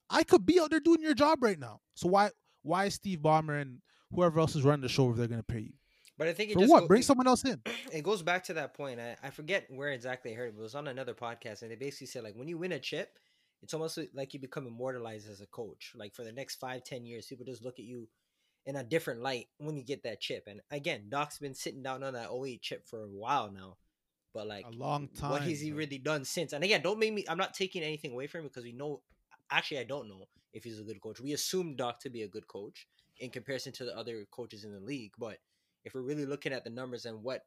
I 0.10 0.24
could 0.24 0.46
be 0.46 0.60
out 0.60 0.70
there 0.72 0.80
doing 0.80 1.02
your 1.02 1.14
job 1.14 1.44
right 1.44 1.60
now. 1.60 1.82
So 1.96 2.08
why 2.08 2.32
why 2.64 2.86
is 2.86 2.96
Steve 2.96 3.20
Ballmer 3.20 3.62
and 3.62 3.80
whoever 4.12 4.40
else 4.40 4.56
is 4.56 4.64
running 4.64 4.82
the 4.82 4.90
show 4.90 5.04
over 5.06 5.18
there 5.18 5.28
going 5.28 5.40
to 5.42 5.44
pay 5.44 5.60
you 5.60 5.74
But 6.18 6.28
I 6.28 6.34
think 6.34 6.52
it 6.52 6.54
for 6.54 6.60
just 6.60 6.72
what? 6.72 6.82
go- 6.82 6.88
Bring 6.88 7.02
someone 7.02 7.28
else 7.28 7.44
in. 7.44 7.62
it 7.92 8.04
goes 8.04 8.22
back 8.22 8.44
to 8.46 8.54
that 8.56 8.74
point. 8.76 9.00
I, 9.00 9.16
I 9.24 9.30
forget 9.32 9.66
where 9.70 9.90
exactly 9.90 10.32
I 10.32 10.36
heard 10.36 10.50
it, 10.50 10.56
but 10.56 10.62
it 10.62 10.64
was 10.64 10.76
on 10.76 10.88
another 10.88 11.14
podcast, 11.14 11.62
and 11.62 11.72
they 11.72 11.76
basically 11.76 12.08
said 12.08 12.24
like 12.24 12.36
when 12.36 12.48
you 12.48 12.58
win 12.58 12.72
a 12.72 12.80
chip, 12.80 13.18
it's 13.62 13.74
almost 13.74 13.98
like 14.14 14.34
you 14.34 14.40
become 14.40 14.68
immortalized 14.68 15.30
as 15.30 15.42
a 15.42 15.48
coach. 15.48 15.94
Like 15.96 16.14
for 16.14 16.24
the 16.24 16.32
next 16.32 16.56
five, 16.58 16.84
ten 16.84 17.06
years, 17.06 17.26
people 17.28 17.46
just 17.46 17.64
look 17.64 17.80
at 17.80 17.86
you 17.86 18.08
in 18.66 18.76
a 18.76 18.84
different 18.84 19.22
light 19.22 19.48
when 19.58 19.76
you 19.76 19.84
get 19.84 20.04
that 20.04 20.22
chip. 20.22 20.44
And 20.48 20.62
again, 20.72 21.06
Doc's 21.10 21.40
been 21.40 21.54
sitting 21.54 21.84
down 21.84 22.04
on 22.04 22.14
that 22.14 22.30
08 22.32 22.62
chip 22.62 22.88
for 22.88 23.04
a 23.04 23.08
while 23.08 23.52
now. 23.52 23.78
But 24.34 24.48
like 24.48 24.66
A 24.66 24.70
long 24.72 25.10
time. 25.10 25.32
what 25.32 25.42
has 25.44 25.60
he 25.62 25.70
bro. 25.72 25.80
really 25.80 25.98
done 25.98 26.26
since? 26.26 26.54
And 26.54 26.64
again, 26.64 26.82
don't 26.82 26.98
make 27.00 27.14
me 27.14 27.26
I'm 27.28 27.38
not 27.38 27.54
taking 27.54 27.84
anything 27.84 28.14
away 28.14 28.28
from 28.28 28.42
him 28.42 28.48
because 28.48 28.64
we 28.64 28.72
know 28.72 29.02
actually 29.52 29.80
I 29.80 29.84
don't 29.84 30.08
know 30.08 30.28
if 30.54 30.64
he's 30.64 30.80
a 30.80 30.84
good 30.84 31.02
coach. 31.02 31.20
We 31.20 31.34
assume 31.34 31.76
Doc 31.76 32.00
to 32.02 32.10
be 32.10 32.22
a 32.24 32.28
good 32.28 32.48
coach 32.48 32.88
in 33.20 33.30
comparison 33.32 33.74
to 33.74 33.86
the 33.86 33.98
other 33.98 34.26
coaches 34.32 34.64
in 34.64 34.74
the 34.74 34.80
league. 34.80 35.12
But 35.20 35.38
if 35.86 35.94
we're 35.94 36.02
really 36.02 36.26
looking 36.26 36.54
at 36.54 36.64
the 36.64 36.70
numbers 36.70 37.06
and 37.06 37.24
what 37.24 37.42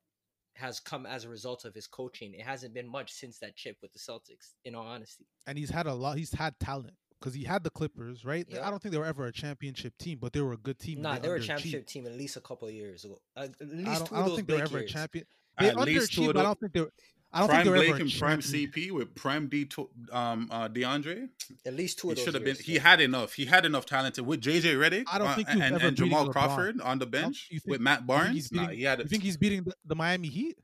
has 0.54 0.80
come 0.80 1.04
as 1.06 1.24
a 1.24 1.28
result 1.28 1.64
of 1.64 1.74
his 1.74 1.86
coaching, 1.86 2.32
it 2.34 2.42
hasn't 2.42 2.72
been 2.74 2.88
much 2.88 3.12
since 3.12 3.38
that 3.38 3.56
chip 3.56 3.76
with 3.82 3.92
the 3.92 3.98
Celtics, 3.98 4.54
in 4.64 4.74
all 4.74 4.86
honesty. 4.86 5.26
and 5.46 5.58
he's 5.58 5.70
had 5.70 5.86
a 5.86 5.94
lot. 5.94 6.16
He's 6.16 6.32
had 6.32 6.58
talent 6.58 6.94
because 7.20 7.34
he 7.34 7.44
had 7.44 7.64
the 7.64 7.70
Clippers, 7.70 8.24
right? 8.24 8.46
Yep. 8.48 8.62
I 8.62 8.70
don't 8.70 8.80
think 8.80 8.92
they 8.92 8.98
were 8.98 9.06
ever 9.06 9.26
a 9.26 9.32
championship 9.32 9.94
team, 9.98 10.18
but 10.20 10.32
they 10.32 10.40
were 10.40 10.52
a 10.52 10.58
good 10.58 10.78
team. 10.78 10.96
and 10.98 11.02
Nah, 11.02 11.18
they 11.18 11.28
were 11.28 11.36
a 11.36 11.40
championship 11.40 11.86
team 11.86 12.06
at 12.06 12.12
least 12.12 12.36
a 12.36 12.40
couple 12.40 12.68
of 12.68 12.74
years 12.74 13.04
ago. 13.04 13.18
Uh, 13.36 13.48
at 13.60 13.68
least 13.68 13.88
I 13.88 13.94
don't, 13.96 14.06
two 14.06 14.14
I 14.14 14.18
don't 14.18 14.28
those 14.28 14.36
think 14.36 14.48
they 14.48 14.54
were 14.54 14.60
Blake 14.60 14.70
ever 14.70 14.78
a 14.78 14.86
champion. 14.86 15.24
They 15.58 15.68
At 15.70 15.76
least 15.76 16.12
two 16.12 16.20
underachieved, 16.22 16.26
but 16.34 16.36
I 16.36 16.42
don't 16.42 16.60
think 16.60 16.72
they 16.72 16.80
were. 16.80 16.92
I 17.32 17.40
don't 17.40 17.48
prime 17.50 17.64
think 17.64 17.76
Blake 17.76 18.00
and 18.00 18.18
prime. 18.18 18.38
CP 18.40 18.90
with 18.92 19.14
prime 19.14 19.48
D 19.48 19.64
to, 19.66 19.90
um 20.12 20.48
uh 20.50 20.68
DeAndre. 20.68 21.28
At 21.66 21.74
least 21.74 21.98
two 21.98 22.08
He 22.08 22.12
of 22.12 22.16
those. 22.16 22.24
should 22.24 22.34
have 22.34 22.44
been. 22.44 22.56
He 22.56 22.74
yeah. 22.74 22.80
had 22.80 23.00
enough. 23.00 23.34
He 23.34 23.44
had 23.44 23.66
enough 23.66 23.84
talent 23.84 24.18
with 24.20 24.40
JJ 24.40 24.74
Redick. 24.76 25.04
I 25.12 25.18
don't 25.18 25.28
uh, 25.28 25.34
think 25.34 25.48
he 25.48 25.56
was 25.56 25.62
and, 25.64 25.74
ever 25.74 25.86
and 25.88 25.96
Jamal 25.96 26.28
Crawford 26.30 26.80
on 26.80 26.98
the 26.98 27.06
bench 27.06 27.48
you 27.50 27.58
think- 27.60 27.70
with 27.72 27.80
Matt 27.80 27.98
You 27.98 27.98
think 27.98 28.06
Barnes. 28.06 28.34
he's 28.34 28.52
Nah, 28.52 28.68
he 28.68 28.82
had. 28.84 29.00
You 29.00 29.04
think 29.06 29.22
he's 29.22 29.36
beating 29.36 29.64
the, 29.64 29.74
the 29.84 29.94
Miami 29.94 30.28
Heat? 30.28 30.56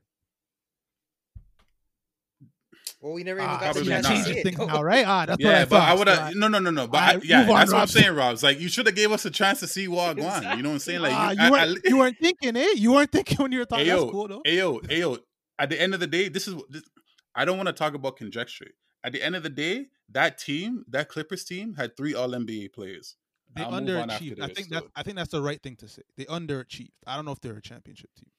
Well, 2.99 3.13
we 3.13 3.23
never 3.25 3.39
even 3.39 3.49
Ah, 3.49 3.59
got 3.59 3.73
the 3.75 3.81
probably 3.81 4.01
not. 4.01 4.03
to 4.03 4.23
see 4.23 4.29
your 4.29 4.39
it. 4.39 4.43
thinking 4.43 4.67
now, 4.67 4.81
right? 4.81 5.05
Ah, 5.05 5.25
that's 5.25 5.43
what 5.43 5.49
yeah, 5.51 5.61
I 5.61 5.65
but 5.65 5.81
I 5.81 5.93
would 5.93 6.07
have. 6.07 6.35
No, 6.35 6.47
no, 6.47 6.59
no, 6.59 6.69
no. 6.71 6.87
But 6.87 6.97
I, 7.01 7.19
yeah, 7.23 7.41
on, 7.41 7.47
that's 7.47 7.71
what 7.73 7.81
I'm 7.81 7.87
saying, 7.87 8.05
Rob. 8.07 8.15
saying, 8.15 8.15
Rob's. 8.15 8.43
Like 8.43 8.59
you 8.61 8.69
should 8.69 8.85
have 8.85 8.95
gave 8.95 9.11
us 9.11 9.25
a 9.25 9.29
chance 9.29 9.59
to 9.59 9.67
see 9.67 9.89
what 9.89 10.15
going. 10.15 10.25
You 10.57 10.63
know 10.63 10.69
what 10.69 10.75
I'm 10.75 10.79
saying? 10.79 11.01
Like 11.01 11.13
Ah, 11.13 11.31
you, 11.31 11.37
you, 11.41 11.43
I- 11.47 11.51
weren't, 11.51 11.79
I- 11.85 11.89
you 11.89 11.97
weren't 11.97 12.17
thinking, 12.21 12.55
eh? 12.55 12.67
You 12.77 12.93
weren't 12.93 13.11
thinking 13.11 13.37
when 13.39 13.51
you 13.51 13.59
were 13.59 13.65
talking. 13.65 13.85
Ayo, 13.85 13.99
That's 13.99 14.11
cool, 14.11 14.27
though. 14.29 14.41
Ayo, 14.45 14.81
ayo. 14.87 15.19
At 15.59 15.69
the 15.69 15.79
end 15.79 15.93
of 15.93 15.99
the 15.99 16.07
day, 16.07 16.29
this 16.29 16.47
is 16.47 16.55
this, 16.69 16.83
I 17.35 17.45
don't 17.45 17.57
want 17.57 17.67
to 17.67 17.73
talk 17.73 17.93
about 17.93 18.17
conjecture. 18.17 18.71
At 19.03 19.11
the 19.11 19.21
end 19.21 19.35
of 19.35 19.43
the 19.43 19.49
day, 19.49 19.87
that 20.09 20.37
team, 20.37 20.85
that 20.89 21.09
Clippers 21.09 21.43
team, 21.43 21.75
had 21.75 21.95
three 21.97 22.13
All 22.13 22.29
NBA 22.29 22.73
players. 22.73 23.15
They 23.55 23.63
I'll 23.63 23.71
move 23.71 23.97
on 23.97 24.09
underachieved. 24.09 24.41
I 24.41 24.47
this, 24.47 24.55
think 24.55 24.69
that's 24.69 24.87
I 24.95 25.03
think 25.03 25.17
that's 25.17 25.29
the 25.29 25.41
right 25.41 25.61
thing 25.61 25.75
to 25.77 25.87
say. 25.87 26.01
They 26.17 26.25
underachieved. 26.25 26.91
I 27.05 27.15
don't 27.15 27.25
know 27.25 27.31
if 27.31 27.41
they're 27.41 27.57
a 27.57 27.61
championship 27.61 28.09
team. 28.15 28.29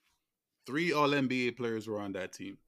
Three 0.67 0.93
All 0.93 1.09
NBA 1.11 1.57
players 1.57 1.87
were 1.87 2.01
on 2.01 2.13
that 2.13 2.33
team. 2.33 2.59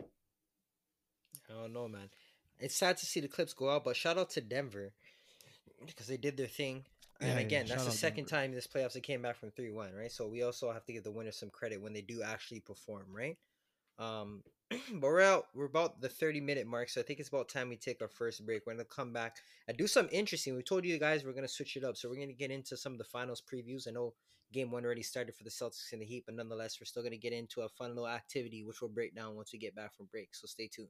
I 0.00 1.54
don't 1.60 1.72
know, 1.72 1.88
man. 1.88 2.08
It's 2.58 2.76
sad 2.76 2.96
to 2.98 3.06
see 3.06 3.20
the 3.20 3.28
clips 3.28 3.52
go 3.52 3.70
out, 3.70 3.84
but 3.84 3.96
shout 3.96 4.18
out 4.18 4.30
to 4.30 4.40
Denver 4.40 4.92
because 5.84 6.06
they 6.06 6.16
did 6.16 6.36
their 6.36 6.46
thing. 6.46 6.84
And 7.22 7.38
yeah, 7.38 7.38
again, 7.38 7.66
that's 7.68 7.84
the 7.84 7.92
second 7.92 8.26
Denver. 8.26 8.42
time 8.42 8.52
this 8.52 8.66
playoffs 8.66 8.94
they 8.94 9.00
came 9.00 9.22
back 9.22 9.36
from 9.36 9.52
three 9.52 9.70
one, 9.70 9.94
right? 9.94 10.10
So 10.10 10.26
we 10.26 10.42
also 10.42 10.72
have 10.72 10.84
to 10.86 10.92
give 10.92 11.04
the 11.04 11.12
winners 11.12 11.36
some 11.36 11.50
credit 11.50 11.80
when 11.80 11.92
they 11.92 12.00
do 12.00 12.22
actually 12.22 12.60
perform, 12.60 13.06
right? 13.14 13.38
Um, 13.98 14.42
but 14.70 15.02
we're 15.02 15.20
out. 15.20 15.46
We're 15.54 15.66
about 15.66 16.00
the 16.00 16.08
thirty 16.08 16.40
minute 16.40 16.66
mark, 16.66 16.88
so 16.88 17.00
I 17.00 17.04
think 17.04 17.20
it's 17.20 17.28
about 17.28 17.48
time 17.48 17.68
we 17.68 17.76
take 17.76 18.02
our 18.02 18.08
first 18.08 18.44
break. 18.44 18.62
We're 18.66 18.72
gonna 18.72 18.84
come 18.84 19.12
back 19.12 19.36
and 19.68 19.76
do 19.76 19.86
something 19.86 20.18
interesting. 20.18 20.56
We 20.56 20.62
told 20.62 20.84
you 20.84 20.98
guys 20.98 21.24
we're 21.24 21.32
gonna 21.32 21.46
switch 21.46 21.76
it 21.76 21.84
up, 21.84 21.96
so 21.96 22.08
we're 22.08 22.16
gonna 22.16 22.32
get 22.32 22.50
into 22.50 22.76
some 22.76 22.92
of 22.92 22.98
the 22.98 23.04
finals 23.04 23.40
previews. 23.40 23.86
I 23.86 23.92
know 23.92 24.14
game 24.52 24.72
one 24.72 24.84
already 24.84 25.04
started 25.04 25.34
for 25.36 25.44
the 25.44 25.50
Celtics 25.50 25.92
and 25.92 26.02
the 26.02 26.06
Heat, 26.06 26.24
but 26.26 26.34
nonetheless, 26.34 26.78
we're 26.80 26.86
still 26.86 27.04
gonna 27.04 27.16
get 27.16 27.32
into 27.32 27.60
a 27.60 27.68
fun 27.68 27.90
little 27.90 28.08
activity, 28.08 28.64
which 28.64 28.80
we'll 28.80 28.90
break 28.90 29.14
down 29.14 29.36
once 29.36 29.52
we 29.52 29.60
get 29.60 29.76
back 29.76 29.94
from 29.94 30.06
break. 30.06 30.34
So 30.34 30.46
stay 30.46 30.68
tuned. 30.68 30.88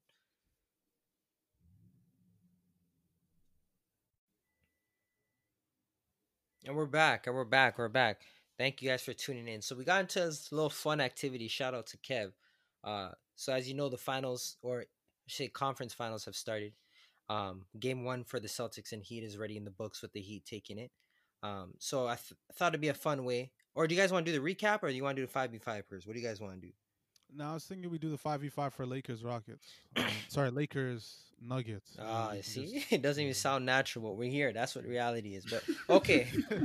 And 6.64 6.76
we're 6.76 6.86
back, 6.86 7.26
and 7.26 7.34
we're 7.34 7.44
back, 7.44 7.76
we're 7.76 7.88
back. 7.88 8.20
Thank 8.56 8.80
you 8.80 8.88
guys 8.88 9.02
for 9.02 9.12
tuning 9.12 9.48
in. 9.48 9.62
So 9.62 9.74
we 9.74 9.84
got 9.84 10.00
into 10.00 10.20
this 10.20 10.52
little 10.52 10.70
fun 10.70 11.00
activity. 11.00 11.48
Shout 11.48 11.74
out 11.74 11.88
to 11.88 11.96
Kev. 11.96 12.30
Uh, 12.84 13.08
so 13.34 13.52
as 13.52 13.68
you 13.68 13.74
know, 13.74 13.88
the 13.88 13.96
finals 13.96 14.58
or 14.62 14.82
I 14.82 14.84
say 15.26 15.48
conference 15.48 15.92
finals 15.92 16.24
have 16.24 16.36
started. 16.36 16.74
Um, 17.28 17.64
game 17.80 18.04
one 18.04 18.22
for 18.22 18.38
the 18.38 18.46
Celtics 18.46 18.92
and 18.92 19.02
Heat 19.02 19.24
is 19.24 19.36
ready 19.36 19.56
in 19.56 19.64
the 19.64 19.72
books 19.72 20.02
with 20.02 20.12
the 20.12 20.20
Heat 20.20 20.44
taking 20.44 20.78
it. 20.78 20.92
Um, 21.42 21.74
so 21.80 22.06
I 22.06 22.14
th- 22.14 22.38
thought 22.54 22.68
it'd 22.68 22.80
be 22.80 22.88
a 22.88 22.94
fun 22.94 23.24
way. 23.24 23.50
Or 23.74 23.88
do 23.88 23.94
you 23.96 24.00
guys 24.00 24.12
want 24.12 24.24
to 24.26 24.32
do 24.32 24.38
the 24.38 24.54
recap, 24.54 24.84
or 24.84 24.88
do 24.88 24.94
you 24.94 25.02
want 25.02 25.16
to 25.16 25.22
do 25.22 25.26
the 25.26 25.32
five 25.32 25.50
v 25.50 25.58
five 25.58 25.84
first? 25.86 26.06
What 26.06 26.12
do 26.12 26.20
you 26.20 26.26
guys 26.26 26.40
want 26.40 26.54
to 26.54 26.60
do? 26.60 26.72
Now 27.36 27.52
I 27.52 27.54
was 27.54 27.64
thinking 27.64 27.90
we 27.90 27.98
do 27.98 28.10
the 28.10 28.18
five 28.18 28.40
v 28.40 28.48
five 28.48 28.74
for 28.74 28.86
Lakers 28.86 29.24
Rockets. 29.24 29.66
Um, 29.96 30.04
sorry, 30.28 30.50
Lakers 30.50 31.16
Nuggets. 31.40 31.96
Ah, 32.00 32.32
you 32.32 32.42
see, 32.42 32.74
just- 32.74 32.86
it 32.92 33.02
doesn't 33.02 33.22
even 33.22 33.34
sound 33.34 33.64
natural, 33.66 34.04
but 34.04 34.16
we're 34.16 34.30
here. 34.30 34.52
That's 34.52 34.74
what 34.74 34.84
reality 34.84 35.34
is. 35.34 35.44
But 35.46 35.62
okay. 35.90 36.28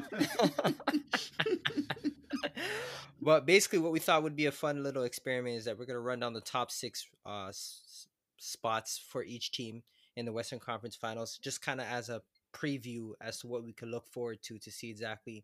but 3.21 3.45
basically, 3.45 3.79
what 3.79 3.91
we 3.91 3.99
thought 3.99 4.23
would 4.23 4.35
be 4.35 4.45
a 4.45 4.51
fun 4.51 4.83
little 4.83 5.03
experiment 5.03 5.57
is 5.57 5.65
that 5.65 5.77
we're 5.77 5.85
gonna 5.85 5.99
run 5.99 6.19
down 6.19 6.33
the 6.33 6.41
top 6.41 6.71
six 6.71 7.07
uh, 7.25 7.47
s- 7.47 8.07
spots 8.37 8.97
for 8.97 9.23
each 9.23 9.51
team 9.51 9.83
in 10.15 10.25
the 10.25 10.31
Western 10.31 10.59
Conference 10.59 10.95
Finals, 10.95 11.37
just 11.41 11.61
kind 11.61 11.79
of 11.79 11.87
as 11.87 12.09
a 12.09 12.21
preview 12.53 13.11
as 13.21 13.39
to 13.39 13.47
what 13.47 13.63
we 13.63 13.73
could 13.73 13.89
look 13.89 14.07
forward 14.07 14.41
to 14.41 14.57
to 14.57 14.71
see 14.71 14.89
exactly 14.89 15.43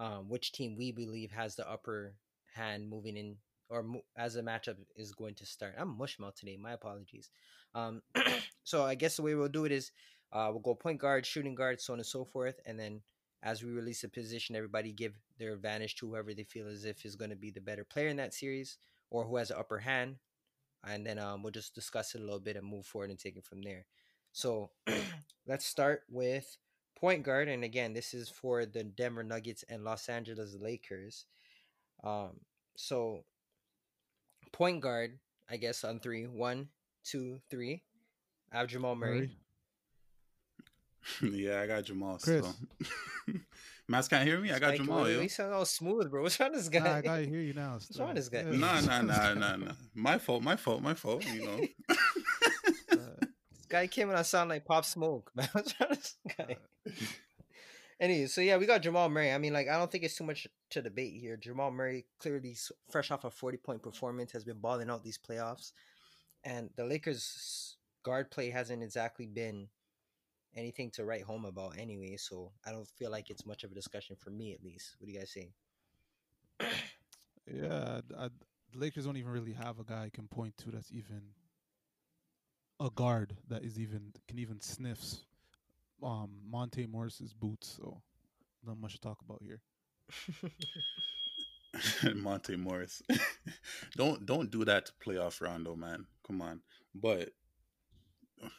um, 0.00 0.28
which 0.28 0.52
team 0.52 0.76
we 0.76 0.92
believe 0.92 1.30
has 1.30 1.56
the 1.56 1.68
upper 1.70 2.14
hand 2.54 2.88
moving 2.88 3.16
in 3.16 3.36
or 3.68 3.84
as 4.16 4.34
the 4.34 4.42
matchup 4.42 4.76
is 4.96 5.12
going 5.12 5.34
to 5.34 5.46
start. 5.46 5.74
I'm 5.78 5.96
mushmouth 5.96 6.36
today. 6.36 6.56
My 6.56 6.72
apologies. 6.72 7.30
Um, 7.74 8.02
so 8.64 8.84
I 8.84 8.94
guess 8.94 9.16
the 9.16 9.22
way 9.22 9.34
we'll 9.34 9.48
do 9.48 9.64
it 9.64 9.72
is 9.72 9.90
uh, 10.32 10.48
we'll 10.50 10.60
go 10.60 10.74
point 10.74 11.00
guard, 11.00 11.24
shooting 11.24 11.54
guard, 11.54 11.80
so 11.80 11.92
on 11.92 11.98
and 11.98 12.06
so 12.06 12.24
forth, 12.24 12.60
and 12.66 12.78
then 12.78 13.00
as 13.42 13.62
we 13.62 13.70
release 13.70 14.02
a 14.04 14.08
position, 14.08 14.56
everybody 14.56 14.90
give 14.90 15.12
their 15.38 15.52
advantage 15.52 15.96
to 15.96 16.08
whoever 16.08 16.32
they 16.32 16.44
feel 16.44 16.66
as 16.66 16.84
if 16.84 17.04
is 17.04 17.14
going 17.14 17.30
to 17.30 17.36
be 17.36 17.50
the 17.50 17.60
better 17.60 17.84
player 17.84 18.08
in 18.08 18.16
that 18.16 18.32
series 18.32 18.78
or 19.10 19.24
who 19.24 19.36
has 19.36 19.48
the 19.48 19.58
upper 19.58 19.78
hand, 19.78 20.16
and 20.86 21.06
then 21.06 21.18
um, 21.18 21.42
we'll 21.42 21.52
just 21.52 21.74
discuss 21.74 22.14
it 22.14 22.20
a 22.20 22.24
little 22.24 22.40
bit 22.40 22.56
and 22.56 22.66
move 22.66 22.86
forward 22.86 23.10
and 23.10 23.18
take 23.18 23.36
it 23.36 23.44
from 23.44 23.62
there. 23.62 23.84
So 24.32 24.70
let's 25.46 25.66
start 25.66 26.02
with 26.10 26.56
point 26.98 27.22
guard, 27.22 27.48
and 27.48 27.62
again, 27.62 27.92
this 27.92 28.14
is 28.14 28.28
for 28.28 28.66
the 28.66 28.82
Denver 28.82 29.22
Nuggets 29.22 29.64
and 29.68 29.84
Los 29.84 30.08
Angeles 30.08 30.56
Lakers. 30.58 31.26
Um, 32.02 32.40
so 32.76 33.24
point 34.54 34.80
guard, 34.80 35.18
I 35.50 35.56
guess 35.56 35.82
on 35.84 35.98
three, 35.98 36.26
one, 36.26 36.68
two, 37.04 37.40
three. 37.50 37.82
I 38.52 38.58
have 38.58 38.68
Jamal 38.68 38.94
Murray. 38.94 39.30
Murray. 41.22 41.32
yeah, 41.42 41.60
I 41.60 41.66
got 41.66 41.84
Jamal. 41.84 42.18
Chris. 42.18 42.46
So. 43.26 43.34
Mats 43.86 44.08
can't 44.08 44.26
hear 44.26 44.38
me. 44.40 44.50
I 44.50 44.58
got 44.58 44.68
Spike, 44.74 44.78
Jamal. 44.78 45.02
wait, 45.02 45.14
Yo. 45.14 45.20
We 45.20 45.28
sound 45.28 45.52
all 45.52 45.66
smooth, 45.66 46.10
bro. 46.10 46.22
What's 46.24 46.40
wrong 46.40 46.52
with 46.52 46.60
this 46.60 46.68
guy? 46.70 46.78
Nah, 46.78 46.94
I 46.96 47.00
gotta 47.02 47.24
hear 47.24 47.40
you 47.40 47.52
now. 47.52 47.74
What's 47.74 47.98
wrong 47.98 48.08
with 48.08 48.16
this 48.16 48.28
guy? 48.30 48.38
Yeah. 48.38 48.56
Nah, 48.56 48.80
nah, 48.80 49.02
nah, 49.02 49.34
nah, 49.34 49.56
nah. 49.56 49.72
My 49.94 50.16
fault. 50.18 50.42
My 50.42 50.56
fault. 50.56 50.80
My 50.82 50.94
fault. 50.94 51.24
You 51.26 51.44
know. 51.44 51.60
Uh, 52.92 52.96
This 53.50 53.66
guy 53.68 53.86
came 53.86 54.08
in 54.08 54.16
on 54.16 54.24
sound 54.24 54.48
like 54.50 54.64
Pop 54.64 54.84
Smoke, 54.86 55.30
man. 55.34 55.48
What's 55.52 55.74
wrong 55.80 55.90
with 55.90 56.00
this 56.02 56.16
guy? 56.38 56.56
Uh, 56.86 56.92
Anyway, 58.00 58.26
so 58.26 58.40
yeah, 58.40 58.56
we 58.56 58.66
got 58.66 58.82
Jamal 58.82 59.08
Murray. 59.08 59.32
I 59.32 59.38
mean, 59.38 59.52
like, 59.52 59.68
I 59.68 59.78
don't 59.78 59.90
think 59.90 60.04
it's 60.04 60.16
too 60.16 60.24
much 60.24 60.46
to 60.70 60.82
debate 60.82 61.14
here. 61.20 61.36
Jamal 61.36 61.70
Murray, 61.70 62.06
clearly 62.18 62.56
fresh 62.90 63.10
off 63.10 63.24
a 63.24 63.30
40 63.30 63.56
point 63.58 63.82
performance, 63.82 64.32
has 64.32 64.44
been 64.44 64.58
balling 64.58 64.90
out 64.90 65.04
these 65.04 65.18
playoffs. 65.18 65.72
And 66.42 66.70
the 66.76 66.84
Lakers' 66.84 67.76
guard 68.02 68.30
play 68.30 68.50
hasn't 68.50 68.82
exactly 68.82 69.26
been 69.26 69.68
anything 70.56 70.90
to 70.92 71.04
write 71.04 71.22
home 71.22 71.44
about 71.44 71.78
anyway. 71.78 72.16
So 72.16 72.52
I 72.66 72.72
don't 72.72 72.88
feel 72.88 73.10
like 73.10 73.30
it's 73.30 73.46
much 73.46 73.64
of 73.64 73.72
a 73.72 73.74
discussion 73.74 74.16
for 74.18 74.30
me, 74.30 74.52
at 74.52 74.62
least. 74.62 74.96
What 74.98 75.06
do 75.06 75.12
you 75.12 75.18
guys 75.18 75.30
say? 75.30 75.50
Yeah, 77.52 78.00
I, 78.18 78.28
the 78.72 78.78
Lakers 78.78 79.04
don't 79.04 79.16
even 79.16 79.30
really 79.30 79.52
have 79.52 79.78
a 79.78 79.84
guy 79.84 80.04
I 80.04 80.10
can 80.10 80.28
point 80.28 80.56
to 80.58 80.70
that's 80.70 80.90
even 80.92 81.22
a 82.80 82.90
guard 82.90 83.36
that 83.48 83.62
is 83.64 83.78
even 83.78 84.12
can 84.26 84.38
even 84.38 84.60
sniffs 84.60 85.24
um 86.04 86.30
Monte 86.48 86.86
Morris's 86.86 87.32
boots. 87.32 87.76
So 87.76 88.00
not 88.64 88.78
much 88.78 88.92
to 88.92 89.00
talk 89.00 89.18
about 89.26 89.42
here. 89.42 89.60
Monte 92.14 92.56
Morris. 92.56 93.02
don't 93.96 94.24
don't 94.26 94.50
do 94.50 94.64
that 94.64 94.86
to 94.86 94.92
playoff 95.04 95.40
Rondo, 95.40 95.74
man. 95.74 96.06
Come 96.26 96.42
on. 96.42 96.60
But 96.94 97.30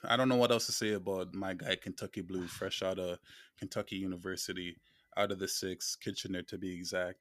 I 0.04 0.18
don't 0.18 0.30
know 0.30 0.36
what 0.36 0.52
else 0.52 0.66
to 0.66 0.72
say 0.72 0.94
about 0.94 1.34
my 1.34 1.54
guy 1.54 1.76
Kentucky 1.76 2.22
Blue, 2.22 2.48
fresh 2.48 2.82
out 2.82 3.00
of 3.00 3.20
Kentucky 3.60 3.98
University, 3.98 4.78
out 5.16 5.32
of 5.32 5.40
the 5.40 5.48
six, 5.48 5.96
Kitchener 5.96 6.42
to 6.44 6.58
be 6.58 6.74
exact. 6.74 7.20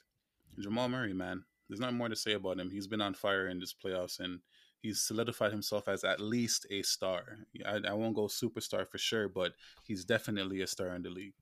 Jamal 0.59 0.89
Murray, 0.89 1.13
man. 1.13 1.45
There's 1.69 1.81
not 1.81 1.95
more 1.95 2.09
to 2.09 2.17
say 2.17 2.33
about 2.33 2.59
him. 2.59 2.71
He's 2.71 2.87
been 2.87 3.01
on 3.01 3.15
fire 3.15 3.49
in 3.49 3.59
this 3.59 3.75
playoffs 3.75 4.21
and 4.21 4.41
he's 4.85 5.01
solidified 5.01 5.51
himself 5.51 5.89
as 5.89 6.05
at 6.05 6.21
least 6.21 6.67
a 6.71 6.83
star. 6.83 7.39
I, 7.65 7.81
I 7.89 7.95
won't 7.95 8.15
go 8.15 8.27
superstar 8.27 8.87
for 8.87 8.99
sure, 8.99 9.31
but 9.31 9.55
he's 9.83 10.05
definitely 10.05 10.61
a 10.61 10.67
star 10.67 10.89
in 10.95 11.03
the 11.03 11.09
league. 11.09 11.33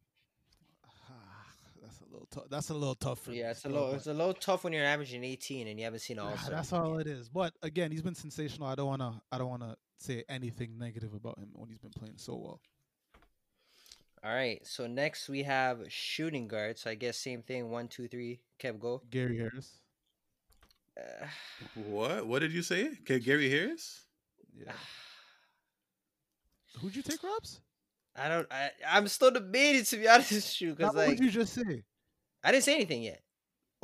that's 1.82 2.01
a 2.01 2.12
little 2.12 2.28
tough. 2.30 2.45
That's 2.49 2.70
a 2.70 2.74
little 2.74 2.95
tough 2.95 3.18
for 3.22 3.30
me 3.30 3.40
Yeah, 3.40 3.51
it's 3.51 3.64
a 3.64 3.68
little 3.68 3.95
it's 3.95 4.07
a 4.07 4.14
little 4.14 4.32
tough 4.32 4.62
when 4.62 4.72
you're 4.72 4.84
averaging 4.84 5.24
18 5.24 5.66
and 5.66 5.76
you 5.76 5.84
haven't 5.84 6.01
seen 6.01 6.20
all. 6.20 6.30
Yeah, 6.30 6.51
that's 6.51 6.72
all 6.72 6.99
it 6.99 7.09
is. 7.09 7.28
But 7.28 7.53
again, 7.62 7.90
he's 7.90 8.03
been 8.03 8.14
sensational. 8.14 8.68
I 8.68 8.76
don't 8.76 8.86
wanna 8.86 9.20
I 9.32 9.38
don't 9.38 9.51
wanna 9.51 9.76
say 9.99 10.22
anything 10.28 10.78
negative 10.78 11.12
about 11.12 11.36
him 11.38 11.49
when 11.55 11.68
he's 11.68 11.80
been 11.80 11.90
playing 11.90 12.18
so 12.18 12.36
well. 12.36 12.61
All 14.24 14.32
right. 14.32 14.64
So 14.64 14.86
next 14.86 15.28
we 15.28 15.43
have 15.43 15.80
shooting 15.88 16.47
guard. 16.47 16.78
So 16.78 16.90
I 16.90 16.95
guess 16.95 17.18
same 17.18 17.43
thing. 17.43 17.70
One, 17.70 17.88
two, 17.88 18.07
three. 18.07 18.38
Kev, 18.61 18.78
go. 18.78 19.03
Gary 19.11 19.36
Harris. 19.36 19.80
Uh, 20.99 21.26
What? 21.86 22.26
What 22.26 22.38
did 22.40 22.53
you 22.53 22.62
say? 22.62 22.90
Okay, 23.03 23.18
Gary 23.18 23.51
Harris. 23.51 24.05
Yeah. 24.59 24.72
Who'd 26.80 26.97
you 26.97 27.03
take, 27.03 27.22
Robs? 27.22 27.61
I 28.16 28.28
don't. 28.28 28.47
I, 28.51 28.70
I'm 28.88 29.09
still 29.09 29.30
debating 29.30 29.84
to 29.84 29.97
be 29.97 30.09
honest 30.09 30.32
with 30.32 30.61
you 30.61 30.68
Now, 30.70 30.74
because 30.74 30.95
what 30.95 30.97
like 30.97 31.09
would 31.11 31.20
you 31.20 31.30
just 31.30 31.55
say? 31.55 31.82
I 32.45 32.51
didn't 32.53 32.64
say 32.64 32.74
anything 32.74 33.03
yet. 33.03 33.22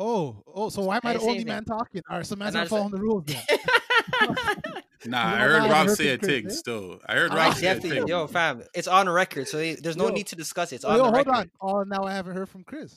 Oh, 0.01 0.43
oh, 0.47 0.69
so 0.69 0.83
why 0.83 0.97
am 0.97 1.01
I 1.05 1.11
I 1.11 1.13
the 1.15 1.21
only 1.21 1.45
man 1.45 1.65
talking? 1.65 2.03
All 2.09 2.19
right, 2.19 2.27
so 2.27 2.37
man's 2.37 2.55
And 2.55 2.59
I 2.59 2.61
not 2.63 2.69
said- 2.69 2.77
following 2.77 2.93
the 2.93 3.01
rules 3.01 3.25
then. 3.25 3.43
Nah, 5.07 5.29
You 5.31 5.35
I 5.37 5.39
heard 5.39 5.63
now 5.63 5.71
Rob 5.71 5.89
say 5.91 6.09
a 6.09 6.19
from 6.19 6.29
thing. 6.29 6.51
Still, 6.51 6.99
I 7.07 7.15
heard 7.15 7.31
I 7.31 7.47
Rob 7.47 7.55
say 7.55 7.69
a 7.69 7.81
thing. 7.81 8.09
yo, 8.09 8.27
fam, 8.27 8.65
it's 8.75 8.89
on 8.89 9.09
record, 9.09 9.47
so 9.47 9.59
there's 9.59 9.97
no 9.97 10.09
Yo. 10.09 10.13
need 10.13 10.27
to 10.27 10.37
discuss 10.37 10.73
it. 10.73 10.77
It's 10.77 10.85
oh, 10.85 10.89
on 10.91 10.97
yo, 10.97 11.05
the 11.07 11.13
hold 11.13 11.29
on. 11.29 11.51
Oh, 11.61 11.83
now 11.85 12.03
I 12.03 12.13
haven't 12.15 12.35
heard 12.37 12.49
from 12.49 12.65
Chris. 12.65 12.97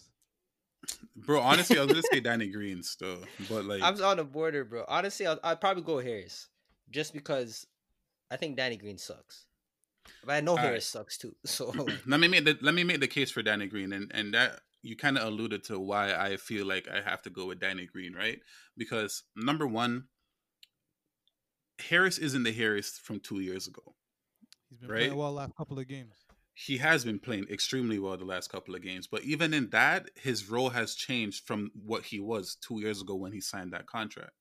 Bro, 1.15 1.41
honestly, 1.41 1.77
I 1.77 1.84
was 1.84 1.91
gonna 1.91 2.03
say 2.11 2.19
Danny 2.19 2.47
Green 2.47 2.82
still, 2.84 3.19
but 3.49 3.65
like, 3.65 3.82
I 3.82 3.91
was 3.91 4.01
on 4.01 4.17
the 4.17 4.23
border, 4.23 4.63
bro. 4.63 4.86
Honestly, 4.88 5.27
I'll, 5.27 5.39
I'd 5.43 5.61
probably 5.61 5.84
go 5.84 5.99
Harris, 5.99 6.47
just 6.89 7.13
because 7.13 7.67
I 8.32 8.38
think 8.38 8.57
Danny 8.57 8.77
Green 8.77 8.97
sucks. 8.97 9.45
But 10.25 10.34
I 10.34 10.41
know 10.41 10.55
right. 10.55 10.65
Harris 10.65 10.88
sucks 10.88 11.17
too. 11.17 11.36
So 11.45 11.73
let 12.07 12.19
me 12.19 12.27
make 12.27 12.45
the 12.45 12.57
let 12.61 12.73
me 12.73 12.84
make 12.84 12.99
the 12.99 13.07
case 13.07 13.29
for 13.29 13.43
Danny 13.43 13.67
Green, 13.67 13.93
and 13.93 14.11
and 14.13 14.34
that 14.34 14.61
you 14.82 14.95
kind 14.95 15.17
of 15.17 15.27
alluded 15.27 15.63
to 15.65 15.79
why 15.79 16.13
I 16.13 16.38
feel 16.38 16.65
like 16.65 16.88
I 16.88 17.01
have 17.07 17.21
to 17.23 17.29
go 17.29 17.45
with 17.45 17.59
Danny 17.59 17.86
Green, 17.86 18.13
right? 18.13 18.39
Because 18.75 19.23
number 19.36 19.67
one, 19.67 20.05
Harris 21.79 22.17
isn't 22.17 22.43
the 22.43 22.51
Harris 22.51 22.97
from 22.97 23.19
two 23.19 23.41
years 23.41 23.67
ago. 23.67 23.95
He's 24.69 24.79
been 24.79 24.89
Right. 24.89 24.97
playing 25.01 25.15
well 25.17 25.34
last 25.34 25.55
couple 25.55 25.77
of 25.77 25.88
games. 25.88 26.20
He 26.53 26.77
has 26.77 27.05
been 27.05 27.19
playing 27.19 27.47
extremely 27.49 27.97
well 27.97 28.17
the 28.17 28.25
last 28.25 28.51
couple 28.51 28.75
of 28.75 28.81
games. 28.81 29.07
But 29.07 29.23
even 29.23 29.53
in 29.53 29.69
that, 29.69 30.09
his 30.15 30.49
role 30.49 30.69
has 30.69 30.95
changed 30.95 31.45
from 31.45 31.71
what 31.73 32.03
he 32.05 32.19
was 32.19 32.55
two 32.55 32.79
years 32.79 33.01
ago 33.01 33.15
when 33.15 33.31
he 33.31 33.41
signed 33.41 33.73
that 33.73 33.87
contract. 33.87 34.33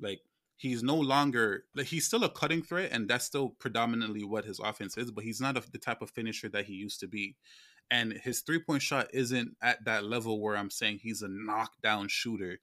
Like 0.00 0.20
he's 0.56 0.82
no 0.82 0.96
longer 0.96 1.64
like 1.74 1.86
he's 1.86 2.06
still 2.06 2.24
a 2.24 2.30
cutting 2.30 2.62
threat, 2.62 2.90
and 2.92 3.08
that's 3.08 3.24
still 3.24 3.50
predominantly 3.50 4.24
what 4.24 4.44
his 4.44 4.58
offense 4.58 4.96
is. 4.96 5.10
But 5.10 5.24
he's 5.24 5.40
not 5.40 5.56
a, 5.56 5.62
the 5.70 5.78
type 5.78 6.02
of 6.02 6.10
finisher 6.10 6.48
that 6.50 6.64
he 6.64 6.74
used 6.74 7.00
to 7.00 7.06
be. 7.06 7.36
And 7.90 8.14
his 8.14 8.40
three 8.40 8.60
point 8.60 8.82
shot 8.82 9.08
isn't 9.12 9.56
at 9.62 9.84
that 9.84 10.04
level 10.04 10.40
where 10.40 10.56
I'm 10.56 10.70
saying 10.70 11.00
he's 11.02 11.22
a 11.22 11.28
knockdown 11.28 12.08
shooter. 12.08 12.58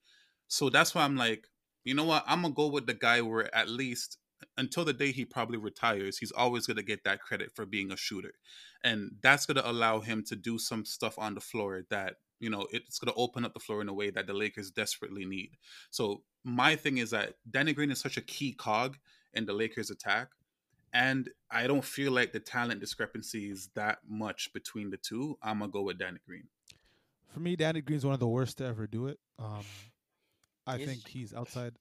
So 0.47 0.69
that's 0.69 0.95
why 0.95 1.03
I'm 1.03 1.15
like, 1.15 1.45
you 1.83 1.93
know 1.93 2.05
what? 2.05 2.23
I'm 2.27 2.41
gonna 2.41 2.53
go 2.53 2.67
with 2.67 2.87
the 2.87 2.95
guy 2.95 3.21
where 3.21 3.53
at 3.55 3.69
least 3.69 4.17
until 4.57 4.85
the 4.85 4.93
day 4.93 5.11
he 5.11 5.25
probably 5.25 5.57
retires, 5.57 6.17
he's 6.17 6.31
always 6.31 6.65
gonna 6.67 6.83
get 6.83 7.03
that 7.03 7.21
credit 7.21 7.51
for 7.55 7.65
being 7.65 7.91
a 7.91 7.97
shooter 7.97 8.33
and 8.83 9.11
that's 9.21 9.45
going 9.45 9.57
to 9.57 9.69
allow 9.69 9.99
him 9.99 10.23
to 10.23 10.35
do 10.37 10.57
some 10.57 10.85
stuff 10.85 11.19
on 11.19 11.33
the 11.35 11.41
floor 11.41 11.83
that 11.89 12.15
you 12.39 12.49
know 12.49 12.65
it's 12.71 12.97
going 12.97 13.11
to 13.11 13.19
open 13.19 13.43
up 13.43 13.53
the 13.53 13.59
floor 13.59 13.81
in 13.81 13.89
a 13.89 13.93
way 13.93 14.09
that 14.09 14.25
the 14.25 14.33
Lakers 14.33 14.71
desperately 14.71 15.25
need. 15.25 15.57
So 15.91 16.23
my 16.45 16.77
thing 16.77 16.97
is 16.97 17.09
that 17.11 17.33
Danny 17.51 17.73
Green 17.73 17.91
is 17.91 17.99
such 17.99 18.15
a 18.15 18.21
key 18.21 18.53
cog 18.53 18.97
in 19.33 19.45
the 19.45 19.51
Lakers 19.51 19.89
attack 19.89 20.29
and 20.93 21.29
I 21.51 21.67
don't 21.67 21.83
feel 21.83 22.13
like 22.13 22.31
the 22.31 22.39
talent 22.39 22.79
discrepancy 22.79 23.51
is 23.51 23.69
that 23.75 23.99
much 24.07 24.51
between 24.53 24.89
the 24.91 24.97
two. 24.97 25.37
I'm 25.43 25.59
going 25.59 25.69
to 25.71 25.73
go 25.73 25.81
with 25.81 25.99
Danny 25.99 26.19
Green. 26.25 26.47
For 27.33 27.41
me, 27.41 27.55
Danny 27.57 27.81
Green's 27.81 28.05
one 28.05 28.13
of 28.13 28.19
the 28.21 28.27
worst 28.27 28.57
to 28.59 28.65
ever 28.65 28.87
do 28.87 29.07
it. 29.07 29.19
Um, 29.37 29.59
I 30.65 30.77
He's- 30.77 30.89
think 30.89 31.07
he's 31.07 31.33
outside 31.33 31.73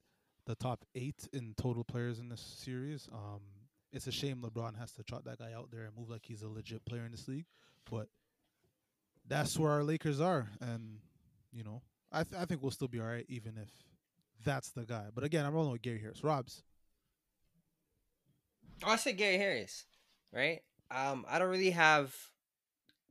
the 0.49 0.57
top 0.57 0.84
eight 0.94 1.28
in 1.34 1.55
total 1.57 1.84
players 1.84 2.18
in 2.18 2.30
this 2.30 2.40
series. 2.40 3.07
Um, 3.12 3.40
it's 3.92 4.07
a 4.07 4.12
shame 4.12 4.42
LeBron 4.42 4.78
has 4.78 4.92
to 4.92 5.03
trot 5.03 5.24
that 5.26 5.38
guy 5.38 5.53
out 5.53 5.70
there 5.70 5.82
and 5.82 5.96
move 5.96 6.11
like 6.11 6.24
he's 6.24 6.42
a 6.42 6.49
legit 6.49 6.84
player 6.86 7.05
in 7.05 7.12
this 7.12 7.28
league, 7.28 7.44
but 7.88 8.09
that's 9.28 9.59
where 9.59 9.70
our 9.70 9.84
Lakers 9.84 10.20
are, 10.20 10.49
and 10.61 10.99
you 11.53 11.62
know, 11.62 11.82
I 12.11 12.24
th- 12.24 12.40
I 12.40 12.46
think 12.46 12.62
we'll 12.62 12.70
still 12.70 12.88
be 12.88 12.99
all 12.99 13.07
right 13.07 13.26
even 13.28 13.59
if 13.59 13.68
that's 14.44 14.70
the 14.70 14.84
guy. 14.84 15.05
But 15.14 15.24
again, 15.24 15.44
I'm 15.44 15.53
rolling 15.55 15.72
with 15.72 15.82
Gary 15.82 16.01
Harris. 16.01 16.24
Robs. 16.24 16.62
I 18.82 18.96
said 18.96 19.18
Gary 19.18 19.36
Harris, 19.36 19.84
right? 20.32 20.61
Um, 20.90 21.26
I 21.28 21.38
don't 21.38 21.51
really 21.51 21.70
have. 21.70 22.14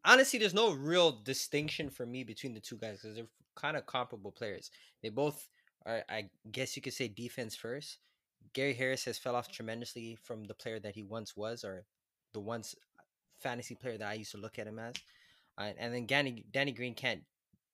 Honestly, 0.04 0.40
there's 0.40 0.54
no 0.54 0.74
real 0.74 1.12
distinction 1.12 1.90
for 1.90 2.06
me 2.06 2.24
between 2.24 2.54
the 2.54 2.60
two 2.60 2.78
guys 2.78 3.00
because 3.02 3.16
they're 3.16 3.26
kind 3.56 3.78
of 3.78 3.86
comparable 3.86 4.32
players. 4.32 4.72
They 5.04 5.10
both 5.10 5.48
are, 5.88 6.04
I 6.10 6.30
guess 6.52 6.76
you 6.76 6.82
could 6.82 6.94
say, 6.94 7.08
defense 7.08 7.56
first. 7.56 8.00
Gary 8.54 8.74
Harris 8.74 9.06
has 9.06 9.18
fell 9.18 9.36
off 9.36 9.52
tremendously 9.52 10.18
from 10.24 10.44
the 10.44 10.54
player 10.54 10.80
that 10.80 10.96
he 10.96 11.04
once 11.04 11.36
was, 11.36 11.64
or 11.64 11.86
the 12.34 12.40
once 12.40 12.76
fantasy 13.40 13.76
player 13.76 13.98
that 13.98 14.08
I 14.08 14.14
used 14.14 14.32
to 14.32 14.38
look 14.38 14.60
at 14.60 14.68
him 14.68 14.80
as. 14.80 14.96
Uh, 15.58 15.72
and 15.78 15.94
then 15.94 16.06
Danny 16.06 16.46
Danny 16.52 16.72
Green 16.72 16.94
can't 16.94 17.22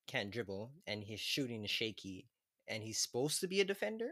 can't 0.08 0.32
dribble, 0.32 0.72
and 0.88 1.04
his 1.04 1.20
shooting 1.20 1.64
is 1.64 1.72
shaky, 1.72 2.28
and 2.68 2.84
he's 2.84 3.00
supposed 3.00 3.40
to 3.42 3.48
be 3.48 3.62
a 3.62 3.66
defender. 3.66 4.12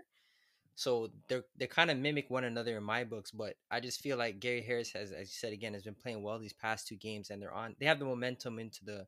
So 0.75 1.09
they're 1.27 1.43
they 1.57 1.67
kind 1.67 1.91
of 1.91 1.97
mimic 1.97 2.29
one 2.29 2.43
another 2.43 2.77
in 2.77 2.83
my 2.83 3.03
books, 3.03 3.31
but 3.31 3.55
I 3.69 3.79
just 3.79 4.01
feel 4.01 4.17
like 4.17 4.39
Gary 4.39 4.61
Harris 4.61 4.91
has, 4.93 5.11
as 5.11 5.21
you 5.21 5.35
said 5.37 5.53
again, 5.53 5.73
has 5.73 5.83
been 5.83 5.95
playing 5.95 6.23
well 6.23 6.39
these 6.39 6.53
past 6.53 6.87
two 6.87 6.95
games, 6.95 7.29
and 7.29 7.41
they're 7.41 7.53
on. 7.53 7.75
They 7.79 7.85
have 7.85 7.99
the 7.99 8.05
momentum 8.05 8.59
into 8.59 8.83
the 8.83 9.07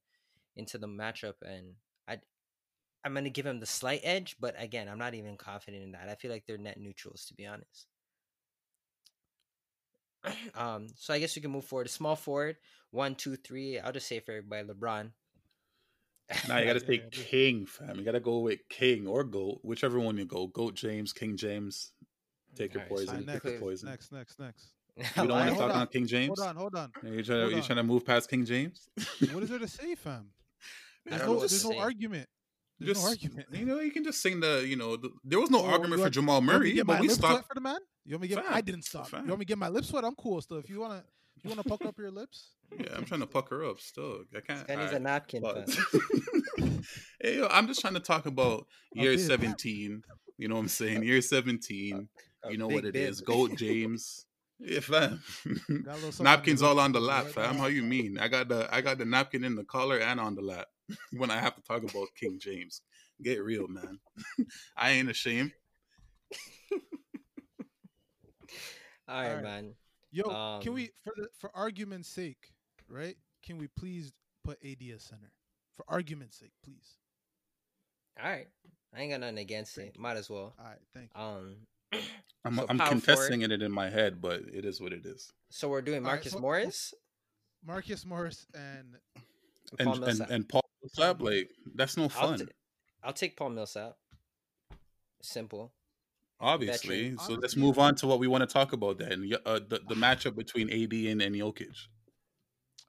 into 0.56 0.78
the 0.78 0.88
matchup, 0.88 1.42
and 1.42 1.76
I 3.04 3.08
I'm 3.08 3.14
gonna 3.14 3.30
give 3.30 3.46
him 3.46 3.60
the 3.60 3.66
slight 3.66 4.02
edge, 4.04 4.38
but 4.40 4.56
again, 4.58 4.88
I'm 4.88 4.98
not 4.98 5.14
even 5.14 5.38
confident 5.38 5.84
in 5.84 5.92
that. 5.92 6.10
I 6.10 6.16
feel 6.16 6.32
like 6.32 6.46
they're 6.46 6.58
net 6.58 6.80
neutrals, 6.80 7.26
to 7.26 7.34
be 7.34 7.46
honest. 7.46 7.88
um, 10.56 10.88
so 10.96 11.14
I 11.14 11.20
guess 11.20 11.36
we 11.36 11.42
can 11.42 11.52
move 11.52 11.66
forward. 11.66 11.90
Small 11.90 12.16
forward, 12.16 12.58
one, 12.92 13.16
two, 13.16 13.36
three. 13.36 13.80
I'll 13.80 13.92
just 13.92 14.08
say 14.08 14.20
for 14.20 14.32
everybody, 14.32 14.68
LeBron. 14.68 15.12
Now 16.48 16.58
you 16.60 16.66
got 16.66 16.74
to 16.74 16.80
Yeah, 16.80 16.88
take 16.88 17.02
yeah, 17.02 17.10
dude. 17.12 17.26
King, 17.26 17.66
fam. 17.66 17.98
You 17.98 18.04
got 18.06 18.14
to 18.14 18.20
go 18.22 18.40
with 18.40 18.60
King 18.70 19.08
or 19.08 19.24
Goat, 19.26 19.60
whichever 19.62 20.00
one 20.00 20.18
you 20.18 20.26
go. 20.26 20.48
Goat 20.48 20.74
James, 20.76 21.12
King 21.12 21.36
James. 21.36 21.92
Take 22.56 22.74
your 22.74 22.84
Alright, 22.84 22.90
so 23.00 23.06
poison. 23.06 23.10
Alright, 23.10 23.28
Take 23.28 23.44
next, 23.44 23.52
your 23.52 23.60
poison. 23.60 23.90
next, 23.90 24.12
next, 24.12 24.40
next. 24.40 24.68
You 24.98 25.28
don't 25.28 25.30
want 25.32 25.50
to 25.50 25.56
talk 25.56 25.72
on. 25.72 25.82
on 25.82 25.88
King 25.88 26.08
James? 26.08 26.40
Hold 26.40 26.50
on, 26.50 26.56
hold 26.56 26.76
on. 26.76 26.92
Are 27.04 27.10
you 27.10 27.24
trying 27.24 27.40
Hold 27.40 27.50
to, 27.50 27.56
you 27.56 27.62
on. 27.62 27.68
trying 27.68 27.78
to 27.78 27.84
move 27.84 28.06
past 28.06 28.30
King 28.30 28.46
James? 28.46 28.90
What 29.32 29.44
is 29.44 29.50
there 29.50 29.60
to 29.60 29.68
say, 29.68 29.96
fam? 29.96 30.28
There's 31.06 31.22
no, 31.24 31.40
there's 31.40 31.62
to 31.64 31.70
no 31.70 31.80
argument. 31.80 32.30
There's 32.84 32.98
Just 32.98 33.06
no 33.06 33.10
argument. 33.12 33.48
you 33.52 33.66
know, 33.66 33.80
you 33.80 33.92
can 33.92 34.04
just 34.04 34.22
sing 34.22 34.40
the. 34.40 34.66
You 34.68 34.76
know, 34.76 34.96
the, 34.98 35.10
there 35.24 35.40
was 35.40 35.50
no 35.50 35.60
Oh, 35.62 35.66
argument 35.66 35.96
for 35.96 36.02
want- 36.02 36.14
Jamal 36.14 36.42
You 36.42 36.48
want 36.48 36.48
me 36.48 36.52
to 36.54 36.60
Murray, 36.60 36.74
get 36.74 36.88
but 36.88 36.94
my 36.96 37.02
we 37.02 37.08
lips 37.08 37.22
wet 37.22 37.32
stopped. 37.32 37.48
for 37.48 37.54
the 37.56 37.62
man. 37.62 37.80
You 38.06 38.16
want 38.16 38.22
me 38.24 38.28
to 38.30 38.36
get? 38.36 38.46
I 38.50 38.62
didn't 38.62 38.84
stop. 38.84 39.08
fam. 39.10 39.24
You 39.24 39.30
want 39.30 39.40
me 39.40 39.46
to 39.46 39.50
get 39.50 39.58
my 39.58 39.70
lips 39.70 39.92
wet? 39.92 40.04
I'm 40.04 40.16
cool 40.16 40.42
still. 40.42 40.58
If 40.58 40.70
you 40.70 40.80
wanna, 40.82 41.04
you 41.44 41.50
wanna 41.50 41.64
pucker 41.64 41.88
up 41.88 41.98
your 41.98 42.12
lips. 42.12 42.50
Yeah, 42.78 42.88
I'm 42.96 43.06
trying 43.06 43.22
to 43.22 43.28
pucker 43.28 43.64
up 43.66 43.80
still. 43.80 44.24
I 44.36 44.40
can't. 44.42 44.68
That 44.68 44.78
needs 44.80 44.92
a 44.94 45.00
napkin. 45.00 45.42
but- 45.42 45.70
fam. 45.70 46.84
hey, 47.22 47.38
yo, 47.38 47.48
I'm 47.50 47.68
just 47.68 47.82
trying 47.82 47.94
to 47.94 48.00
talk 48.00 48.26
about 48.26 48.66
year 48.94 49.18
17. 49.18 50.04
You 50.38 50.48
know 50.48 50.56
what 50.56 50.62
I'm 50.62 50.68
saying? 50.68 51.04
Year 51.04 51.22
17. 51.22 52.08
A 52.46 52.52
You 52.52 52.58
know 52.58 52.68
what 52.68 52.84
it 52.86 52.94
bib. 52.94 53.10
is. 53.10 53.22
Goat 53.22 53.56
James. 53.56 54.26
Yeah, 54.60 54.80
fam. 54.82 55.22
Got 55.46 55.48
a 55.48 55.96
little 55.96 55.98
something 56.12 56.24
Napkins 56.24 56.62
all 56.62 56.80
on 56.80 56.92
the 56.92 57.00
lap, 57.00 57.26
right? 57.26 57.34
fam. 57.34 57.56
How 57.58 57.68
you 57.68 57.84
mean? 57.84 58.18
I 58.20 58.28
got 58.28 58.48
the 58.50 58.68
I 58.74 58.82
got 58.82 58.98
the 58.98 59.06
napkin 59.06 59.44
in 59.44 59.56
the 59.56 59.64
collar 59.64 60.00
and 60.00 60.20
on 60.20 60.36
the 60.36 60.42
lap 60.42 60.68
when 61.18 61.32
I 61.32 61.40
have 61.40 61.56
to 61.56 61.62
talk 61.62 61.84
about 61.84 62.08
King 62.20 62.40
James. 62.40 62.82
Get 63.22 63.44
real, 63.44 63.68
man. 63.68 64.00
I 64.78 64.92
ain't 64.92 65.10
ashamed. 65.10 65.52
All 69.08 69.16
right, 69.22 69.28
Alright. 69.30 69.44
man. 69.44 69.74
Yo, 70.12 70.30
Um, 70.30 70.62
can 70.62 70.74
we, 70.74 70.92
for 71.04 71.14
the 71.16 71.28
for 71.40 71.52
argument's 71.56 72.08
sake, 72.10 72.52
right? 72.88 73.16
Can 73.46 73.58
we 73.58 73.68
please 73.68 74.12
put 74.44 74.58
AD 74.64 74.78
as 74.94 75.04
center? 75.04 75.32
For 75.76 75.86
argument's 75.88 76.40
sake, 76.40 76.54
please. 76.64 76.98
All 78.22 78.30
right. 78.30 78.48
I 78.96 79.02
ain't 79.02 79.12
got 79.12 79.22
nothing 79.22 79.40
against 79.40 79.78
it. 79.80 79.98
Might 79.98 80.18
as 80.18 80.30
well. 80.30 80.54
All 80.60 80.66
right, 80.66 80.78
thank 80.94 81.10
you. 81.16 81.22
Um, 81.22 81.56
I'm 82.46 82.56
So 82.58 82.66
I'm 82.70 82.78
power 82.78 82.90
confessing 82.90 83.42
it 83.42 83.52
in 83.62 83.72
my 83.72 83.90
head, 83.90 84.22
but 84.22 84.42
it 84.54 84.66
is 84.66 84.80
what 84.80 84.94
it 84.94 85.06
is. 85.06 85.32
so 85.50 85.70
we're 85.70 85.82
doing 85.82 86.00
All 86.00 86.04
right, 86.12 86.18
Marcus 86.18 86.34
so- 86.34 86.40
Morris, 86.40 86.94
Marcus 87.66 88.06
Morris 88.06 88.46
and 88.54 88.96
And 89.80 89.88
Paul 89.88 89.94
and, 89.96 90.02
Millsap. 90.06 90.30
and 90.30 90.50
Paul 90.50 90.62
Millsap, 90.84 91.22
like 91.22 91.50
that's 91.76 91.98
no 91.98 92.04
I'll, 92.04 92.10
fun. 92.10 92.40
t- 92.40 92.46
I'll 93.04 93.14
take 93.14 93.36
Paul 93.38 93.50
Millsap. 93.52 93.96
Simple. 95.22 95.72
obviously. 96.40 97.12
veteran. 97.12 97.18
So 97.20 97.34
let's 97.36 97.56
move 97.56 97.80
on 97.80 97.96
to 97.96 98.08
what 98.08 98.20
we 98.20 98.28
want 98.28 98.42
to 98.42 98.54
talk 98.54 98.74
about 98.74 98.98
then. 99.00 99.32
Uh, 99.46 99.60
the 99.68 99.80
the 99.88 99.96
matchup 99.96 100.36
between 100.36 100.70
AD 100.70 100.92
and, 101.12 101.22
and 101.22 101.36
Jokic. 101.36 101.88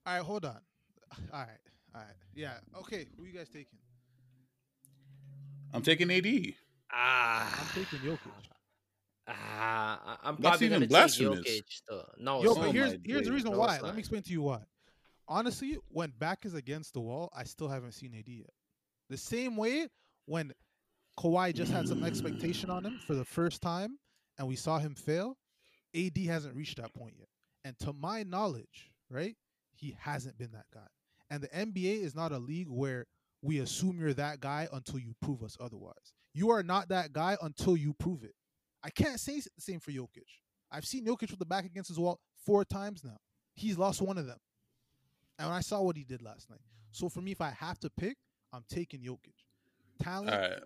all 0.06 0.14
right, 0.14 0.22
hold 0.22 0.44
on. 0.44 0.58
All 1.32 1.40
right, 1.40 1.48
all 1.94 2.00
right, 2.00 2.10
yeah, 2.34 2.54
okay. 2.80 3.06
Who 3.16 3.24
you 3.24 3.32
guys 3.32 3.48
taking? 3.48 3.78
I'm 5.72 5.82
taking 5.82 6.10
AD. 6.10 6.54
Ah, 6.92 7.60
I'm 7.60 7.68
taking 7.84 7.98
Jokic. 8.00 8.18
ah, 9.28 10.00
I- 10.04 10.28
I'm 10.28 10.34
That's 10.36 10.40
probably 10.58 10.66
even 10.66 10.76
gonna 10.76 10.80
take 10.86 10.88
blasphemous. 10.90 11.40
Jokic. 11.40 11.82
Though. 11.88 12.08
No, 12.18 12.42
Yo, 12.42 12.54
but 12.56 12.64
Oh 12.66 12.72
here's 12.72 12.96
here's 13.04 13.26
the 13.26 13.32
reason 13.32 13.52
No, 13.52 13.58
why. 13.58 13.78
Let 13.80 13.94
me 13.94 14.00
explain 14.00 14.22
to 14.22 14.30
you 14.32 14.42
why. 14.42 14.58
Honestly, 15.26 15.78
when 15.88 16.12
back 16.18 16.44
is 16.44 16.54
against 16.54 16.94
the 16.94 17.00
wall, 17.00 17.32
I 17.34 17.44
still 17.44 17.68
haven't 17.68 17.92
seen 17.92 18.14
AD 18.14 18.28
yet. 18.28 18.50
The 19.08 19.16
same 19.16 19.56
way 19.56 19.88
when 20.26 20.52
Kawhi 21.18 21.54
just 21.54 21.72
had 21.72 21.88
some 21.88 22.04
expectation 22.04 22.70
on 22.70 22.84
him 22.84 23.00
for 23.06 23.14
the 23.14 23.24
first 23.24 23.62
time 23.62 23.98
and 24.38 24.48
we 24.48 24.56
saw 24.56 24.78
him 24.78 24.94
fail, 24.94 25.36
AD 25.94 26.16
hasn't 26.18 26.56
reached 26.56 26.76
that 26.78 26.92
point 26.94 27.14
yet. 27.18 27.28
And 27.64 27.78
to 27.80 27.92
my 27.92 28.22
knowledge, 28.24 28.90
right, 29.10 29.36
he 29.72 29.96
hasn't 29.98 30.38
been 30.38 30.52
that 30.52 30.66
guy. 30.72 30.86
And 31.30 31.42
the 31.42 31.48
NBA 31.48 32.02
is 32.02 32.14
not 32.14 32.32
a 32.32 32.38
league 32.38 32.68
where 32.68 33.06
we 33.42 33.58
assume 33.58 33.98
you're 33.98 34.14
that 34.14 34.40
guy 34.40 34.68
until 34.72 34.98
you 34.98 35.14
prove 35.22 35.42
us 35.42 35.56
otherwise. 35.60 36.12
You 36.34 36.50
are 36.50 36.62
not 36.62 36.88
that 36.88 37.12
guy 37.12 37.36
until 37.42 37.76
you 37.76 37.94
prove 37.94 38.24
it. 38.24 38.34
I 38.82 38.90
can't 38.90 39.20
say 39.20 39.40
the 39.40 39.60
same 39.60 39.80
for 39.80 39.92
Jokic. 39.92 40.28
I've 40.70 40.84
seen 40.84 41.06
Jokic 41.06 41.30
with 41.30 41.38
the 41.38 41.46
back 41.46 41.64
against 41.64 41.88
his 41.88 41.98
wall 41.98 42.20
four 42.44 42.64
times 42.64 43.02
now. 43.04 43.16
He's 43.54 43.78
lost 43.78 44.02
one 44.02 44.18
of 44.18 44.26
them. 44.26 44.38
And 45.38 45.48
I 45.48 45.60
saw 45.60 45.80
what 45.82 45.96
he 45.96 46.04
did 46.04 46.22
last 46.22 46.48
night. 46.50 46.60
So 46.92 47.08
for 47.08 47.20
me, 47.20 47.32
if 47.32 47.40
I 47.40 47.50
have 47.50 47.78
to 47.80 47.90
pick, 47.90 48.16
I'm 48.52 48.64
taking 48.68 49.00
Jokic. 49.00 49.34
Talent, 50.02 50.30
All 50.34 50.40
right. 50.40 50.60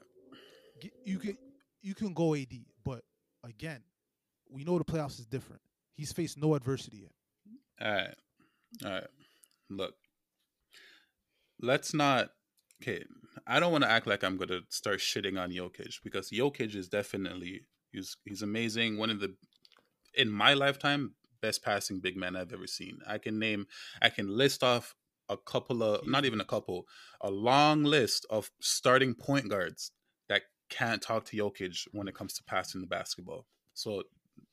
g- 0.80 0.90
you 1.04 1.18
can 1.18 1.36
you 1.82 1.94
can 1.94 2.12
go 2.14 2.34
AD, 2.34 2.52
but 2.84 3.02
again, 3.44 3.82
we 4.50 4.64
know 4.64 4.78
the 4.78 4.84
playoffs 4.84 5.18
is 5.18 5.26
different. 5.26 5.60
He's 5.94 6.12
faced 6.12 6.38
no 6.38 6.54
adversity 6.54 6.98
yet. 6.98 7.12
All 7.80 7.94
right. 7.94 8.14
All 8.84 8.90
right. 8.90 9.06
Look. 9.70 9.94
Let's 11.60 11.92
not 11.92 12.30
okay. 12.82 13.04
I 13.46 13.60
don't 13.60 13.72
want 13.72 13.84
to 13.84 13.90
act 13.90 14.06
like 14.06 14.22
I'm 14.22 14.36
gonna 14.36 14.60
start 14.70 15.00
shitting 15.00 15.40
on 15.40 15.50
Jokic 15.50 15.96
because 16.04 16.30
Jokic 16.30 16.74
is 16.74 16.88
definitely 16.88 17.62
he's 17.92 18.16
he's 18.24 18.42
amazing. 18.42 18.96
One 18.98 19.10
of 19.10 19.20
the 19.20 19.34
in 20.14 20.30
my 20.30 20.54
lifetime 20.54 21.14
best 21.40 21.62
passing 21.62 22.00
big 22.00 22.16
men 22.16 22.36
I've 22.36 22.52
ever 22.52 22.66
seen. 22.66 22.98
I 23.06 23.18
can 23.18 23.38
name 23.38 23.66
I 24.02 24.10
can 24.10 24.28
list 24.28 24.62
off 24.62 24.94
a 25.28 25.36
couple 25.36 25.82
of 25.82 26.06
not 26.06 26.24
even 26.24 26.40
a 26.40 26.44
couple, 26.44 26.86
a 27.20 27.30
long 27.30 27.84
list 27.84 28.26
of 28.30 28.50
starting 28.60 29.14
point 29.14 29.48
guards 29.48 29.92
that 30.28 30.42
can't 30.70 31.02
talk 31.02 31.24
to 31.26 31.36
Jokic 31.36 31.86
when 31.92 32.08
it 32.08 32.14
comes 32.14 32.34
to 32.34 32.44
passing 32.44 32.80
the 32.80 32.86
basketball. 32.86 33.46
So 33.74 34.04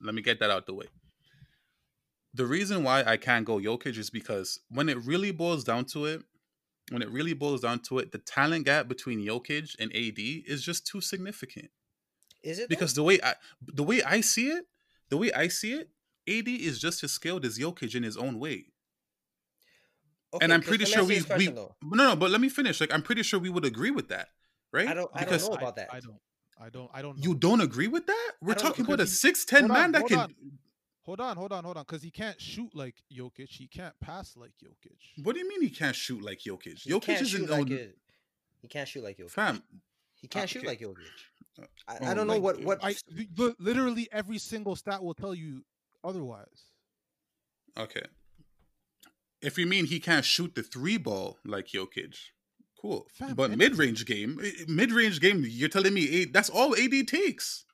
let 0.02 0.14
me 0.14 0.22
get 0.22 0.40
that 0.40 0.52
out 0.52 0.66
the 0.66 0.74
way 0.74 0.86
the 2.36 2.46
reason 2.46 2.84
why 2.84 3.04
I 3.06 3.16
can't 3.16 3.46
go 3.46 3.60
Jokic 3.60 3.98
is 3.98 4.10
because 4.10 4.60
when 4.70 4.90
it 4.90 4.98
really 5.06 5.32
boils 5.32 5.64
down 5.64 5.86
to 5.86 6.06
it, 6.06 6.22
when 6.92 7.02
it 7.02 7.10
really 7.10 7.34
boils 7.34 7.62
down 7.62 7.80
to 7.88 8.00
it, 8.00 8.12
the 8.12 8.18
talent 8.18 8.66
gap 8.66 8.88
between 8.90 9.26
Jokic 9.26 9.76
and 9.80 9.90
AD 9.96 10.20
is 10.20 10.62
just 10.62 10.86
too 10.86 11.00
significant. 11.00 11.70
Is 12.44 12.60
it? 12.60 12.70
Because 12.70 12.94
the 12.94 13.04
way 13.04 13.20
I 13.24 13.36
the 13.62 13.84
way 13.84 14.04
I 14.04 14.22
see 14.22 14.50
it, 14.50 14.66
the 15.10 15.18
way 15.18 15.32
I 15.32 15.48
see 15.48 15.74
it, 15.74 15.90
AD 16.28 16.48
is 16.48 16.80
just 16.80 17.04
as 17.04 17.12
skilled 17.12 17.46
as 17.46 17.58
Jokic 17.58 17.96
in 17.96 18.04
his 18.04 18.18
own 18.18 18.40
way. 18.40 18.66
though? 20.32 20.40
and 20.42 20.54
I'm 20.54 20.62
pretty 20.62 20.86
sure 20.86 21.04
we, 21.04 21.22
we 21.38 21.48
though. 21.48 21.76
no 21.84 22.10
no, 22.10 22.16
but 22.16 22.32
let 22.32 22.42
me 22.42 22.50
finish. 22.50 22.82
Like 22.82 22.94
I'm 22.94 23.02
pretty 23.02 23.24
sure 23.24 23.40
we 23.40 23.50
would 23.50 23.66
agree 23.66 23.92
with 23.92 24.10
that, 24.10 24.30
right? 24.72 24.88
I 24.88 24.94
don't- 24.94 25.10
I 25.14 25.20
don't 25.20 25.30
because 25.30 25.50
know 25.50 25.56
about 25.56 25.76
that. 25.78 25.90
I 25.92 26.00
don't. 26.00 26.20
I 26.60 26.70
don't. 26.70 26.90
I 26.94 27.02
don't. 27.02 27.18
you 27.18 27.36
don't 27.36 27.62
agree 27.62 27.88
with 27.88 28.08
that. 28.08 28.32
We're 28.42 28.54
don't 28.54 28.64
know, 28.64 28.70
talking 28.70 28.86
about 28.86 29.02
a 29.02 29.08
six 29.08 29.44
ten 29.46 29.62
hold 29.62 29.72
on, 29.72 29.78
man 29.78 29.92
that 29.92 30.00
hold 30.00 30.10
can. 30.10 30.20
on. 30.20 30.36
Hold 31.06 31.20
on, 31.22 31.38
hold 31.38 31.52
on, 31.52 31.64
hold 31.64 31.78
on. 31.78 31.84
Because 31.84 32.02
he 32.02 32.10
can't 32.10 32.42
shoot 32.42 32.72
like 32.74 32.96
Jokic. 33.16 33.50
He 33.50 33.68
can't 33.68 33.94
pass 34.00 34.36
like 34.36 34.54
Jokic. 34.64 35.24
What 35.24 35.34
do 35.34 35.40
you 35.40 35.48
mean 35.48 35.62
he 35.62 35.70
can't 35.70 35.96
shoot 35.96 36.24
like 36.24 36.40
Jokic? 36.40 36.80
He 36.80 36.92
Jokic 36.92 37.22
isn't 37.22 37.28
shoot 37.28 37.50
no 37.50 37.58
like 37.58 37.70
it. 37.70 37.98
He 38.62 38.68
can't 38.68 38.88
shoot 38.88 39.04
like 39.04 39.18
Jokic. 39.18 39.30
fam. 39.30 39.62
He 40.16 40.28
can't 40.28 40.46
uh, 40.46 40.48
shoot 40.48 40.60
okay. 40.60 40.68
like 40.70 40.80
Jokic. 40.80 41.62
Uh, 41.62 41.66
I, 41.88 41.98
oh 42.02 42.06
I 42.08 42.14
don't 42.16 42.26
know 42.28 42.34
my 42.34 42.40
what 42.40 42.62
what. 42.62 42.80
I 42.84 42.96
li- 43.12 43.30
li- 43.38 43.56
literally 43.60 44.10
every 44.12 44.40
single 44.40 44.76
stat 44.76 45.04
will 45.04 45.14
tell 45.14 45.36
you 45.36 45.64
otherwise. 46.06 46.66
Okay. 47.78 48.04
If 49.42 49.58
you 49.58 49.66
mean 49.68 49.86
he 49.86 50.00
can't 50.00 50.26
shoot 50.26 50.56
the 50.56 50.64
three 50.64 50.98
ball 50.98 51.38
like 51.46 51.68
Jokic, 51.68 52.16
cool. 52.82 53.08
Fam, 53.14 53.36
but 53.36 53.56
mid 53.58 53.78
range 53.78 54.06
game, 54.06 54.40
eh, 54.44 54.52
eh, 54.62 54.66
mid 54.68 54.92
range 54.92 55.20
game, 55.20 55.44
you're 55.48 55.70
telling 55.70 55.94
me 55.94 56.08
eight, 56.10 56.34
that's 56.34 56.50
all 56.50 56.76
AD 56.76 57.08
takes. 57.08 57.66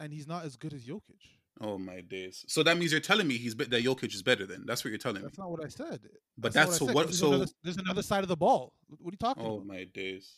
And 0.00 0.12
he's 0.12 0.26
not 0.26 0.44
as 0.44 0.56
good 0.56 0.72
as 0.72 0.84
Jokic. 0.84 1.20
Oh 1.60 1.78
my 1.78 2.00
days! 2.00 2.44
So 2.48 2.64
that 2.64 2.76
means 2.78 2.90
you're 2.90 3.00
telling 3.00 3.28
me 3.28 3.36
he's 3.38 3.54
be- 3.54 3.66
that 3.66 3.84
Jokic 3.84 4.12
is 4.12 4.22
better 4.24 4.44
than. 4.44 4.64
That's 4.66 4.84
what 4.84 4.90
you're 4.90 4.98
telling 4.98 5.18
me. 5.22 5.28
That's 5.28 5.38
not 5.38 5.50
what 5.52 5.64
I 5.64 5.68
said. 5.68 6.00
But 6.36 6.52
that's 6.52 6.78
so 6.78 6.86
said, 6.86 6.94
what- 6.96 7.06
'cause 7.06 7.18
so- 7.18 7.26
there's 7.30 7.36
another, 7.40 7.52
there's 7.62 7.76
another 7.76 8.02
side 8.02 8.22
of 8.24 8.28
the 8.28 8.36
ball. 8.36 8.72
What 8.88 9.12
are 9.12 9.14
you 9.14 9.18
talking 9.18 9.44
Oh 9.44 9.56
about? 9.56 9.66
my 9.66 9.84
days! 9.84 10.34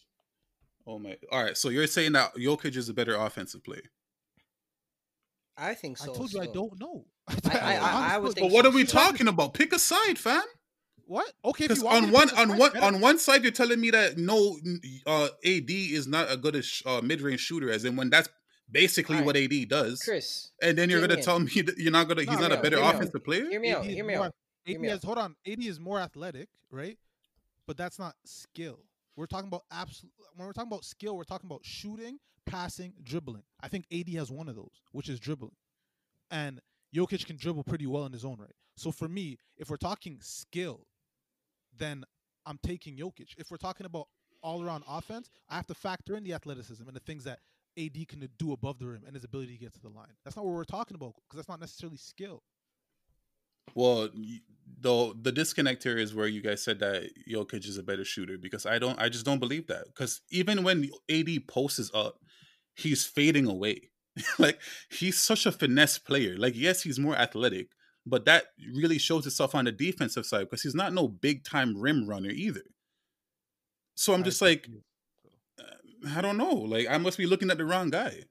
Oh 0.87 0.99
my! 0.99 1.17
All 1.33 1.43
right, 1.43 1.57
so 1.57 1.71
you're 1.71 1.87
saying 1.87 2.13
that 2.13 2.35
Jokic 2.37 2.77
is 2.77 2.89
a 2.91 2.95
better 2.95 3.15
offensive 3.17 3.65
player. 3.65 3.91
I 5.57 5.75
think 5.75 5.99
so. 5.99 6.13
I 6.13 6.17
told 6.17 6.33
you 6.33 6.41
I 6.41 6.47
don't 6.47 6.79
know. 6.81 7.05
I- 7.29 7.35
I- 7.59 7.77
I- 7.77 8.15
I 8.15 8.19
would 8.19 8.35
But 8.37 8.51
what 8.51 8.65
so, 8.65 8.71
are 8.71 8.75
we 8.75 8.85
still. 8.87 9.01
talking 9.01 9.29
about? 9.29 9.55
Pick 9.55 9.73
a 9.73 9.79
side, 9.79 10.19
fam. 10.19 10.43
what? 11.07 11.33
Okay, 11.45 11.65
Because 11.65 11.79
you 11.79 11.85
want 11.85 12.03
me 12.03 12.07
on 12.09 12.13
one 12.13 12.31
on 12.31 12.49
side, 12.51 12.59
one 12.59 12.73
better- 12.73 12.85
on 12.87 13.01
one 13.01 13.19
side, 13.19 13.43
you're 13.43 13.53
telling 13.53 13.81
me 13.81 13.91
that 13.91 14.19
no, 14.19 14.59
uh, 15.07 15.29
AD 15.45 15.71
is 15.71 16.07
not 16.07 16.31
a 16.31 16.37
good 16.37 16.63
uh, 16.85 17.01
mid 17.03 17.21
range 17.21 17.41
shooter, 17.41 17.71
as 17.71 17.85
in 17.85 17.97
when 17.97 18.11
that's 18.11 18.29
basically 18.71 19.21
what 19.23 19.37
AD 19.37 19.69
does. 19.69 20.03
Chris, 20.03 20.51
And 20.61 20.77
then 20.77 20.91
you're 20.91 21.01
gonna 21.01 21.17
me 21.17 21.23
tell 21.23 21.39
me 21.39 21.51
that 21.63 21.79
you're 21.79 21.93
not 21.93 22.09
gonna. 22.09 22.25
No, 22.25 22.33
he's 22.33 22.41
not 22.41 22.53
a 22.53 22.57
better 22.57 22.77
out, 22.79 22.81
hear 22.81 22.81
me 22.81 22.89
out. 22.89 22.95
offensive 22.97 23.25
player. 23.25 23.49
hear 23.51 23.61
me 23.61 23.71
out. 23.73 23.85
AD 23.85 23.91
Hear 23.91 24.05
me 24.05 24.15
out. 24.15 24.25
AD 24.27 24.33
Hear 24.65 24.81
me 24.81 24.89
is, 24.89 25.03
hold 25.05 25.19
on. 25.19 25.37
AD 25.47 25.61
is 25.65 25.79
more 25.81 26.01
athletic, 26.01 26.49
right? 26.71 26.99
But 27.67 27.77
that's 27.77 27.99
not 27.99 28.15
skill. 28.25 28.81
We're 29.17 29.27
talking 29.27 29.49
about 29.49 29.63
absolute. 29.71 30.13
When 30.35 30.47
we're 30.47 30.53
talking 30.53 30.71
about 30.73 30.85
skill, 30.85 31.17
we're 31.17 31.25
talking 31.25 31.47
about 31.49 31.65
shooting, 31.65 32.19
passing, 32.47 32.93
dribbling. 33.03 33.43
I 33.61 33.69
think 33.69 33.87
AD 33.93 34.09
has 34.15 34.31
one 34.31 34.49
of 34.49 34.57
those, 34.57 34.83
which 34.93 35.09
is 35.09 35.21
dribbling, 35.21 35.57
and 36.31 36.61
Jokic 36.95 37.27
can 37.27 37.37
dribble 37.37 37.65
pretty 37.65 37.87
well 37.87 38.07
in 38.07 38.13
his 38.13 38.25
own 38.25 38.39
right. 38.39 38.55
So 38.77 38.93
for 38.93 39.09
me, 39.09 39.39
if 39.57 39.71
we're 39.71 39.77
talking 39.77 40.19
skill, 40.21 40.87
then 41.77 42.05
I'm 42.45 42.59
taking 42.63 42.97
Jokic. 42.97 43.35
If 43.37 43.51
we're 43.51 43.57
talking 43.57 43.87
about 43.87 44.09
all 44.43 44.63
around 44.63 44.85
offense, 44.89 45.29
I 45.49 45.57
have 45.57 45.67
to 45.67 45.75
factor 45.75 46.17
in 46.17 46.25
the 46.25 46.35
athleticism 46.35 46.87
and 46.87 46.95
the 46.95 47.01
things 47.01 47.25
that 47.25 47.41
AD 47.79 48.09
can 48.09 48.29
do 48.39 48.53
above 48.53 48.79
the 48.79 48.87
rim 48.87 49.03
and 49.07 49.15
his 49.15 49.25
ability 49.25 49.53
to 49.53 49.59
get 49.59 49.75
to 49.75 49.81
the 49.81 49.89
line. 49.89 50.15
That's 50.25 50.37
not 50.37 50.45
what 50.45 50.55
we're 50.55 50.65
talking 50.65 50.95
about 50.95 51.15
because 51.27 51.37
that's 51.37 51.49
not 51.49 51.61
necessarily 51.61 51.97
skill. 51.97 52.43
Well, 53.75 54.09
the 54.81 55.15
the 55.21 55.33
disconnect 55.33 55.83
here 55.83 55.99
is 55.99 56.15
where 56.15 56.29
you 56.29 56.41
guys 56.41 56.63
said 56.63 56.79
that 56.79 57.11
Jokic 57.29 57.67
is 57.67 57.79
a 57.79 57.83
better 57.83 58.05
shooter 58.05 58.39
because 58.39 58.65
I 58.65 58.79
don't. 58.79 58.99
I 58.99 59.09
just 59.09 59.27
don't 59.27 59.41
believe 59.41 59.67
that 59.67 59.87
because 59.87 60.21
even 60.31 60.63
when 60.63 60.89
AD 61.11 61.49
posts 61.49 61.91
up, 61.93 62.21
he's 62.77 63.05
fading 63.05 63.47
away. 63.47 63.91
like 64.39 64.61
he's 64.91 65.21
such 65.21 65.47
a 65.47 65.53
finesse 65.53 65.99
player. 65.99 66.37
Like 66.37 66.55
yes, 66.57 66.83
he's 66.83 66.99
more 66.99 67.17
athletic, 67.17 67.69
but 68.07 68.25
that 68.27 68.45
really 68.75 68.99
shows 68.99 69.27
itself 69.27 69.55
on 69.55 69.65
the 69.65 69.73
defensive 69.73 70.27
side 70.27 70.43
because 70.43 70.63
he's 70.63 70.75
not 70.75 70.93
no 70.93 71.09
big 71.09 71.45
time 71.45 71.77
rim 71.79 72.09
runner 72.09 72.31
either. 72.31 72.63
So 73.95 74.15
I'm 74.15 74.25
just 74.25 74.41
like. 74.41 74.69
Uh, 75.59 76.17
I 76.17 76.21
don't 76.21 76.37
know. 76.37 76.55
Like 76.55 76.87
I 76.89 76.99
must 76.99 77.19
be 77.19 77.27
looking 77.27 77.51
at 77.51 77.59
the 77.59 77.65
wrong 77.65 77.91
guy. 77.91 78.25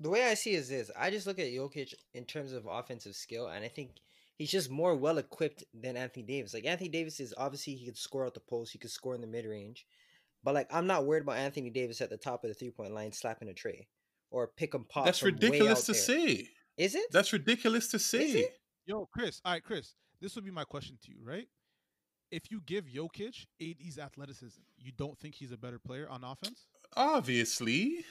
the 0.00 0.10
way 0.10 0.24
I 0.24 0.34
see 0.34 0.54
it 0.54 0.58
is 0.58 0.68
this: 0.68 0.90
I 0.98 1.10
just 1.10 1.26
look 1.26 1.38
at 1.38 1.46
Jokic 1.46 1.94
in 2.14 2.24
terms 2.24 2.52
of 2.52 2.66
offensive 2.66 3.14
skill, 3.14 3.48
and 3.48 3.64
I 3.64 3.68
think 3.68 3.90
he's 4.38 4.50
just 4.50 4.70
more 4.70 4.94
well 4.94 5.18
equipped 5.18 5.64
than 5.74 5.96
Anthony 5.96 6.24
Davis. 6.24 6.54
Like 6.54 6.66
Anthony 6.66 6.88
Davis 6.88 7.20
is 7.20 7.34
obviously 7.36 7.74
he 7.74 7.86
could 7.86 7.98
score 7.98 8.26
out 8.26 8.34
the 8.34 8.40
post, 8.40 8.72
he 8.72 8.78
could 8.78 8.90
score 8.90 9.14
in 9.14 9.20
the 9.20 9.26
mid 9.26 9.46
range, 9.46 9.86
but 10.46 10.54
like 10.54 10.68
I'm 10.72 10.86
not 10.86 11.04
worried 11.04 11.24
about 11.24 11.38
Anthony 11.38 11.70
Davis 11.70 12.00
at 12.00 12.08
the 12.08 12.16
top 12.16 12.44
of 12.44 12.48
the 12.48 12.54
three 12.54 12.70
point 12.70 12.94
line 12.94 13.10
slapping 13.12 13.48
a 13.48 13.52
tray 13.52 13.88
or 14.30 14.46
pick 14.56 14.74
and 14.74 14.88
pop. 14.88 15.04
That's 15.04 15.18
from 15.18 15.30
way 15.30 15.32
ridiculous 15.32 15.80
out 15.80 15.84
to 15.86 15.92
there. 15.92 16.00
say. 16.00 16.48
Is 16.78 16.94
it? 16.94 17.06
That's 17.10 17.32
ridiculous 17.32 17.88
to 17.88 17.98
say. 17.98 18.26
it? 18.30 18.52
Yo, 18.86 19.06
Chris. 19.12 19.40
All 19.44 19.52
right, 19.54 19.62
Chris. 19.64 19.94
This 20.20 20.36
would 20.36 20.44
be 20.44 20.52
my 20.52 20.62
question 20.62 20.96
to 21.04 21.10
you, 21.10 21.18
right? 21.24 21.48
If 22.30 22.50
you 22.50 22.60
give 22.64 22.84
Jokic 22.86 23.44
AD's 23.60 23.98
athleticism, 23.98 24.60
you 24.78 24.92
don't 24.96 25.18
think 25.18 25.34
he's 25.34 25.50
a 25.52 25.56
better 25.56 25.78
player 25.80 26.08
on 26.08 26.22
offense? 26.22 26.66
Obviously. 26.96 28.04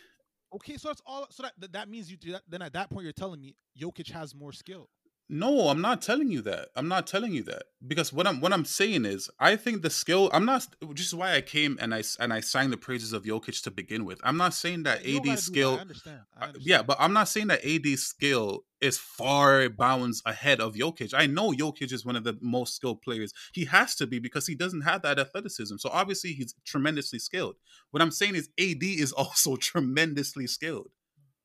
Okay, 0.54 0.76
so 0.78 0.90
that's 0.90 1.02
all. 1.06 1.28
So 1.32 1.44
that 1.44 1.54
that- 1.60 1.72
that 1.72 1.90
means 1.90 2.12
you. 2.12 2.18
do 2.18 2.34
that- 2.34 2.44
Then 2.50 2.62
at 2.62 2.74
that 2.74 2.90
point, 2.90 3.04
you're 3.06 3.14
telling 3.14 3.40
me 3.40 3.56
Jokic 3.80 4.12
has 4.12 4.36
more 4.36 4.52
skill. 4.52 4.90
No, 5.28 5.70
I'm 5.70 5.82
not 5.82 6.04
telling 6.04 6.30
you 6.30 6.42
that. 6.44 6.70
I'm 6.76 6.88
not 6.88 7.08
telling 7.08 7.34
you 7.34 7.42
that 7.44 7.64
because 7.86 8.14
what 8.14 8.28
I'm 8.28 8.42
what 8.42 8.54
I'm 8.54 8.66
saying 8.66 9.06
is 9.06 9.30
I 9.40 9.56
think 9.56 9.82
the 9.82 9.90
skill. 9.90 10.30
I'm 10.32 10.46
not. 10.46 10.68
Which 10.84 11.02
is 11.02 11.16
why 11.16 11.34
I 11.34 11.42
came 11.42 11.78
and 11.82 11.96
I 11.96 12.04
and 12.20 12.32
I 12.32 12.42
sang 12.42 12.70
the 12.70 12.78
praises 12.78 13.12
of 13.12 13.24
Jokic 13.24 13.64
to 13.64 13.72
begin 13.72 14.06
with. 14.06 14.20
I'm 14.24 14.38
not 14.38 14.54
saying 14.54 14.84
that 14.84 15.04
You 15.04 15.16
don't 15.16 15.26
gotta 15.26 15.32
AD's 15.32 15.46
do 15.48 15.52
that, 15.52 15.56
skill. 15.56 15.78
I 15.78 15.82
understand. 15.82 16.20
I 16.36 16.40
uh, 16.40 16.48
understand. 16.48 16.68
Yeah, 16.68 16.84
but 16.84 16.98
I'm 17.00 17.14
not 17.14 17.28
saying 17.28 17.48
that 17.48 17.66
AD 17.66 17.98
skill 17.98 18.66
is 18.82 19.00
far 19.00 19.68
bounds 19.68 20.22
ahead 20.28 20.60
of 20.60 20.76
Jokic. 20.76 21.14
I 21.16 21.26
know 21.26 21.52
Jokic 21.52 21.92
is 21.92 22.06
one 22.06 22.16
of 22.16 22.24
the 22.24 22.38
most 22.40 22.76
skilled 22.76 23.02
players. 23.02 23.34
He 23.52 23.66
has 23.66 23.96
to 23.96 24.06
be 24.06 24.20
because 24.20 24.46
he 24.46 24.54
doesn't 24.54 24.82
have 24.82 25.02
that 25.02 25.18
athleticism. 25.18 25.78
So 25.78 25.90
obviously 25.92 26.34
he's 26.34 26.54
tremendously 26.66 27.18
skilled. 27.18 27.56
What 27.90 28.04
I'm 28.04 28.12
saying 28.12 28.36
is 28.36 28.50
AD 28.60 28.84
is 28.84 29.12
also 29.18 29.56
tremendously 29.56 30.46
skilled. 30.46 30.90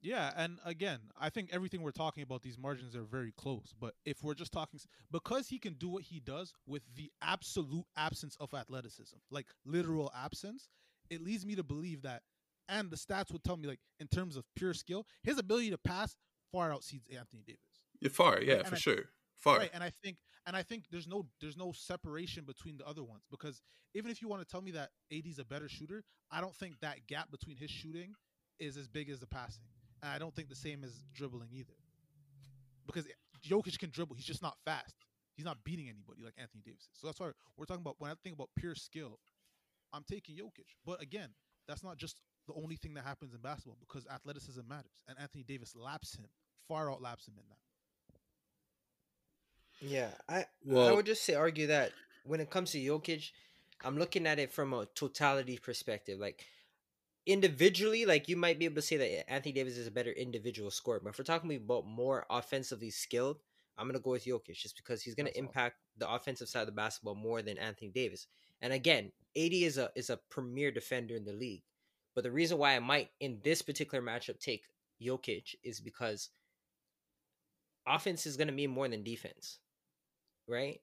Yeah, 0.03 0.32
and 0.36 0.59
again, 0.64 1.01
I 1.18 1.28
think 1.28 1.51
everything 1.53 1.82
we're 1.82 1.90
talking 1.90 2.22
about, 2.22 2.42
these 2.42 2.57
margins 2.59 2.96
are 2.96 3.03
very 3.03 3.32
close. 3.32 3.74
But 3.78 3.94
if 4.07 4.22
we're 4.22 4.34
just 4.34 4.53
talking, 4.53 4.80
because 5.12 5.48
he 5.48 5.59
can 5.59 5.74
do 5.74 5.88
what 5.88 6.03
he 6.05 6.20
does 6.20 6.53
with 6.66 6.82
the 6.96 7.11
absolute 7.20 7.84
absence 7.96 8.36
of 8.40 8.55
athleticism, 8.55 9.16
like 9.30 9.46
literal 9.66 10.11
absence, 10.16 10.68
it 11.11 11.22
leads 11.22 11.44
me 11.44 11.55
to 11.57 11.62
believe 11.62 12.03
that, 12.03 12.22
and 12.68 12.90
the 12.90 12.96
stats 12.96 13.30
would 13.32 13.44
tell 13.44 13.57
me, 13.57 13.68
like 13.68 13.80
in 13.98 14.07
terms 14.07 14.36
of 14.36 14.44
pure 14.57 14.72
skill, 14.72 15.07
his 15.22 15.38
ability 15.38 15.70
to 15.70 15.78
pass 15.78 16.16
far 16.51 16.70
outseeds 16.70 17.05
Anthony 17.14 17.42
Davis. 17.46 17.61
Yeah, 18.01 18.09
Far, 18.09 18.40
yeah, 18.40 18.55
and 18.55 18.68
for 18.68 18.76
I- 18.76 18.78
sure. 18.78 19.05
Far. 19.36 19.59
Right, 19.59 19.70
and 19.72 19.82
I 19.82 19.90
think 20.03 20.18
and 20.46 20.55
I 20.55 20.62
think 20.62 20.84
there's 20.90 21.07
no 21.07 21.26
there's 21.40 21.57
no 21.57 21.72
separation 21.72 22.44
between 22.44 22.76
the 22.76 22.86
other 22.86 23.03
ones 23.03 23.22
because 23.30 23.62
even 23.94 24.11
if 24.11 24.20
you 24.20 24.28
want 24.28 24.42
to 24.42 24.46
tell 24.46 24.61
me 24.61 24.70
that 24.72 24.90
AD's 25.11 25.38
a 25.38 25.44
better 25.44 25.68
shooter, 25.68 26.05
I 26.30 26.40
don't 26.42 26.55
think 26.55 26.78
that 26.80 27.07
gap 27.07 27.30
between 27.30 27.57
his 27.57 27.70
shooting 27.70 28.12
is 28.59 28.76
as 28.76 28.86
big 28.86 29.09
as 29.09 29.18
the 29.18 29.26
passing. 29.26 29.64
And 30.03 30.12
I 30.12 30.18
don't 30.18 30.34
think 30.34 30.48
the 30.48 30.55
same 30.55 30.84
as 30.84 30.92
dribbling 31.14 31.48
either. 31.53 31.74
Because 32.86 33.07
Jokic 33.46 33.78
can 33.78 33.90
dribble, 33.90 34.16
he's 34.16 34.24
just 34.24 34.42
not 34.42 34.57
fast. 34.64 34.94
He's 35.36 35.44
not 35.44 35.62
beating 35.64 35.88
anybody 35.88 36.22
like 36.22 36.34
Anthony 36.38 36.62
Davis 36.64 36.82
is. 36.82 36.88
So 37.01 37.07
that's 37.07 37.20
why 37.20 37.30
we're 37.57 37.64
talking 37.64 37.82
about 37.82 37.96
when 37.98 38.11
I 38.11 38.14
think 38.22 38.34
about 38.34 38.51
pure 38.57 38.74
skill, 38.74 39.18
I'm 39.92 40.05
taking 40.11 40.36
Jokic. 40.36 40.66
But 40.84 41.01
again, 41.01 41.30
that's 41.68 41.84
not 41.84 41.96
just 41.96 42.16
the 42.46 42.55
only 42.55 42.76
thing 42.76 42.94
that 42.94 43.05
happens 43.05 43.32
in 43.34 43.40
basketball 43.40 43.78
because 43.80 44.07
athleticism 44.12 44.61
matters. 44.68 45.03
And 45.09 45.18
Anthony 45.18 45.44
Davis 45.44 45.74
laps 45.76 46.16
him, 46.16 46.26
far 46.68 46.90
outlaps 46.90 47.26
him 47.28 47.34
in 47.38 47.44
that. 47.48 47.57
Yeah, 49.80 50.11
I 50.28 50.44
I 50.76 50.92
would 50.92 51.07
just 51.07 51.24
say 51.24 51.34
argue 51.34 51.68
that 51.68 51.92
when 52.24 52.40
it 52.40 52.51
comes 52.51 52.72
to 52.72 52.78
Jokic, 52.78 53.30
I'm 53.82 53.98
looking 53.98 54.26
at 54.26 54.38
it 54.38 54.53
from 54.53 54.74
a 54.74 54.86
totality 54.94 55.59
perspective. 55.59 56.18
Like 56.18 56.44
individually, 57.26 58.06
like 58.06 58.28
you 58.28 58.36
might 58.36 58.58
be 58.58 58.64
able 58.64 58.76
to 58.76 58.82
say 58.82 58.96
that 58.96 59.30
Anthony 59.30 59.52
Davis 59.52 59.76
is 59.76 59.86
a 59.86 59.90
better 59.90 60.12
individual 60.12 60.70
scorer, 60.70 61.00
but 61.02 61.10
if 61.10 61.18
we're 61.18 61.24
talking 61.24 61.54
about 61.54 61.86
more 61.86 62.26
offensively 62.30 62.90
skilled, 62.90 63.38
I'm 63.78 63.86
gonna 63.86 63.98
go 64.00 64.10
with 64.10 64.24
Jokic 64.24 64.54
just 64.56 64.76
because 64.76 65.02
he's 65.02 65.14
gonna 65.14 65.30
That's 65.30 65.38
all. 65.38 65.44
impact 65.44 65.76
the 65.96 66.10
offensive 66.10 66.48
side 66.48 66.60
of 66.60 66.66
the 66.66 66.72
basketball 66.72 67.14
more 67.14 67.42
than 67.42 67.58
Anthony 67.58 67.90
Davis. 67.90 68.26
And 68.60 68.72
again, 68.72 69.12
AD 69.36 69.52
is 69.54 69.78
a 69.78 69.90
is 69.94 70.10
a 70.10 70.18
premier 70.28 70.70
defender 70.70 71.14
in 71.14 71.24
the 71.24 71.32
league. 71.32 71.62
But 72.14 72.24
the 72.24 72.32
reason 72.32 72.58
why 72.58 72.76
I 72.76 72.80
might 72.80 73.10
in 73.20 73.40
this 73.42 73.62
particular 73.62 74.04
matchup 74.04 74.38
take 74.38 74.64
Jokic 75.00 75.54
is 75.62 75.80
because 75.80 76.30
offense 77.86 78.26
is 78.26 78.36
gonna 78.36 78.52
mean 78.52 78.70
more 78.70 78.88
than 78.88 79.02
defense. 79.02 79.58
Right? 80.46 80.80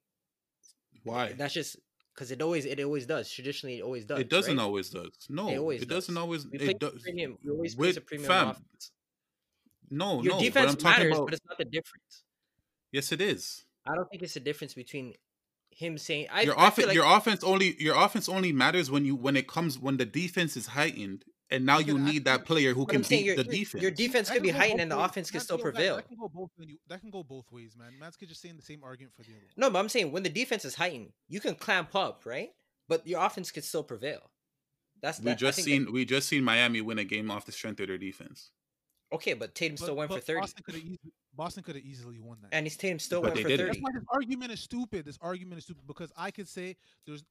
Why? 1.03 1.33
That's 1.33 1.53
just 1.53 1.77
because 2.17 2.31
it 2.31 2.41
always 2.41 2.65
it 2.65 2.79
always 2.83 3.05
does. 3.05 3.29
Traditionally, 3.29 3.77
it 3.77 3.83
always 3.83 4.03
does. 4.05 4.19
it 4.19 4.29
doesn't 4.29 4.57
right? 4.57 4.63
always 4.63 4.89
does. 4.89 5.11
No, 5.29 5.49
It 5.49 5.57
always 5.59 5.81
it 5.83 5.87
doesn't 5.89 6.17
always. 6.17 6.47
We 6.47 6.57
It 6.57 6.79
does. 6.79 6.99
premium. 7.03 7.37
We 7.43 7.51
always 7.51 7.75
place 7.75 7.95
a 7.97 8.01
premium 8.01 8.27
fam. 8.27 8.47
offense. 8.49 8.91
No, 9.91 10.23
Your 10.23 10.33
no. 10.33 10.39
defense 10.39 10.75
but 10.75 10.85
I'm 10.85 10.91
matters, 10.91 11.15
about. 11.15 11.25
but 11.27 11.33
it's 11.35 11.45
not 11.47 11.57
the 11.59 11.65
difference. 11.65 12.23
yes, 12.91 13.11
it 13.11 13.21
is. 13.21 13.65
I 13.85 13.95
don't 13.95 14.09
think 14.09 14.23
it's 14.23 14.33
the 14.33 14.39
difference 14.41 14.73
between 14.73 15.13
him 15.69 15.97
saying 15.99 16.27
I, 16.31 16.41
your 16.41 16.55
offense, 16.57 16.87
like 16.87 16.95
your 16.95 17.05
offense 17.05 17.43
only, 17.43 17.75
your 17.81 17.95
offense 17.95 18.27
only 18.27 18.51
matters 18.51 18.89
when 18.89 19.05
you 19.05 19.15
when 19.15 19.37
it 19.37 19.47
comes 19.47 19.77
when 19.77 19.97
the 19.97 20.05
defense 20.05 20.57
is 20.57 20.67
heightened, 20.67 21.23
and 21.49 21.65
now 21.65 21.79
You 21.79 21.93
you 21.97 21.99
need 21.99 22.25
that 22.25 22.45
player 22.45 22.73
who 22.73 22.85
can 22.85 23.01
beat 23.01 23.25
your, 23.25 23.35
the 23.37 23.43
defense. 23.43 23.81
your 23.81 23.91
defense 23.91 24.27
That 24.27 24.35
could 24.35 24.43
be 24.43 24.49
heightened 24.49 24.81
and 24.81 24.91
the 24.91 24.99
offense 24.99 25.31
can 25.31 25.39
still 25.39 25.57
prevail. 25.57 25.95
That 25.97 26.07
can 26.07 26.17
go 26.17 26.27
both. 26.29 26.49
ways. 26.57 26.77
That 26.87 26.99
can 27.01 27.09
go 27.09 27.23
both 27.23 27.51
ways, 27.51 27.75
man. 27.77 27.93
Man's 27.99 28.17
could 28.17 28.27
just 28.29 28.41
saying 28.41 28.55
the 28.57 28.61
same 28.63 28.83
argument 28.83 29.15
for 29.15 29.23
the 29.23 29.29
other. 29.31 29.43
No, 29.55 29.69
but 29.69 29.79
I'm 29.79 29.89
saying 29.89 30.11
when 30.11 30.23
the 30.23 30.29
defense 30.29 30.65
is 30.65 30.75
heightened, 30.75 31.11
you 31.29 31.39
can 31.39 31.55
clamp 31.55 31.95
up, 31.95 32.21
right? 32.25 32.49
But 32.89 33.05
your 33.07 33.23
offense 33.23 33.51
could 33.51 33.63
still 33.63 33.83
prevail. 33.83 34.31
That's 35.01 35.19
we 35.21 35.35
just 35.35 35.61
seen 35.61 35.91
we 35.91 36.05
just 36.05 36.27
seen 36.27 36.43
Miami 36.43 36.81
win 36.81 36.97
a 36.97 37.03
game 37.03 37.29
off 37.29 37.45
the 37.45 37.51
strength 37.51 37.79
of 37.81 37.87
their 37.87 37.97
defense. 37.99 38.51
okay, 39.13 39.33
but 39.33 39.53
Tatum 39.53 39.77
still 39.77 39.95
went 39.95 40.11
for 40.11 40.19
thirty, 40.19 40.39
Boston 40.41 40.63
could 40.65 40.73
have 40.75 40.83
easily, 40.83 41.13
Boston 41.35 41.63
could 41.63 41.75
have 41.75 41.85
easily 41.85 42.19
won 42.19 42.37
that. 42.41 42.49
and 42.51 42.65
his 42.65 42.75
Tatum 42.77 42.97
still 42.97 43.21
But 43.21 43.27
went 43.27 43.35
they 43.35 43.41
for 43.43 43.47
didn't. 43.49 43.67
thirty. 43.67 43.79
That's 43.79 43.83
why 43.93 43.99
this 43.99 44.07
argument 44.11 44.51
is 44.53 44.59
stupid. 44.59 45.05
This 45.05 45.19
argument 45.21 45.59
is 45.59 45.65
stupid 45.65 45.85
because 45.85 46.11
I 46.17 46.31
could 46.31 46.47
say 46.49 46.75
there's, 47.05 47.23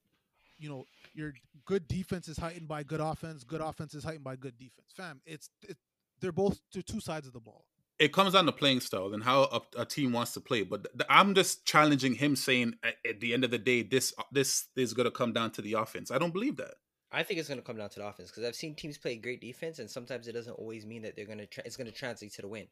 you 0.59 0.68
know, 0.68 0.84
your 1.14 1.32
good 1.64 1.86
defense 1.88 2.28
is 2.28 2.36
heightened 2.36 2.68
by 2.68 2.82
good 2.82 3.00
offense. 3.00 3.44
Good 3.44 3.61
offense 3.61 3.94
is 3.94 4.04
heightened 4.04 4.24
by 4.24 4.36
good 4.36 4.57
defense. 4.59 4.88
Fam, 4.94 5.20
it's 5.26 5.50
it, 5.68 5.76
they're 6.20 6.32
both 6.32 6.61
they're 6.72 6.82
two 6.82 7.00
sides 7.00 7.26
of 7.26 7.32
the 7.32 7.40
ball. 7.40 7.64
It 7.98 8.12
comes 8.12 8.34
down 8.34 8.44
to 8.44 8.52
playing 8.52 8.80
style 8.80 9.14
and 9.14 9.22
how 9.22 9.44
a, 9.44 9.80
a 9.80 9.84
team 9.86 10.12
wants 10.12 10.32
to 10.32 10.40
play. 10.40 10.62
But 10.62 10.84
th- 10.98 11.07
I'm 11.09 11.34
just 11.34 11.64
challenging 11.64 12.14
him, 12.14 12.36
saying 12.36 12.74
at, 12.82 12.96
at 13.09 13.20
the 13.20 13.32
end 13.32 13.42
of 13.44 13.50
the 13.50 13.59
day, 13.59 13.82
this 13.82 14.12
uh, 14.18 14.22
this 14.32 14.66
is 14.76 14.92
going 14.92 15.04
to 15.04 15.11
come 15.11 15.32
down 15.32 15.50
to 15.52 15.62
the 15.62 15.74
offense. 15.74 16.11
I 16.11 16.18
don't 16.18 16.32
believe 16.32 16.57
that. 16.57 16.74
I 17.12 17.22
think 17.22 17.38
it's 17.38 17.48
going 17.48 17.61
to 17.61 17.64
come 17.64 17.76
down 17.76 17.88
to 17.90 18.00
the 18.00 18.07
offense 18.07 18.30
because 18.30 18.44
I've 18.44 18.57
seen 18.57 18.74
teams 18.74 18.98
play 18.98 19.16
great 19.16 19.40
defense, 19.40 19.78
and 19.78 19.88
sometimes 19.88 20.28
it 20.28 20.32
doesn't 20.32 20.52
always 20.54 20.84
mean 20.84 21.02
that 21.02 21.16
they're 21.16 21.26
going 21.26 21.38
to. 21.38 21.46
Tra- 21.46 21.62
it's 21.64 21.76
going 21.76 21.86
to 21.86 21.92
translate 21.92 22.34
to 22.34 22.42
the 22.42 22.48
win, 22.48 22.66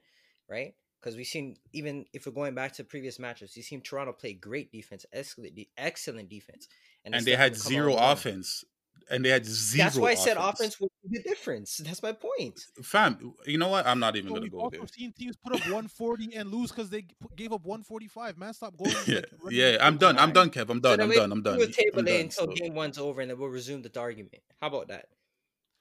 right? 0.48 0.74
Because 1.04 1.16
we've 1.18 1.26
seen 1.26 1.56
even 1.74 2.06
if 2.14 2.24
we're 2.24 2.32
going 2.32 2.54
back 2.54 2.72
to 2.74 2.84
previous 2.84 3.18
matches, 3.18 3.54
you've 3.58 3.66
seen 3.66 3.82
Toronto 3.82 4.12
play 4.14 4.32
great 4.32 4.72
defense, 4.72 5.04
excellent, 5.12 5.52
excellent 5.76 6.30
defense, 6.30 6.66
And, 7.04 7.14
it's 7.14 7.26
they 7.26 7.32
had 7.36 7.52
gonna 7.52 7.62
come 7.62 7.66
out 7.66 7.68
zero 7.68 7.96
offense. 7.96 8.64
And 9.10 9.22
they 9.22 9.28
had 9.28 9.44
zero. 9.44 9.84
That's 9.84 9.96
why 9.98 10.12
I 10.12 10.14
said 10.14 10.38
offense 10.38 10.80
would 10.80 10.88
be 11.06 11.18
the 11.18 11.22
difference. 11.24 11.76
That's 11.76 12.02
my 12.02 12.12
point. 12.12 12.58
Fam, 12.82 13.34
you 13.44 13.58
know 13.58 13.68
what? 13.68 13.86
I'm 13.86 13.98
not 14.00 14.16
even 14.16 14.28
So 14.30 14.36
going 14.36 14.40
to 14.40 14.44
we've 14.44 14.52
go 14.52 14.60
also 14.60 14.78
there. 14.78 14.86
seen 14.86 15.12
teams 15.12 15.36
put 15.36 15.52
up 15.54 15.60
140 15.60 16.34
and 16.34 16.50
lose 16.50 16.70
because 16.70 16.88
they 16.88 17.04
gave 17.36 17.52
up 17.52 17.66
145. 17.66 18.38
Man, 18.38 18.54
stop 18.54 18.74
going. 18.78 18.90
yeah, 19.06 19.16
like, 19.16 19.26
running 19.42 19.58
yeah. 19.58 19.76
I'm 19.82 19.98
done. 19.98 20.16
I'm 20.18 20.32
done, 20.32 20.48
Kev. 20.48 20.70
I'm 20.70 20.80
So 20.82 20.96
done. 20.96 20.98
then 21.00 21.10
I'm 21.10 21.14
done. 21.16 21.32
I'm 21.32 21.42
done. 21.42 21.56
We'll 21.58 21.66
table 21.68 21.98
I'm 21.98 22.08
it 22.08 22.10
done. 22.12 22.20
until 22.22 22.44
So- 22.46 22.52
game 22.54 22.74
one's 22.74 22.96
over, 22.96 23.20
and 23.20 23.30
then 23.30 23.38
we'll 23.38 23.50
resume 23.50 23.82
the 23.82 24.00
argument. 24.00 24.42
How 24.62 24.68
about 24.68 24.88
that? 24.88 25.08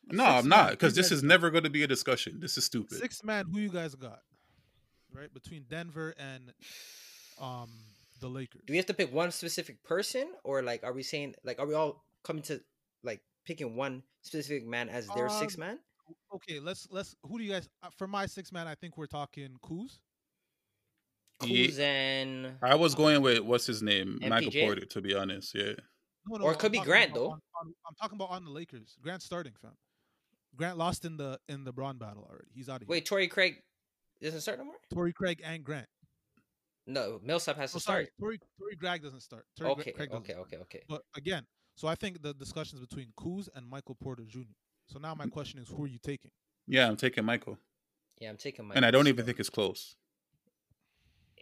No, 0.07 0.25
Six 0.25 0.43
I'm 0.43 0.49
not 0.49 0.71
because 0.71 0.93
this 0.93 1.09
is 1.13 1.23
never 1.23 1.49
going 1.49 1.63
to 1.63 1.69
be 1.69 1.83
a 1.83 1.87
discussion. 1.87 2.41
This 2.41 2.57
is 2.57 2.65
stupid. 2.65 2.97
Six 2.97 3.23
man, 3.23 3.45
who 3.49 3.59
you 3.59 3.69
guys 3.69 3.95
got? 3.95 4.19
Right 5.13 5.33
between 5.33 5.65
Denver 5.69 6.13
and 6.17 6.51
um 7.39 7.69
the 8.19 8.27
Lakers. 8.27 8.61
Do 8.65 8.73
we 8.73 8.77
have 8.77 8.85
to 8.87 8.93
pick 8.93 9.13
one 9.13 9.31
specific 9.31 9.83
person, 9.83 10.27
or 10.43 10.61
like, 10.61 10.83
are 10.83 10.93
we 10.93 11.03
saying 11.03 11.35
like, 11.43 11.59
are 11.59 11.67
we 11.67 11.73
all 11.73 12.03
coming 12.23 12.41
to 12.43 12.61
like 13.03 13.21
picking 13.45 13.75
one 13.75 14.01
specific 14.21 14.65
man 14.65 14.89
as 14.89 15.07
their 15.09 15.29
six 15.29 15.55
Um, 15.55 15.59
man? 15.61 15.79
Okay, 16.33 16.59
let's 16.59 16.87
let's. 16.91 17.15
Who 17.23 17.37
do 17.37 17.43
you 17.43 17.51
guys? 17.51 17.69
Uh, 17.81 17.89
for 17.97 18.07
my 18.07 18.25
six 18.25 18.51
man, 18.51 18.67
I 18.67 18.75
think 18.75 18.97
we're 18.97 19.05
talking 19.07 19.55
Kuz. 19.63 19.99
Ye- 21.43 21.67
Kuz 21.69 21.79
and 21.79 22.53
I 22.61 22.75
was 22.75 22.95
going 22.95 23.21
with 23.21 23.39
what's 23.41 23.65
his 23.65 23.81
name, 23.81 24.19
Michael 24.21 24.51
Porter. 24.51 24.85
To 24.85 25.01
be 25.01 25.13
honest, 25.15 25.53
yeah. 25.55 25.73
No, 26.25 26.37
Or 26.43 26.51
it 26.51 26.53
I'm 26.53 26.59
could 26.59 26.71
be 26.71 26.79
Grant, 26.79 27.13
though. 27.13 27.31
on- 27.31 27.41
on- 27.61 27.73
I'm 27.87 27.95
talking 28.01 28.15
about 28.17 28.29
on 28.29 28.45
the 28.45 28.51
Lakers. 28.51 28.97
Grant 29.01 29.21
starting, 29.21 29.53
fam. 29.61 29.71
Grant 30.55 30.77
lost 30.77 31.03
in 31.03 31.17
the 31.17 31.39
in 31.49 31.63
the 31.65 31.73
Bron 31.73 31.97
battle 31.97 32.25
already. 32.29 32.47
He's 32.53 32.69
out 32.69 32.77
of 32.77 32.81
here. 32.87 32.87
wait, 32.91 33.05
Torrey 33.05 33.27
Craig 33.27 33.61
doesn't 34.23 34.41
start 34.41 34.59
no 34.59 34.65
more. 34.65 34.75
Torrey 34.93 35.13
Craig 35.13 35.41
and 35.43 35.63
Grant. 35.63 35.87
No, 36.85 37.19
Millsap 37.23 37.55
has 37.57 37.71
oh, 37.71 37.73
to 37.73 37.77
Oh, 37.77 37.79
sorry, 37.79 38.03
start. 38.05 38.13
Torrey 38.19 38.39
Torrey 38.59 38.75
Craig 38.75 39.01
doesn't 39.03 39.21
start. 39.21 39.45
Torrey 39.57 39.73
Gra- 39.75 39.81
Okay, 39.81 39.91
Craig 39.91 40.09
doesn't 40.09 40.23
okay, 40.23 40.33
start. 40.33 40.47
okay, 40.47 40.57
okay. 40.57 40.83
But 40.89 41.01
again, 41.15 41.45
so 41.75 41.87
I 41.87 41.95
think 41.95 42.21
the 42.21 42.33
discussions 42.33 42.81
between 42.81 43.13
Kuz 43.17 43.47
and 43.55 43.67
Michael 43.67 43.95
Porter 43.95 44.23
Jr. 44.27 44.39
So 44.87 44.99
now 44.99 45.15
my 45.15 45.27
question 45.27 45.59
is, 45.59 45.69
who 45.69 45.83
are 45.85 45.87
you 45.87 45.99
taking? 46.03 46.31
Yeah, 46.67 46.87
I'm 46.87 46.97
taking 46.97 47.23
Michael, 47.25 47.57
Yeah, 48.19 48.29
I'm 48.29 48.37
taking 48.37 48.65
Michael. 48.65 48.77
and 48.77 48.85
I 48.85 48.91
don't 48.91 49.07
even 49.07 49.25
think 49.25 49.39
it's 49.39 49.49
close. 49.49 49.95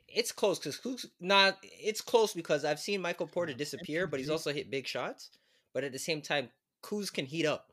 it's 0.08 0.32
close 0.32 0.60
because 0.60 0.78
Kuz 0.80 1.06
not. 1.20 1.58
It's 1.64 2.02
close 2.02 2.34
because 2.34 2.66
I've 2.66 2.80
seen 2.80 3.02
Michael 3.02 3.28
Porter 3.28 3.54
disappear, 3.54 4.08
but 4.08 4.20
he's 4.20 4.30
also 4.30 4.52
hit 4.54 4.70
big 4.72 4.88
shots. 4.88 5.30
But 5.74 5.84
at 5.84 5.92
the 5.92 6.00
same 6.00 6.22
time, 6.22 6.50
Kuz 6.84 7.12
can 7.12 7.26
heat 7.26 7.46
up, 7.46 7.72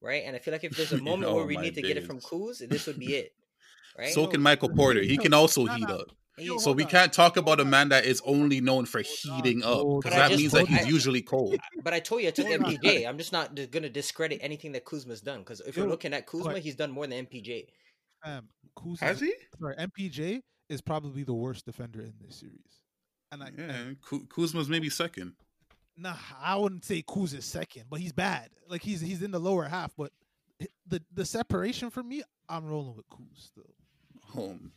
right? 0.00 0.22
And 0.24 0.36
I 0.36 0.38
feel 0.38 0.52
like 0.52 0.64
if 0.64 0.76
there's 0.76 0.92
a 0.92 0.98
moment 1.02 1.32
Oh 1.32 1.36
where 1.36 1.46
we 1.46 1.56
need 1.56 1.74
to 1.74 1.82
get 1.82 1.96
it 1.96 2.06
from 2.06 2.16
days. 2.16 2.24
Kuz, 2.26 2.68
this 2.68 2.86
would 2.86 2.98
be 2.98 3.14
it, 3.20 3.32
right? 3.98 4.12
So 4.12 4.22
No, 4.22 4.28
can 4.28 4.42
Michael 4.42 4.68
Porter. 4.70 5.02
He 5.02 5.16
can 5.16 5.34
also 5.34 5.66
heat 5.66 5.88
up. 5.88 6.10
So 6.58 6.72
we 6.72 6.84
can't 6.84 7.12
talk 7.12 7.36
about 7.36 7.60
a 7.60 7.64
man 7.64 7.90
that 7.90 8.04
is 8.04 8.22
only 8.24 8.60
known 8.60 8.86
for 8.86 9.02
heating 9.02 9.62
up 9.62 9.86
because 10.02 10.16
that 10.16 10.36
means 10.36 10.52
that 10.52 10.66
he's 10.66 10.86
usually 10.86 11.22
cold. 11.22 11.56
But 11.82 11.92
I 11.92 12.00
told 12.00 12.22
you 12.22 12.28
I 12.28 12.30
took 12.30 12.46
Hold. 12.46 12.60
MPJ. 12.60 13.06
I'm 13.06 13.18
just 13.18 13.32
not 13.32 13.54
going 13.54 13.82
to 13.82 13.90
discredit 13.90 14.38
anything 14.42 14.72
that 14.72 14.84
Kuzma's 14.84 15.20
done 15.20 15.40
because 15.40 15.60
if 15.60 15.76
you're 15.76 15.88
looking 15.88 16.14
at 16.14 16.26
Kuzma, 16.26 16.58
he's 16.58 16.76
done 16.76 16.90
more 16.90 17.06
than 17.06 17.26
MPJ. 17.26 17.66
Fam, 18.24 18.48
Kuz 18.76 19.00
Has 19.00 19.20
he? 19.20 19.32
sorry, 19.58 19.76
MPJ 19.76 20.42
is 20.68 20.80
probably 20.80 21.22
the 21.22 21.32
worst 21.32 21.64
defender 21.64 22.00
in 22.02 22.12
this 22.20 22.40
series. 22.40 22.80
And 23.32 23.42
I, 23.42 23.48
Yeah, 23.56 23.64
and, 23.64 23.96
Kuzma's 24.28 24.68
maybe 24.68 24.90
second. 24.90 25.32
nah, 25.96 26.16
I 26.40 26.56
wouldn't 26.56 26.84
say 26.84 27.02
Kuz 27.02 27.34
is 27.34 27.44
second, 27.44 27.84
but 27.88 28.00
he's 28.00 28.12
bad. 28.12 28.50
Like 28.68 28.82
he's 28.82 29.00
he's 29.00 29.22
in 29.22 29.30
the 29.30 29.38
lower 29.38 29.64
half, 29.64 29.92
but 29.96 30.12
the 30.86 31.02
the 31.14 31.24
separation 31.24 31.90
for 31.90 32.02
me, 32.02 32.22
I'm 32.48 32.66
rolling 32.66 32.96
with 32.96 33.08
Kuz 33.08 33.46
still. 33.46 33.74
Home. 34.30 34.72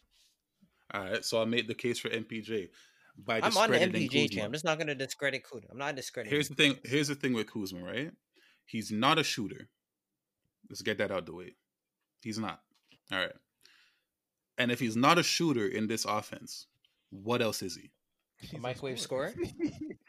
All 0.93 1.01
right, 1.01 1.26
so 1.26 1.41
I 1.41 1.45
made 1.45 1.68
the 1.68 1.74
case 1.74 1.99
for 1.99 2.10
MPJ 2.10 2.70
by 3.18 3.39
I'm 3.41 3.58
on 3.58 3.72
the 3.72 3.78
MPJ 3.78 4.30
Kuzma. 4.30 4.43
I'm 4.43 4.51
just 4.51 4.66
not 4.66 4.78
going 4.78 4.88
to 4.88 4.95
discredit 4.95 5.43
Kuzma. 5.43 5.70
I'm 5.72 5.78
not 5.78 5.95
discrediting. 5.95 6.36
Here's 6.36 6.49
the 6.49 6.56
thing. 6.56 6.78
Here's 6.84 7.08
the 7.08 7.16
thing 7.16 7.34
with 7.34 7.51
Kuzma, 7.51 7.84
right? 7.84 8.12
He's 8.66 8.91
not 8.91 9.18
a 9.20 9.24
shooter. 9.24 9.70
Let's 10.70 10.82
get 10.82 10.97
that 10.99 11.12
out 11.12 11.26
the 11.26 11.34
way. 11.34 11.56
He's 12.22 12.39
not. 12.39 12.62
All 13.12 13.20
right. 13.20 13.34
And 14.58 14.72
if 14.72 14.80
he's 14.80 14.95
not 14.95 15.18
a 15.18 15.24
shooter 15.24 15.68
in 15.68 15.88
this 15.88 16.06
offense, 16.06 16.68
what 17.10 17.41
else 17.41 17.62
is 17.62 17.76
he? 17.76 17.91
He's 18.44 18.54
a 18.54 18.60
microwave 18.62 19.00
scorer. 19.00 19.34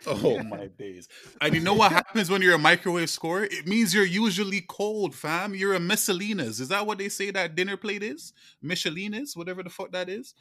Oh 0.07 0.43
my 0.43 0.67
days. 0.67 1.09
And 1.41 1.55
you 1.55 1.61
know 1.63 1.73
what 1.73 1.91
happens 1.91 2.29
when 2.29 2.43
you're 2.43 2.57
a 2.57 2.59
microwave 2.59 3.09
scorer? 3.09 3.45
It 3.45 3.67
means 3.67 3.95
you're 3.95 4.05
usually 4.05 4.61
cold, 4.69 5.15
fam. 5.15 5.55
You're 5.55 5.73
a 5.73 5.81
Michelina's. 5.81 6.61
Is 6.61 6.69
that 6.69 6.87
what 6.87 6.99
they 6.99 7.09
say 7.09 7.31
that 7.31 7.55
dinner 7.55 7.79
plate 7.79 8.03
is? 8.03 8.35
Michelina's, 8.61 9.35
whatever 9.35 9.63
the 9.63 9.71
fuck 9.71 9.93
that 9.93 10.11
is. 10.11 10.35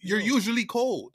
You're 0.00 0.20
Yo. 0.20 0.36
usually 0.36 0.64
cold. 0.64 1.12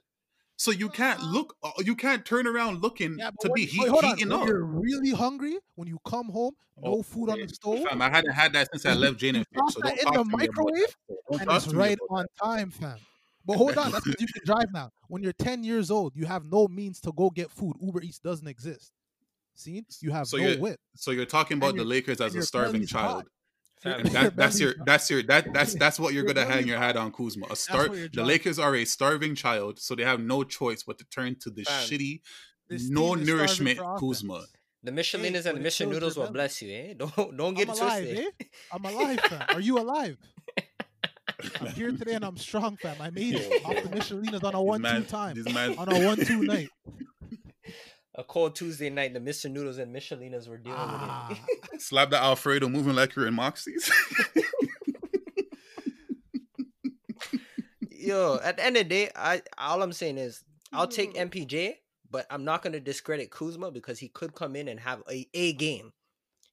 So 0.58 0.70
you 0.70 0.90
can't 0.90 1.24
look 1.24 1.56
uh, 1.64 1.72
you 1.80 1.96
can't 1.96 2.24
turn 2.24 2.46
around 2.46 2.84
looking 2.84 3.18
Yeah, 3.18 3.32
to 3.32 3.48
when 3.48 3.54
be 3.54 3.66
heat, 3.66 3.82
wait, 3.82 3.90
hold 3.90 4.04
on. 4.04 4.16
heating 4.18 4.30
When 4.30 4.42
up. 4.42 4.48
you're 4.48 4.64
really 4.66 5.12
hungry, 5.12 5.58
when 5.74 5.88
you 5.88 5.98
come 6.06 6.30
home, 6.30 6.54
no 6.78 6.98
Oh, 7.00 7.02
food 7.04 7.30
on 7.32 7.40
the 7.40 7.48
stove, 7.48 7.84
Fam, 7.90 8.00
I 8.02 8.10
hadn't 8.12 8.34
had 8.34 8.54
that 8.54 8.68
since 8.72 8.86
I 8.86 8.94
left 8.94 9.18
Jane 9.18 9.38
and 9.38 9.46
drop 9.54 9.72
so 9.72 9.80
that 9.82 9.96
don't 9.96 10.00
in 10.00 10.06
talk 10.06 10.14
the 10.14 10.20
to 10.20 10.26
me 10.26 10.34
about 10.34 10.40
microwave, 10.40 10.96
that. 11.10 11.18
Don't 11.32 11.42
and 11.42 11.50
talk 11.50 11.56
it's 11.58 11.66
to 11.66 11.72
me 11.74 11.80
right 11.80 11.98
about 12.10 12.20
on 12.20 12.26
time, 12.58 12.70
fam. 12.70 12.98
But 13.48 13.56
hold 13.58 13.78
on, 13.78 13.92
that's 13.92 14.04
because 14.06 14.22
you 14.22 14.28
can 14.28 14.44
drive 14.46 14.72
now. 14.74 14.92
When 15.08 15.24
you're 15.24 15.34
10 15.34 15.64
years 15.64 15.90
old, 15.90 16.14
you 16.16 16.26
have 16.26 16.44
no 16.46 16.68
means 16.68 17.00
to 17.02 17.12
go 17.14 17.30
get 17.30 17.50
food. 17.50 17.76
Uber 17.82 18.02
Eats 18.04 18.20
doesn't 18.20 18.48
exist. 18.48 18.92
See, 19.56 19.84
you 20.02 20.12
have 20.12 20.28
So 20.28 20.38
no 20.38 20.44
you're- 20.44 20.58
wit. 20.60 20.80
So 20.96 21.12
you're 21.12 21.26
talking 21.26 21.58
about 21.58 21.72
And 21.72 21.80
the 21.80 21.86
Lakers 21.86 22.22
as 22.22 22.36
a 22.36 22.42
starving 22.44 22.74
belly's 22.74 22.92
hot. 22.92 23.02
child. 23.02 23.24
And 23.84 24.08
that, 24.10 24.36
that's 24.36 24.60
your 24.60 24.74
that's 24.86 25.08
your 25.10 25.22
that 25.24 25.54
that's 25.54 25.76
that's 25.82 26.00
what 26.00 26.12
you're 26.14 26.24
gonna 26.26 26.46
hang 26.46 26.68
your 26.68 26.80
hat 26.80 26.98
on 26.98 27.12
Kuzma. 27.12 27.46
A 27.46 27.50
what 27.50 27.58
star 27.60 27.88
the. 27.90 28.24
Lakers 28.24 28.58
are 28.60 28.76
a 28.76 28.86
starving 28.86 29.36
child, 29.36 29.80
so 29.80 29.94
they 29.96 30.04
have 30.04 30.20
no 30.20 30.44
choice 30.44 30.82
but 30.84 30.98
to 30.98 31.06
turn 31.06 31.36
to 31.42 31.52
the 31.52 31.64
Fam, 31.64 31.84
shitty, 31.88 32.22
This 32.68 32.90
no 32.90 33.14
team 33.16 33.22
is 33.24 33.28
starving 33.28 33.38
nourishment 33.38 34.00
Kuzma. 34.00 34.46
the 34.84 34.92
Michelinas 34.92 35.44
but 35.44 35.56
and 35.56 35.64
the 35.64 35.68
it 35.68 35.72
Mr. 35.74 35.88
Noodles 35.88 36.18
will 36.18 36.24
belly. 36.24 36.34
bless 36.34 36.62
you, 36.64 36.74
eh? 36.74 36.94
Don't 36.98 37.38
don't 37.38 37.54
get 37.54 37.70
I'm 37.70 37.76
it 37.76 37.82
alive, 37.82 38.04
twisted. 38.04 38.26
eh? 38.42 38.46
I'm 38.74 38.86
alive, 38.92 39.20
fam. 39.22 39.46
Are 39.50 39.62
you 39.62 39.78
alive? 39.80 40.18
I'm 41.62 41.68
here 41.68 41.92
today 41.92 42.14
and 42.14 42.26
I'm 42.26 42.38
strong, 42.38 42.78
fam. 42.78 42.96
I 43.00 43.10
made 43.12 43.36
it 43.36 43.66
off 43.66 43.76
the 43.84 43.90
Michelinas 43.90 44.44
on 44.44 44.56
a 44.56 44.58
These 44.58 44.66
one-two 44.66 45.04
time. 45.04 45.36
these 45.36 45.54
man- 45.54 45.78
On 45.78 45.92
a 45.92 46.06
one-two 46.06 46.42
night. 46.44 46.70
A 48.16 48.24
cold 48.24 48.56
Tuesday 48.56 48.90
night, 48.90 49.14
the 49.14 49.20
Mr. 49.20 49.50
Noodles 49.52 49.78
and 49.78 49.96
Michelinas 49.96 50.48
were 50.50 50.58
dealing 50.58 50.80
Ah, 50.80 51.28
with 51.30 51.40
it. 51.74 51.82
slap 51.82 52.10
the 52.10 52.18
Alfredo 52.18 52.68
moving 52.68 52.96
like 52.96 53.16
you're 53.16 53.28
in 53.28 53.36
Moxie's. 53.36 53.92
Yo, 57.92 58.40
at 58.44 58.58
the 58.58 58.66
end 58.66 58.78
of 58.78 58.84
the 58.84 58.90
day, 58.90 59.10
I 59.16 59.42
all 59.58 59.82
I'm 59.84 59.92
saying 59.94 60.18
is 60.18 60.44
I'll 60.72 60.88
take 60.88 61.14
MPJ, 61.16 61.74
but 62.10 62.26
I'm 62.30 62.46
not 62.46 62.62
gonna 62.62 62.80
discredit 62.80 63.32
Kuzma 63.32 63.70
because 63.72 64.00
he 64.00 64.08
could 64.10 64.34
come 64.34 64.56
in 64.56 64.68
and 64.68 64.80
have 64.80 65.04
a, 65.12 65.28
a 65.34 65.54
game. 65.54 65.92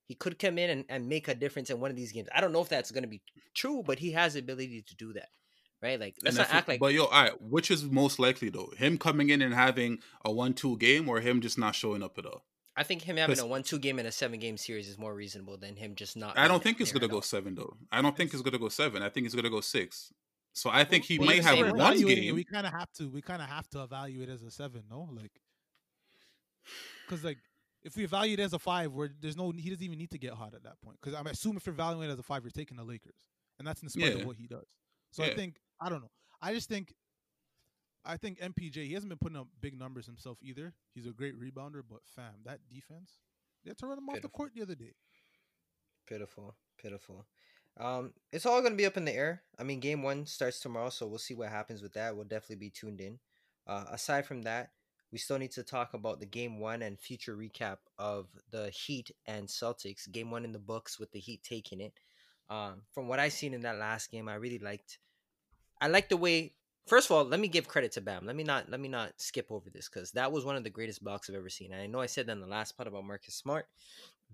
He 0.06 0.14
could 0.14 0.38
come 0.38 0.58
in 0.58 0.70
and, 0.70 0.84
and 0.88 1.08
make 1.08 1.28
a 1.28 1.34
difference 1.34 1.70
in 1.70 1.80
one 1.80 1.90
of 1.90 1.96
these 1.96 2.12
games. 2.12 2.28
I 2.34 2.40
don't 2.40 2.52
know 2.52 2.60
if 2.60 2.68
that's 2.68 2.90
gonna 2.90 3.06
be 3.06 3.22
true, 3.54 3.82
but 3.84 3.98
he 3.98 4.12
has 4.12 4.34
the 4.34 4.40
ability 4.40 4.82
to 4.86 4.96
do 4.96 5.12
that. 5.14 5.28
Right? 5.82 6.00
Like 6.00 6.16
let's 6.22 6.36
not 6.36 6.52
act 6.52 6.68
like 6.68 6.80
But 6.80 6.94
yo, 6.94 7.04
all 7.04 7.22
right, 7.22 7.42
which 7.42 7.70
is 7.70 7.84
most 7.84 8.18
likely 8.18 8.48
though? 8.48 8.72
Him 8.76 8.98
coming 8.98 9.30
in 9.30 9.42
and 9.42 9.54
having 9.54 9.98
a 10.24 10.32
one-two 10.32 10.78
game, 10.78 11.08
or 11.08 11.20
him 11.20 11.40
just 11.40 11.58
not 11.58 11.74
showing 11.74 12.02
up 12.02 12.16
at 12.18 12.26
all? 12.26 12.44
I 12.76 12.82
think 12.82 13.02
him 13.02 13.16
having 13.16 13.38
a 13.38 13.46
one 13.46 13.62
two 13.62 13.78
game 13.78 13.98
in 13.98 14.06
a 14.06 14.12
seven 14.12 14.40
game 14.40 14.56
series 14.56 14.88
is 14.88 14.98
more 14.98 15.14
reasonable 15.14 15.56
than 15.56 15.76
him 15.76 15.94
just 15.94 16.16
not 16.16 16.36
I 16.38 16.48
don't 16.48 16.62
think 16.62 16.80
it's 16.80 16.92
gonna 16.92 17.08
go 17.08 17.16
all. 17.16 17.22
seven 17.22 17.54
though. 17.54 17.76
I 17.92 18.02
don't 18.02 18.16
think 18.16 18.32
it's 18.32 18.42
gonna 18.42 18.58
go 18.58 18.68
seven. 18.68 19.02
I 19.02 19.08
think 19.08 19.26
it's 19.26 19.34
gonna 19.34 19.50
go 19.50 19.60
six. 19.60 20.12
So 20.54 20.70
I 20.72 20.84
think 20.84 21.04
he 21.04 21.18
Well, 21.18 21.26
might 21.28 21.44
have 21.44 21.72
one 21.72 22.00
game. 22.00 22.34
We 22.34 22.44
kind 22.44 22.66
of 22.66 22.72
have 22.72 22.90
to. 22.94 23.08
We 23.08 23.22
kind 23.22 23.42
of 23.42 23.48
have 23.48 23.68
to 23.70 23.82
evaluate 23.82 24.28
as 24.28 24.42
a 24.42 24.50
seven, 24.50 24.84
no? 24.90 25.08
Like, 25.12 25.32
because 27.06 27.24
like 27.24 27.38
if 27.84 27.96
we 27.96 28.04
evaluate 28.04 28.40
it 28.40 28.42
as 28.44 28.52
a 28.54 28.58
five, 28.58 28.92
where 28.92 29.10
there's 29.20 29.36
no, 29.36 29.50
he 29.50 29.68
doesn't 29.70 29.84
even 29.84 29.98
need 29.98 30.10
to 30.10 30.18
get 30.18 30.32
hot 30.32 30.54
at 30.54 30.62
that 30.64 30.80
point. 30.80 30.98
Because 31.00 31.14
I'm 31.18 31.26
assuming 31.26 31.58
if 31.58 31.66
you're 31.66 31.74
evaluating 31.74 32.10
it 32.10 32.12
as 32.14 32.18
a 32.18 32.22
five, 32.22 32.42
you're 32.42 32.50
taking 32.50 32.76
the 32.76 32.84
Lakers, 32.84 33.16
and 33.58 33.66
that's 33.68 33.82
in 33.82 33.88
spite 33.88 34.14
Yeah. 34.14 34.20
of 34.20 34.26
what 34.26 34.36
he 34.36 34.46
does. 34.46 34.66
So 35.10 35.22
Yeah. 35.24 35.30
I 35.30 35.34
think 35.34 35.56
I 35.80 35.88
don't 35.88 36.00
know. 36.02 36.10
I 36.40 36.52
just 36.54 36.68
think. 36.68 36.94
I 38.06 38.18
think 38.18 38.38
MPJ, 38.38 38.84
he 38.86 38.92
hasn't 38.92 39.08
been 39.08 39.18
putting 39.18 39.38
up 39.38 39.48
big 39.62 39.78
numbers 39.78 40.04
himself 40.04 40.36
either. 40.42 40.74
He's 40.94 41.06
a 41.06 41.10
great 41.10 41.40
rebounder, 41.40 41.82
but 41.88 42.00
fam, 42.04 42.34
that 42.44 42.60
defense, 42.68 43.18
they 43.64 43.70
had 43.70 43.78
to 43.78 43.86
run 43.86 43.96
him 43.96 44.08
off 44.10 44.20
the 44.20 44.28
court 44.28 44.52
the 44.54 44.60
other 44.60 44.74
day. 44.74 44.92
Pitiful, 46.06 46.54
pitiful. 46.76 47.26
Um, 47.78 48.12
it's 48.30 48.44
all 48.46 48.60
gonna 48.62 48.74
be 48.76 48.84
up 48.86 48.96
in 48.98 49.06
the 49.06 49.12
air. 49.14 49.42
I 49.58 49.62
mean, 49.62 49.80
game 49.80 50.02
one 50.02 50.26
starts 50.26 50.60
tomorrow, 50.60 50.90
so 50.90 51.06
we'll 51.06 51.18
see 51.18 51.34
what 51.34 51.48
happens 51.48 51.80
with 51.82 51.94
that. 51.94 52.14
We'll 52.14 52.26
definitely 52.26 52.56
be 52.56 52.70
tuned 52.70 53.00
in. 53.00 53.18
Uh, 53.66 53.86
aside 53.88 54.26
from 54.26 54.42
that, 54.42 54.72
we 55.14 55.18
still 55.18 55.38
need 55.38 55.52
to 55.52 55.62
talk 55.62 55.94
about 55.94 56.18
the 56.18 56.26
game 56.26 56.58
one 56.58 56.82
and 56.82 56.98
future 56.98 57.36
recap 57.36 57.76
of 58.00 58.26
the 58.50 58.68
Heat 58.70 59.12
and 59.26 59.46
Celtics. 59.46 60.10
Game 60.10 60.28
one 60.32 60.44
in 60.44 60.50
the 60.50 60.58
books 60.58 60.98
with 60.98 61.12
the 61.12 61.20
Heat 61.20 61.40
taking 61.44 61.80
it. 61.80 61.92
Um, 62.50 62.82
from 62.92 63.06
what 63.06 63.20
I 63.20 63.28
seen 63.28 63.54
in 63.54 63.60
that 63.60 63.78
last 63.78 64.10
game, 64.10 64.28
I 64.28 64.34
really 64.34 64.58
liked. 64.58 64.98
I 65.80 65.86
liked 65.86 66.10
the 66.10 66.16
way. 66.16 66.54
First 66.88 67.08
of 67.08 67.16
all, 67.16 67.24
let 67.24 67.38
me 67.38 67.46
give 67.46 67.68
credit 67.68 67.92
to 67.92 68.00
Bam. 68.00 68.26
Let 68.26 68.34
me 68.34 68.42
not 68.42 68.68
let 68.68 68.80
me 68.80 68.88
not 68.88 69.12
skip 69.18 69.46
over 69.52 69.70
this 69.70 69.88
because 69.88 70.10
that 70.10 70.32
was 70.32 70.44
one 70.44 70.56
of 70.56 70.64
the 70.64 70.68
greatest 70.68 71.04
blocks 71.04 71.30
I've 71.30 71.36
ever 71.36 71.48
seen. 71.48 71.72
And 71.72 71.80
I 71.80 71.86
know 71.86 72.00
I 72.00 72.06
said 72.06 72.26
that 72.26 72.32
in 72.32 72.40
the 72.40 72.48
last 72.48 72.76
part 72.76 72.88
about 72.88 73.04
Marcus 73.04 73.36
Smart, 73.36 73.66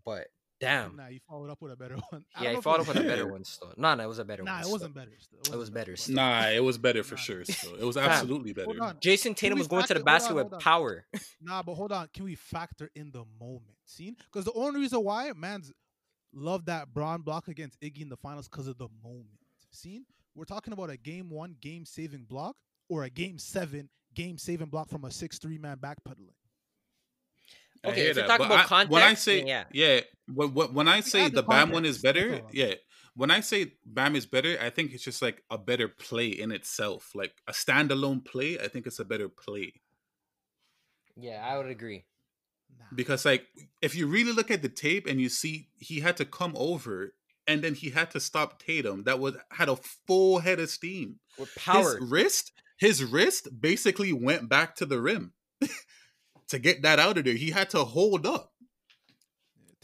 but 0.03 0.29
damn, 0.61 0.97
Nah, 0.97 1.07
he 1.07 1.21
followed 1.29 1.51
up 1.51 1.61
with 1.63 1.73
a 1.73 1.77
better 1.77 1.95
one. 2.11 2.25
I 2.37 2.43
yeah, 2.45 2.51
know 2.51 2.57
he 2.57 2.63
followed 2.63 2.81
up 2.83 2.89
with 2.89 2.97
a 2.99 3.03
better 3.03 3.27
one 3.27 3.45
still. 3.45 3.73
No, 3.77 3.95
no, 3.95 4.05
it 4.05 4.07
was 4.07 4.19
a 4.19 4.25
better 4.25 4.43
Nah, 4.43 4.53
one. 4.53 4.61
Nah, 4.63 4.69
it 4.69 4.71
wasn't 4.73 4.95
better. 4.95 5.11
Still. 5.19 5.55
It 5.55 5.59
was 5.59 5.71
better 5.71 5.97
still. 5.97 6.15
Nah, 6.17 6.49
it 6.49 6.63
was 6.63 6.79
better 6.79 7.03
for 7.03 7.15
Nah. 7.15 7.21
sure. 7.21 7.45
Still, 7.45 7.75
it 7.77 7.85
was 7.91 7.97
absolutely 7.97 8.53
better. 8.53 8.67
Hold 8.67 8.81
on. 8.81 8.97
Jayson 9.01 9.35
Tatum 9.35 9.59
was 9.59 9.67
going 9.69 9.83
to 9.85 9.95
the 9.95 10.01
factor- 10.01 10.01
hold 10.01 10.05
basket 10.07 10.31
on, 10.31 10.37
with 10.37 10.43
hold 10.45 10.55
on. 10.55 10.61
power. 10.61 11.05
Nah, 11.43 11.63
but 11.63 11.75
hold 11.75 11.93
on. 11.93 12.09
Can 12.15 12.25
we 12.25 12.35
factor 12.35 12.91
in 12.95 13.11
the 13.11 13.25
moment? 13.41 13.77
See? 13.87 14.15
Because 14.31 14.45
the 14.45 14.53
only 14.53 14.81
reason 14.81 15.03
why 15.03 15.33
man's 15.35 15.73
love 16.33 16.67
that 16.67 16.93
Bron 16.95 17.23
block 17.23 17.49
against 17.49 17.81
Iggy 17.81 18.03
in 18.03 18.09
the 18.09 18.17
finals 18.17 18.49
because 18.49 18.67
of 18.69 18.79
the 18.79 18.89
moment. 19.03 19.27
See? 19.73 20.03
We're 20.35 20.45
talking 20.45 20.73
about 20.73 20.91
a 20.91 20.97
game 20.97 21.29
one, 21.31 21.57
game 21.61 21.85
saving 21.85 22.25
block, 22.29 22.57
or 22.89 23.03
a 23.05 23.11
game 23.11 23.39
seven, 23.39 23.89
game 24.15 24.39
saving 24.39 24.69
block 24.69 24.89
from 24.89 25.05
a 25.05 25.11
six 25.11 25.39
three 25.39 25.59
man 25.59 25.79
backpedaling. 25.79 26.35
I 27.85 27.89
Okay, 27.89 28.01
hear 28.03 28.11
if 28.11 28.17
you're 28.17 28.27
talking 28.27 28.49
but 28.49 28.55
about 28.55 28.73
I- 28.73 28.85
when 28.87 29.03
I 29.03 29.07
context, 29.07 29.25
say 29.25 29.45
yeah. 29.47 29.65
yeah, 29.73 30.01
when, 30.27 30.55
when, 30.55 30.75
when 30.75 30.89
I 30.89 31.01
say 31.01 31.29
the 31.29 31.37
the 31.37 31.43
Bam 31.43 31.71
one 31.71 31.85
is 31.85 31.99
better, 31.99 32.41
all. 32.43 32.51
yeah. 32.53 32.75
When 33.15 33.31
I 33.31 33.41
say 33.41 33.73
Bam 33.85 34.15
is 34.17 34.27
better, 34.27 34.57
I 34.61 34.71
think 34.71 34.93
it's 34.93 35.03
just 35.05 35.21
like 35.23 35.43
a 35.51 35.59
better 35.59 35.89
play 35.89 36.29
in 36.29 36.53
itself, 36.53 37.11
like 37.15 37.33
a 37.49 37.53
standalone 37.53 38.25
play. 38.25 38.59
I 38.59 38.69
think 38.69 38.87
it's 38.87 38.99
a 39.01 39.05
better 39.05 39.29
play 39.29 39.73
Yeah, 41.17 41.45
I 41.47 41.57
would 41.59 41.67
agree. 41.67 42.05
Because, 42.95 43.25
like, 43.25 43.47
if 43.83 43.95
you 43.95 44.07
really 44.07 44.33
look 44.33 44.51
at 44.51 44.63
the 44.63 44.69
tape 44.69 45.07
and 45.07 45.21
you 45.21 45.29
see 45.29 45.69
he 45.79 46.01
had 46.01 46.17
to 46.17 46.25
come 46.25 46.55
over 46.57 47.15
and 47.47 47.63
then 47.63 47.75
he 47.75 47.91
had 47.91 48.11
to 48.13 48.21
stop 48.21 48.59
Tatum, 48.63 49.05
that 49.05 49.19
was 49.21 49.35
had 49.51 49.69
a 49.69 49.77
full 49.77 50.39
head 50.41 50.59
of 50.61 50.71
steam. 50.71 51.19
With 51.39 51.55
power. 51.55 51.97
His 51.99 52.11
wrist, 52.11 52.53
his 52.79 53.05
wrist 53.05 53.49
basically 53.61 54.13
went 54.13 54.49
back 54.49 54.75
to 54.77 54.87
the 54.87 55.01
rim 55.01 55.33
to 56.51 56.59
get 56.59 56.83
that 56.83 56.99
out 56.99 57.19
of 57.19 57.25
there. 57.25 57.35
He 57.35 57.51
had 57.51 57.71
to 57.71 57.85
hold 57.85 58.27
up. 58.27 58.53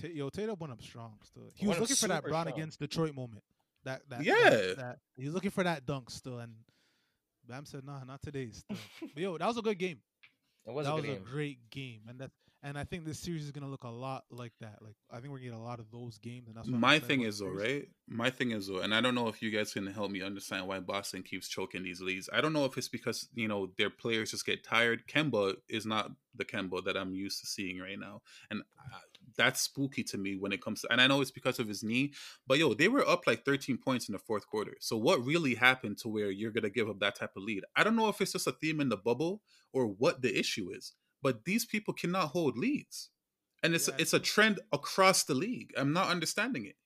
Ta- 0.00 0.08
Yo, 0.12 0.28
Tatum 0.28 0.56
went 0.58 0.72
up 0.72 0.82
strong. 0.82 1.14
Still, 1.24 1.50
he 1.54 1.66
Went 1.66 1.80
was 1.80 1.88
looking 1.90 1.96
for 2.00 2.08
that 2.08 2.18
super 2.18 2.28
Bron 2.28 2.42
strong. 2.46 2.58
against 2.58 2.78
Detroit 2.80 3.14
moment. 3.14 3.42
That 3.84 4.02
that 4.10 4.22
Yeah. 4.24 4.50
that, 4.50 4.76
that- 4.76 4.98
he 5.16 5.24
was 5.24 5.34
looking 5.34 5.50
for 5.50 5.64
that 5.64 5.86
dunk 5.86 6.10
still, 6.10 6.38
and 6.38 6.52
Bam 7.48 7.64
said, 7.64 7.84
"Nah, 7.84 8.04
not 8.04 8.20
today." 8.22 8.50
Still, 8.50 8.76
but 9.14 9.22
yo, 9.22 9.38
that 9.38 9.46
was 9.46 9.56
a 9.56 9.62
good 9.62 9.78
game. 9.78 10.00
it 10.66 10.72
was 10.74 10.86
that 10.86 10.92
a 10.92 10.96
was 10.96 11.04
good 11.04 11.16
a 11.16 11.20
great 11.20 11.70
game, 11.70 12.02
and 12.08 12.18
that 12.20 12.30
and 12.66 12.76
I 12.76 12.82
think 12.82 13.04
this 13.04 13.20
series 13.20 13.44
is 13.44 13.52
gonna 13.52 13.68
look 13.68 13.84
a 13.84 13.88
lot 13.88 14.24
like 14.28 14.52
that. 14.60 14.78
Like 14.82 14.96
I 15.08 15.20
think 15.20 15.30
we're 15.30 15.38
gonna 15.38 15.50
get 15.50 15.58
a 15.58 15.62
lot 15.62 15.78
of 15.78 15.88
those 15.92 16.18
games, 16.18 16.48
and 16.48 16.56
that's 16.56 16.66
what 16.66 16.74
I'm 16.74 16.80
My 16.80 16.98
thing 16.98 17.22
is 17.22 17.38
though, 17.38 17.46
right? 17.46 17.86
My 18.08 18.28
thing 18.28 18.50
is 18.50 18.66
though, 18.66 18.80
and 18.80 18.92
I 18.92 19.00
don't 19.00 19.14
know 19.14 19.28
if 19.28 19.40
you 19.40 19.52
guys 19.52 19.72
can 19.72 19.86
help 19.86 20.10
me 20.10 20.20
understand 20.20 20.66
why 20.66 20.80
Boston 20.80 21.22
keeps 21.22 21.48
choking 21.48 21.84
these 21.84 22.00
leads. 22.00 22.28
I 22.32 22.40
don't 22.40 22.52
know 22.52 22.64
if 22.64 22.76
it's 22.76 22.88
because 22.88 23.28
you 23.34 23.46
know 23.46 23.70
their 23.78 23.88
players 23.88 24.32
just 24.32 24.44
get 24.44 24.64
tired. 24.64 25.06
Kemba 25.06 25.54
is 25.68 25.86
not 25.86 26.10
the 26.34 26.44
Kemba 26.44 26.84
that 26.84 26.96
I'm 26.96 27.14
used 27.14 27.40
to 27.40 27.46
seeing 27.46 27.78
right 27.78 27.98
now, 27.98 28.22
and 28.50 28.62
uh, 28.62 28.98
that's 29.36 29.60
spooky 29.60 30.02
to 30.02 30.18
me 30.18 30.34
when 30.34 30.52
it 30.52 30.60
comes 30.60 30.80
to. 30.80 30.90
And 30.90 31.00
I 31.00 31.06
know 31.06 31.20
it's 31.20 31.30
because 31.30 31.60
of 31.60 31.68
his 31.68 31.84
knee, 31.84 32.14
but 32.48 32.58
yo, 32.58 32.74
they 32.74 32.88
were 32.88 33.08
up 33.08 33.28
like 33.28 33.44
13 33.44 33.78
points 33.78 34.08
in 34.08 34.12
the 34.12 34.18
fourth 34.18 34.46
quarter. 34.48 34.74
So 34.80 34.96
what 34.96 35.24
really 35.24 35.54
happened 35.54 35.98
to 35.98 36.08
where 36.08 36.32
you're 36.32 36.50
gonna 36.50 36.70
give 36.70 36.88
up 36.88 36.98
that 36.98 37.14
type 37.14 37.36
of 37.36 37.44
lead? 37.44 37.62
I 37.76 37.84
don't 37.84 37.94
know 37.94 38.08
if 38.08 38.20
it's 38.20 38.32
just 38.32 38.48
a 38.48 38.52
theme 38.52 38.80
in 38.80 38.88
the 38.88 38.96
bubble 38.96 39.40
or 39.72 39.86
what 39.86 40.22
the 40.22 40.36
issue 40.36 40.70
is, 40.72 40.94
but 41.22 41.44
these 41.44 41.64
people 41.64 41.94
cannot 41.94 42.28
hold 42.28 42.56
leads. 42.56 43.10
And 43.62 43.74
it's 43.74 43.88
Yeah, 43.88 43.94
it's 43.98 44.12
a 44.12 44.18
trend 44.18 44.60
across 44.72 45.24
the 45.24 45.34
league. 45.34 45.72
I'm 45.76 45.92
not 45.92 46.08
understanding 46.08 46.66
it. 46.66 46.76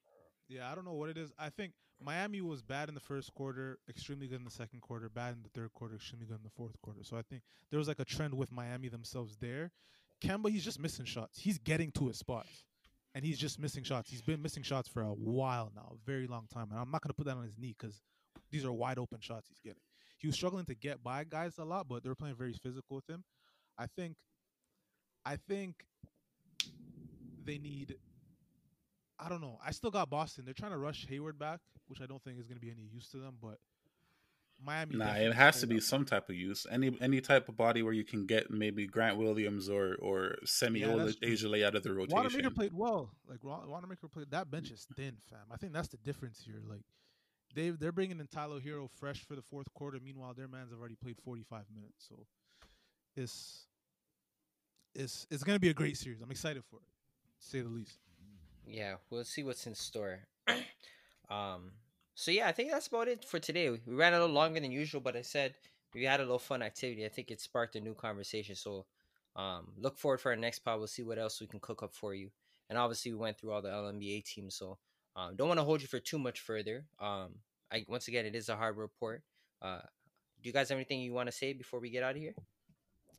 Yeah, 0.48 0.70
I 0.70 0.74
don't 0.74 0.84
know 0.84 0.94
what 0.94 1.10
it 1.10 1.18
is. 1.18 1.32
I 1.38 1.50
think 1.50 1.72
Miami 2.02 2.40
was 2.40 2.62
bad 2.62 2.88
in 2.88 2.94
the 2.94 3.00
first 3.00 3.34
quarter, 3.34 3.78
extremely 3.88 4.26
good 4.26 4.38
in 4.38 4.44
the 4.44 4.50
second 4.50 4.80
quarter, 4.80 5.08
bad 5.08 5.34
in 5.34 5.42
the 5.42 5.48
third 5.50 5.72
quarter, 5.74 5.96
extremely 5.96 6.26
good 6.26 6.38
in 6.38 6.42
the 6.42 6.50
fourth 6.50 6.80
quarter. 6.80 7.00
So 7.02 7.16
I 7.16 7.22
think 7.22 7.42
there 7.70 7.78
was 7.78 7.88
like 7.88 8.00
a 8.00 8.04
trend 8.04 8.34
with 8.34 8.50
Miami 8.50 8.88
themselves 8.88 9.36
there. 9.40 9.70
Kemba, 10.22 10.50
he's 10.50 10.64
just 10.64 10.80
missing 10.80 11.04
shots. 11.04 11.38
He's 11.38 11.58
getting 11.58 11.90
to 11.92 12.08
his 12.08 12.18
spots, 12.18 12.64
and 13.14 13.24
he's 13.24 13.38
just 13.38 13.58
missing 13.58 13.84
shots. 13.84 14.10
He's 14.10 14.22
been 14.22 14.42
missing 14.42 14.62
shots 14.62 14.88
for 14.88 15.02
a 15.02 15.12
while 15.12 15.72
now, 15.74 15.92
a 15.92 16.06
very 16.06 16.26
long 16.26 16.46
time. 16.52 16.68
And 16.70 16.78
I'm 16.78 16.90
not 16.90 17.02
gonna 17.02 17.14
put 17.14 17.26
that 17.26 17.36
on 17.36 17.44
his 17.44 17.58
knee 17.58 17.74
because 17.78 18.02
these 18.50 18.64
are 18.64 18.72
wide 18.72 18.98
open 18.98 19.20
shots 19.20 19.48
he's 19.48 19.60
getting. 19.60 19.82
He 20.18 20.26
was 20.26 20.36
struggling 20.36 20.66
to 20.66 20.74
get 20.74 21.02
by 21.02 21.24
guys 21.24 21.58
a 21.58 21.64
lot, 21.64 21.88
but 21.88 22.02
they 22.02 22.08
were 22.08 22.14
playing 22.14 22.36
very 22.36 22.52
physical 22.52 22.96
with 22.96 23.08
him. 23.08 23.24
I 23.78 23.86
think, 23.86 24.16
I 25.24 25.36
think 25.36 25.84
they 27.44 27.58
need 27.58 27.96
I 29.22 29.28
don't 29.28 29.42
know. 29.42 29.58
I 29.64 29.70
still 29.72 29.90
got 29.90 30.08
Boston. 30.08 30.44
They're 30.46 30.54
trying 30.54 30.70
to 30.72 30.78
rush 30.78 31.06
Hayward 31.10 31.38
back, 31.38 31.60
which 31.88 32.00
I 32.00 32.06
don't 32.06 32.22
think 32.24 32.38
is 32.38 32.46
going 32.46 32.56
to 32.58 32.60
be 32.64 32.70
any 32.70 32.84
use 32.90 33.08
to 33.10 33.18
them. 33.18 33.34
But 33.40 33.58
Miami, 34.64 34.96
Nah, 34.96 35.12
it 35.12 35.34
has 35.34 35.60
to 35.60 35.66
be 35.66 35.76
up. 35.76 35.82
some 35.82 36.06
type 36.06 36.30
of 36.30 36.36
use. 36.36 36.66
Any 36.70 36.96
any 37.02 37.20
type 37.20 37.48
of 37.50 37.56
body 37.56 37.82
where 37.82 37.92
you 37.92 38.04
can 38.04 38.24
get 38.24 38.50
maybe 38.50 38.86
Grant 38.86 39.18
Williams 39.18 39.68
or 39.68 39.96
or 40.00 40.36
Semi 40.46 40.80
Yeah. 40.80 40.88
Ajale 40.88 41.64
out 41.64 41.74
of 41.74 41.82
the 41.82 41.92
rotation. 41.92 42.16
Wanamaker 42.16 42.50
played 42.50 42.72
well. 42.72 43.10
Like 43.28 43.44
Wa- 43.44 43.66
Wanamaker 43.66 44.08
played. 44.08 44.30
That 44.30 44.50
bench 44.50 44.70
is 44.70 44.86
thin, 44.96 45.16
fam. 45.28 45.40
I 45.50 45.56
think 45.58 45.74
that's 45.74 45.88
the 45.88 45.98
difference 45.98 46.40
here. 46.42 46.62
Like 46.66 46.82
they 47.54 47.70
they're 47.70 47.92
bringing 47.92 48.20
in 48.20 48.26
Tyler 48.26 48.58
Herro 48.60 48.88
fresh 48.90 49.22
for 49.24 49.36
the 49.36 49.42
fourth 49.42 49.72
quarter. 49.74 49.98
Meanwhile, 50.02 50.32
their 50.34 50.48
man's 50.48 50.70
have 50.70 50.80
already 50.80 50.96
played 50.96 51.16
45 51.22 51.64
minutes. 51.74 52.06
So 52.08 52.26
it's 53.20 53.66
it's 54.94 55.26
it's 55.30 55.44
to 55.44 55.58
be 55.58 55.70
a 55.70 55.74
great 55.74 55.96
series. 55.96 56.20
I'm 56.20 56.30
excited 56.30 56.64
for 56.64 56.76
it, 56.76 56.82
to 57.40 57.46
say 57.46 57.60
the 57.60 57.68
least. 57.68 57.98
Yeah, 58.66 58.94
we'll 59.10 59.24
see 59.24 59.42
what's 59.42 59.66
in 59.66 59.74
store. 59.74 60.20
um, 61.30 61.72
so 62.14 62.30
yeah, 62.30 62.48
I 62.48 62.52
think 62.52 62.70
that's 62.70 62.88
about 62.88 63.08
it 63.08 63.24
for 63.24 63.38
today. 63.38 63.70
We 63.70 63.94
ran 63.94 64.14
a 64.14 64.20
little 64.20 64.34
longer 64.34 64.60
than 64.60 64.70
usual, 64.72 65.00
but 65.00 65.16
I 65.16 65.22
said 65.22 65.54
we 65.94 66.04
had 66.04 66.20
a 66.20 66.24
little 66.24 66.38
fun 66.38 66.62
activity. 66.62 67.04
I 67.04 67.08
think 67.08 67.30
it 67.30 67.40
sparked 67.40 67.76
a 67.76 67.80
new 67.80 67.94
conversation. 67.94 68.54
So 68.54 68.86
um, 69.36 69.72
look 69.78 69.98
forward 69.98 70.20
for 70.20 70.30
our 70.30 70.36
next 70.36 70.60
pod. 70.60 70.78
We'll 70.78 70.88
see 70.88 71.02
what 71.02 71.18
else 71.18 71.40
we 71.40 71.46
can 71.46 71.60
cook 71.60 71.82
up 71.82 71.94
for 71.94 72.14
you. 72.14 72.30
And 72.68 72.78
obviously, 72.78 73.12
we 73.12 73.18
went 73.18 73.38
through 73.38 73.52
all 73.52 73.62
the 73.62 73.68
LNBA 73.68 74.24
teams, 74.24 74.54
so 74.54 74.78
um, 75.16 75.34
don't 75.34 75.48
want 75.48 75.58
to 75.58 75.64
hold 75.64 75.82
you 75.82 75.88
for 75.88 75.98
too 75.98 76.18
much 76.18 76.40
further. 76.40 76.84
Um, 77.00 77.36
I 77.72 77.84
once 77.88 78.06
again, 78.08 78.26
it 78.26 78.34
is 78.34 78.48
a 78.48 78.56
hard 78.56 78.76
report. 78.76 79.22
Uh, 79.60 79.80
do 80.40 80.48
you 80.48 80.52
guys 80.52 80.68
have 80.68 80.76
anything 80.76 81.00
you 81.00 81.12
want 81.12 81.28
to 81.28 81.32
say 81.32 81.52
before 81.52 81.80
we 81.80 81.90
get 81.90 82.02
out 82.02 82.12
of 82.12 82.22
here? 82.22 82.34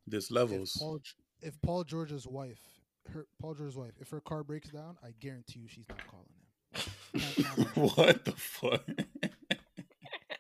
There's 0.07 0.25
If 0.25 0.31
levels. 0.31 0.75
Paul, 0.79 0.99
if 1.41 1.61
Paul 1.61 1.83
George's 1.83 2.27
wife, 2.27 2.59
her 3.13 3.25
Paul 3.39 3.53
George's 3.55 3.77
wife, 3.77 3.93
if 3.99 4.09
her 4.09 4.21
car 4.21 4.43
breaks 4.43 4.69
down, 4.69 4.97
I 5.03 5.11
guarantee 5.19 5.59
you 5.61 5.67
she's 5.67 5.87
not 5.89 5.99
calling 6.07 6.27
him. 6.33 7.21
Can't 7.21 7.35
count 7.45 7.59
on 7.59 7.65
that. 7.75 7.97
what 7.97 8.25
the 8.25 8.31
fuck? 8.33 8.83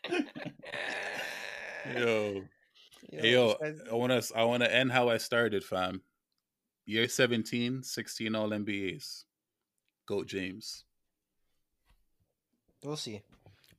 yo, 1.95 2.43
hey, 3.11 3.31
yo, 3.33 3.55
I 3.91 3.95
want 3.95 4.11
to 4.23 4.37
I 4.37 4.43
want 4.43 4.63
to 4.63 4.73
end 4.73 4.91
how 4.91 5.09
I 5.09 5.17
started, 5.17 5.63
fam. 5.63 6.01
Year 6.85 7.07
17, 7.07 7.83
16 7.83 8.35
All 8.35 8.49
NBAs. 8.49 9.23
Goat 10.07 10.27
James. 10.27 10.83
We'll 12.83 12.97
see. 12.97 13.21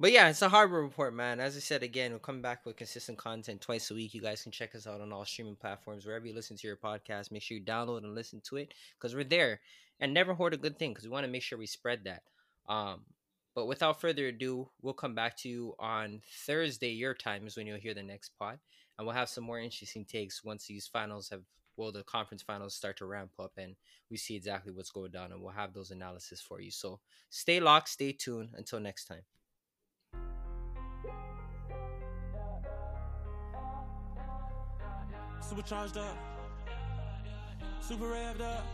But 0.02 0.10
yeah, 0.10 0.28
it's 0.30 0.42
a 0.42 0.48
hardware 0.48 0.82
report, 0.82 1.14
man. 1.14 1.38
As 1.38 1.56
I 1.56 1.60
said 1.60 1.84
again, 1.84 2.10
we'll 2.10 2.18
come 2.18 2.42
back 2.42 2.66
with 2.66 2.74
consistent 2.74 3.18
content 3.18 3.60
twice 3.60 3.88
a 3.88 3.94
week. 3.94 4.14
You 4.14 4.20
guys 4.20 4.42
can 4.42 4.50
check 4.50 4.74
us 4.74 4.88
out 4.88 5.00
on 5.00 5.12
all 5.12 5.24
streaming 5.24 5.54
platforms, 5.54 6.04
wherever 6.04 6.26
you 6.26 6.34
listen 6.34 6.56
to 6.56 6.66
your 6.66 6.76
podcast. 6.76 7.30
Make 7.30 7.42
sure 7.42 7.56
you 7.56 7.62
download 7.62 7.98
and 7.98 8.12
listen 8.12 8.40
to 8.46 8.56
it 8.56 8.74
because 8.98 9.14
we're 9.14 9.22
there. 9.22 9.60
And 10.00 10.12
never 10.12 10.34
hoard 10.34 10.54
a 10.54 10.56
good 10.56 10.76
thing 10.76 10.90
because 10.90 11.04
we 11.04 11.10
want 11.10 11.24
to 11.24 11.30
make 11.30 11.44
sure 11.44 11.56
we 11.56 11.68
spread 11.68 12.00
that. 12.02 12.24
Um, 12.68 13.02
but 13.54 13.66
without 13.66 14.00
further 14.00 14.26
ado, 14.26 14.68
we'll 14.80 14.92
come 14.92 15.14
back 15.14 15.36
to 15.36 15.48
you 15.48 15.76
on 15.78 16.20
Thursday, 16.46 16.90
your 16.90 17.14
time 17.14 17.46
is 17.46 17.56
when 17.56 17.68
you'll 17.68 17.78
hear 17.78 17.94
the 17.94 18.02
next 18.02 18.32
pod. 18.36 18.58
And 18.98 19.06
we'll 19.06 19.14
have 19.14 19.28
some 19.28 19.44
more 19.44 19.60
interesting 19.60 20.04
takes 20.04 20.42
once 20.42 20.66
these 20.66 20.88
finals 20.88 21.28
have, 21.28 21.42
well, 21.76 21.92
the 21.92 22.02
conference 22.02 22.42
finals 22.42 22.74
start 22.74 22.96
to 22.96 23.06
ramp 23.06 23.30
up 23.38 23.52
and 23.56 23.76
we 24.10 24.16
see 24.16 24.34
exactly 24.34 24.72
what's 24.72 24.90
going 24.90 25.12
down. 25.12 25.30
And 25.30 25.40
we'll 25.40 25.52
have 25.52 25.72
those 25.72 25.92
analysis 25.92 26.40
for 26.40 26.60
you. 26.60 26.72
So 26.72 26.98
stay 27.30 27.60
locked, 27.60 27.90
stay 27.90 28.10
tuned. 28.10 28.48
Until 28.56 28.80
next 28.80 29.04
time. 29.04 29.22
Super 35.52 35.68
charged 35.68 35.98
up. 35.98 36.16
Super 37.82 38.04
revved 38.04 38.40
up. 38.40 38.64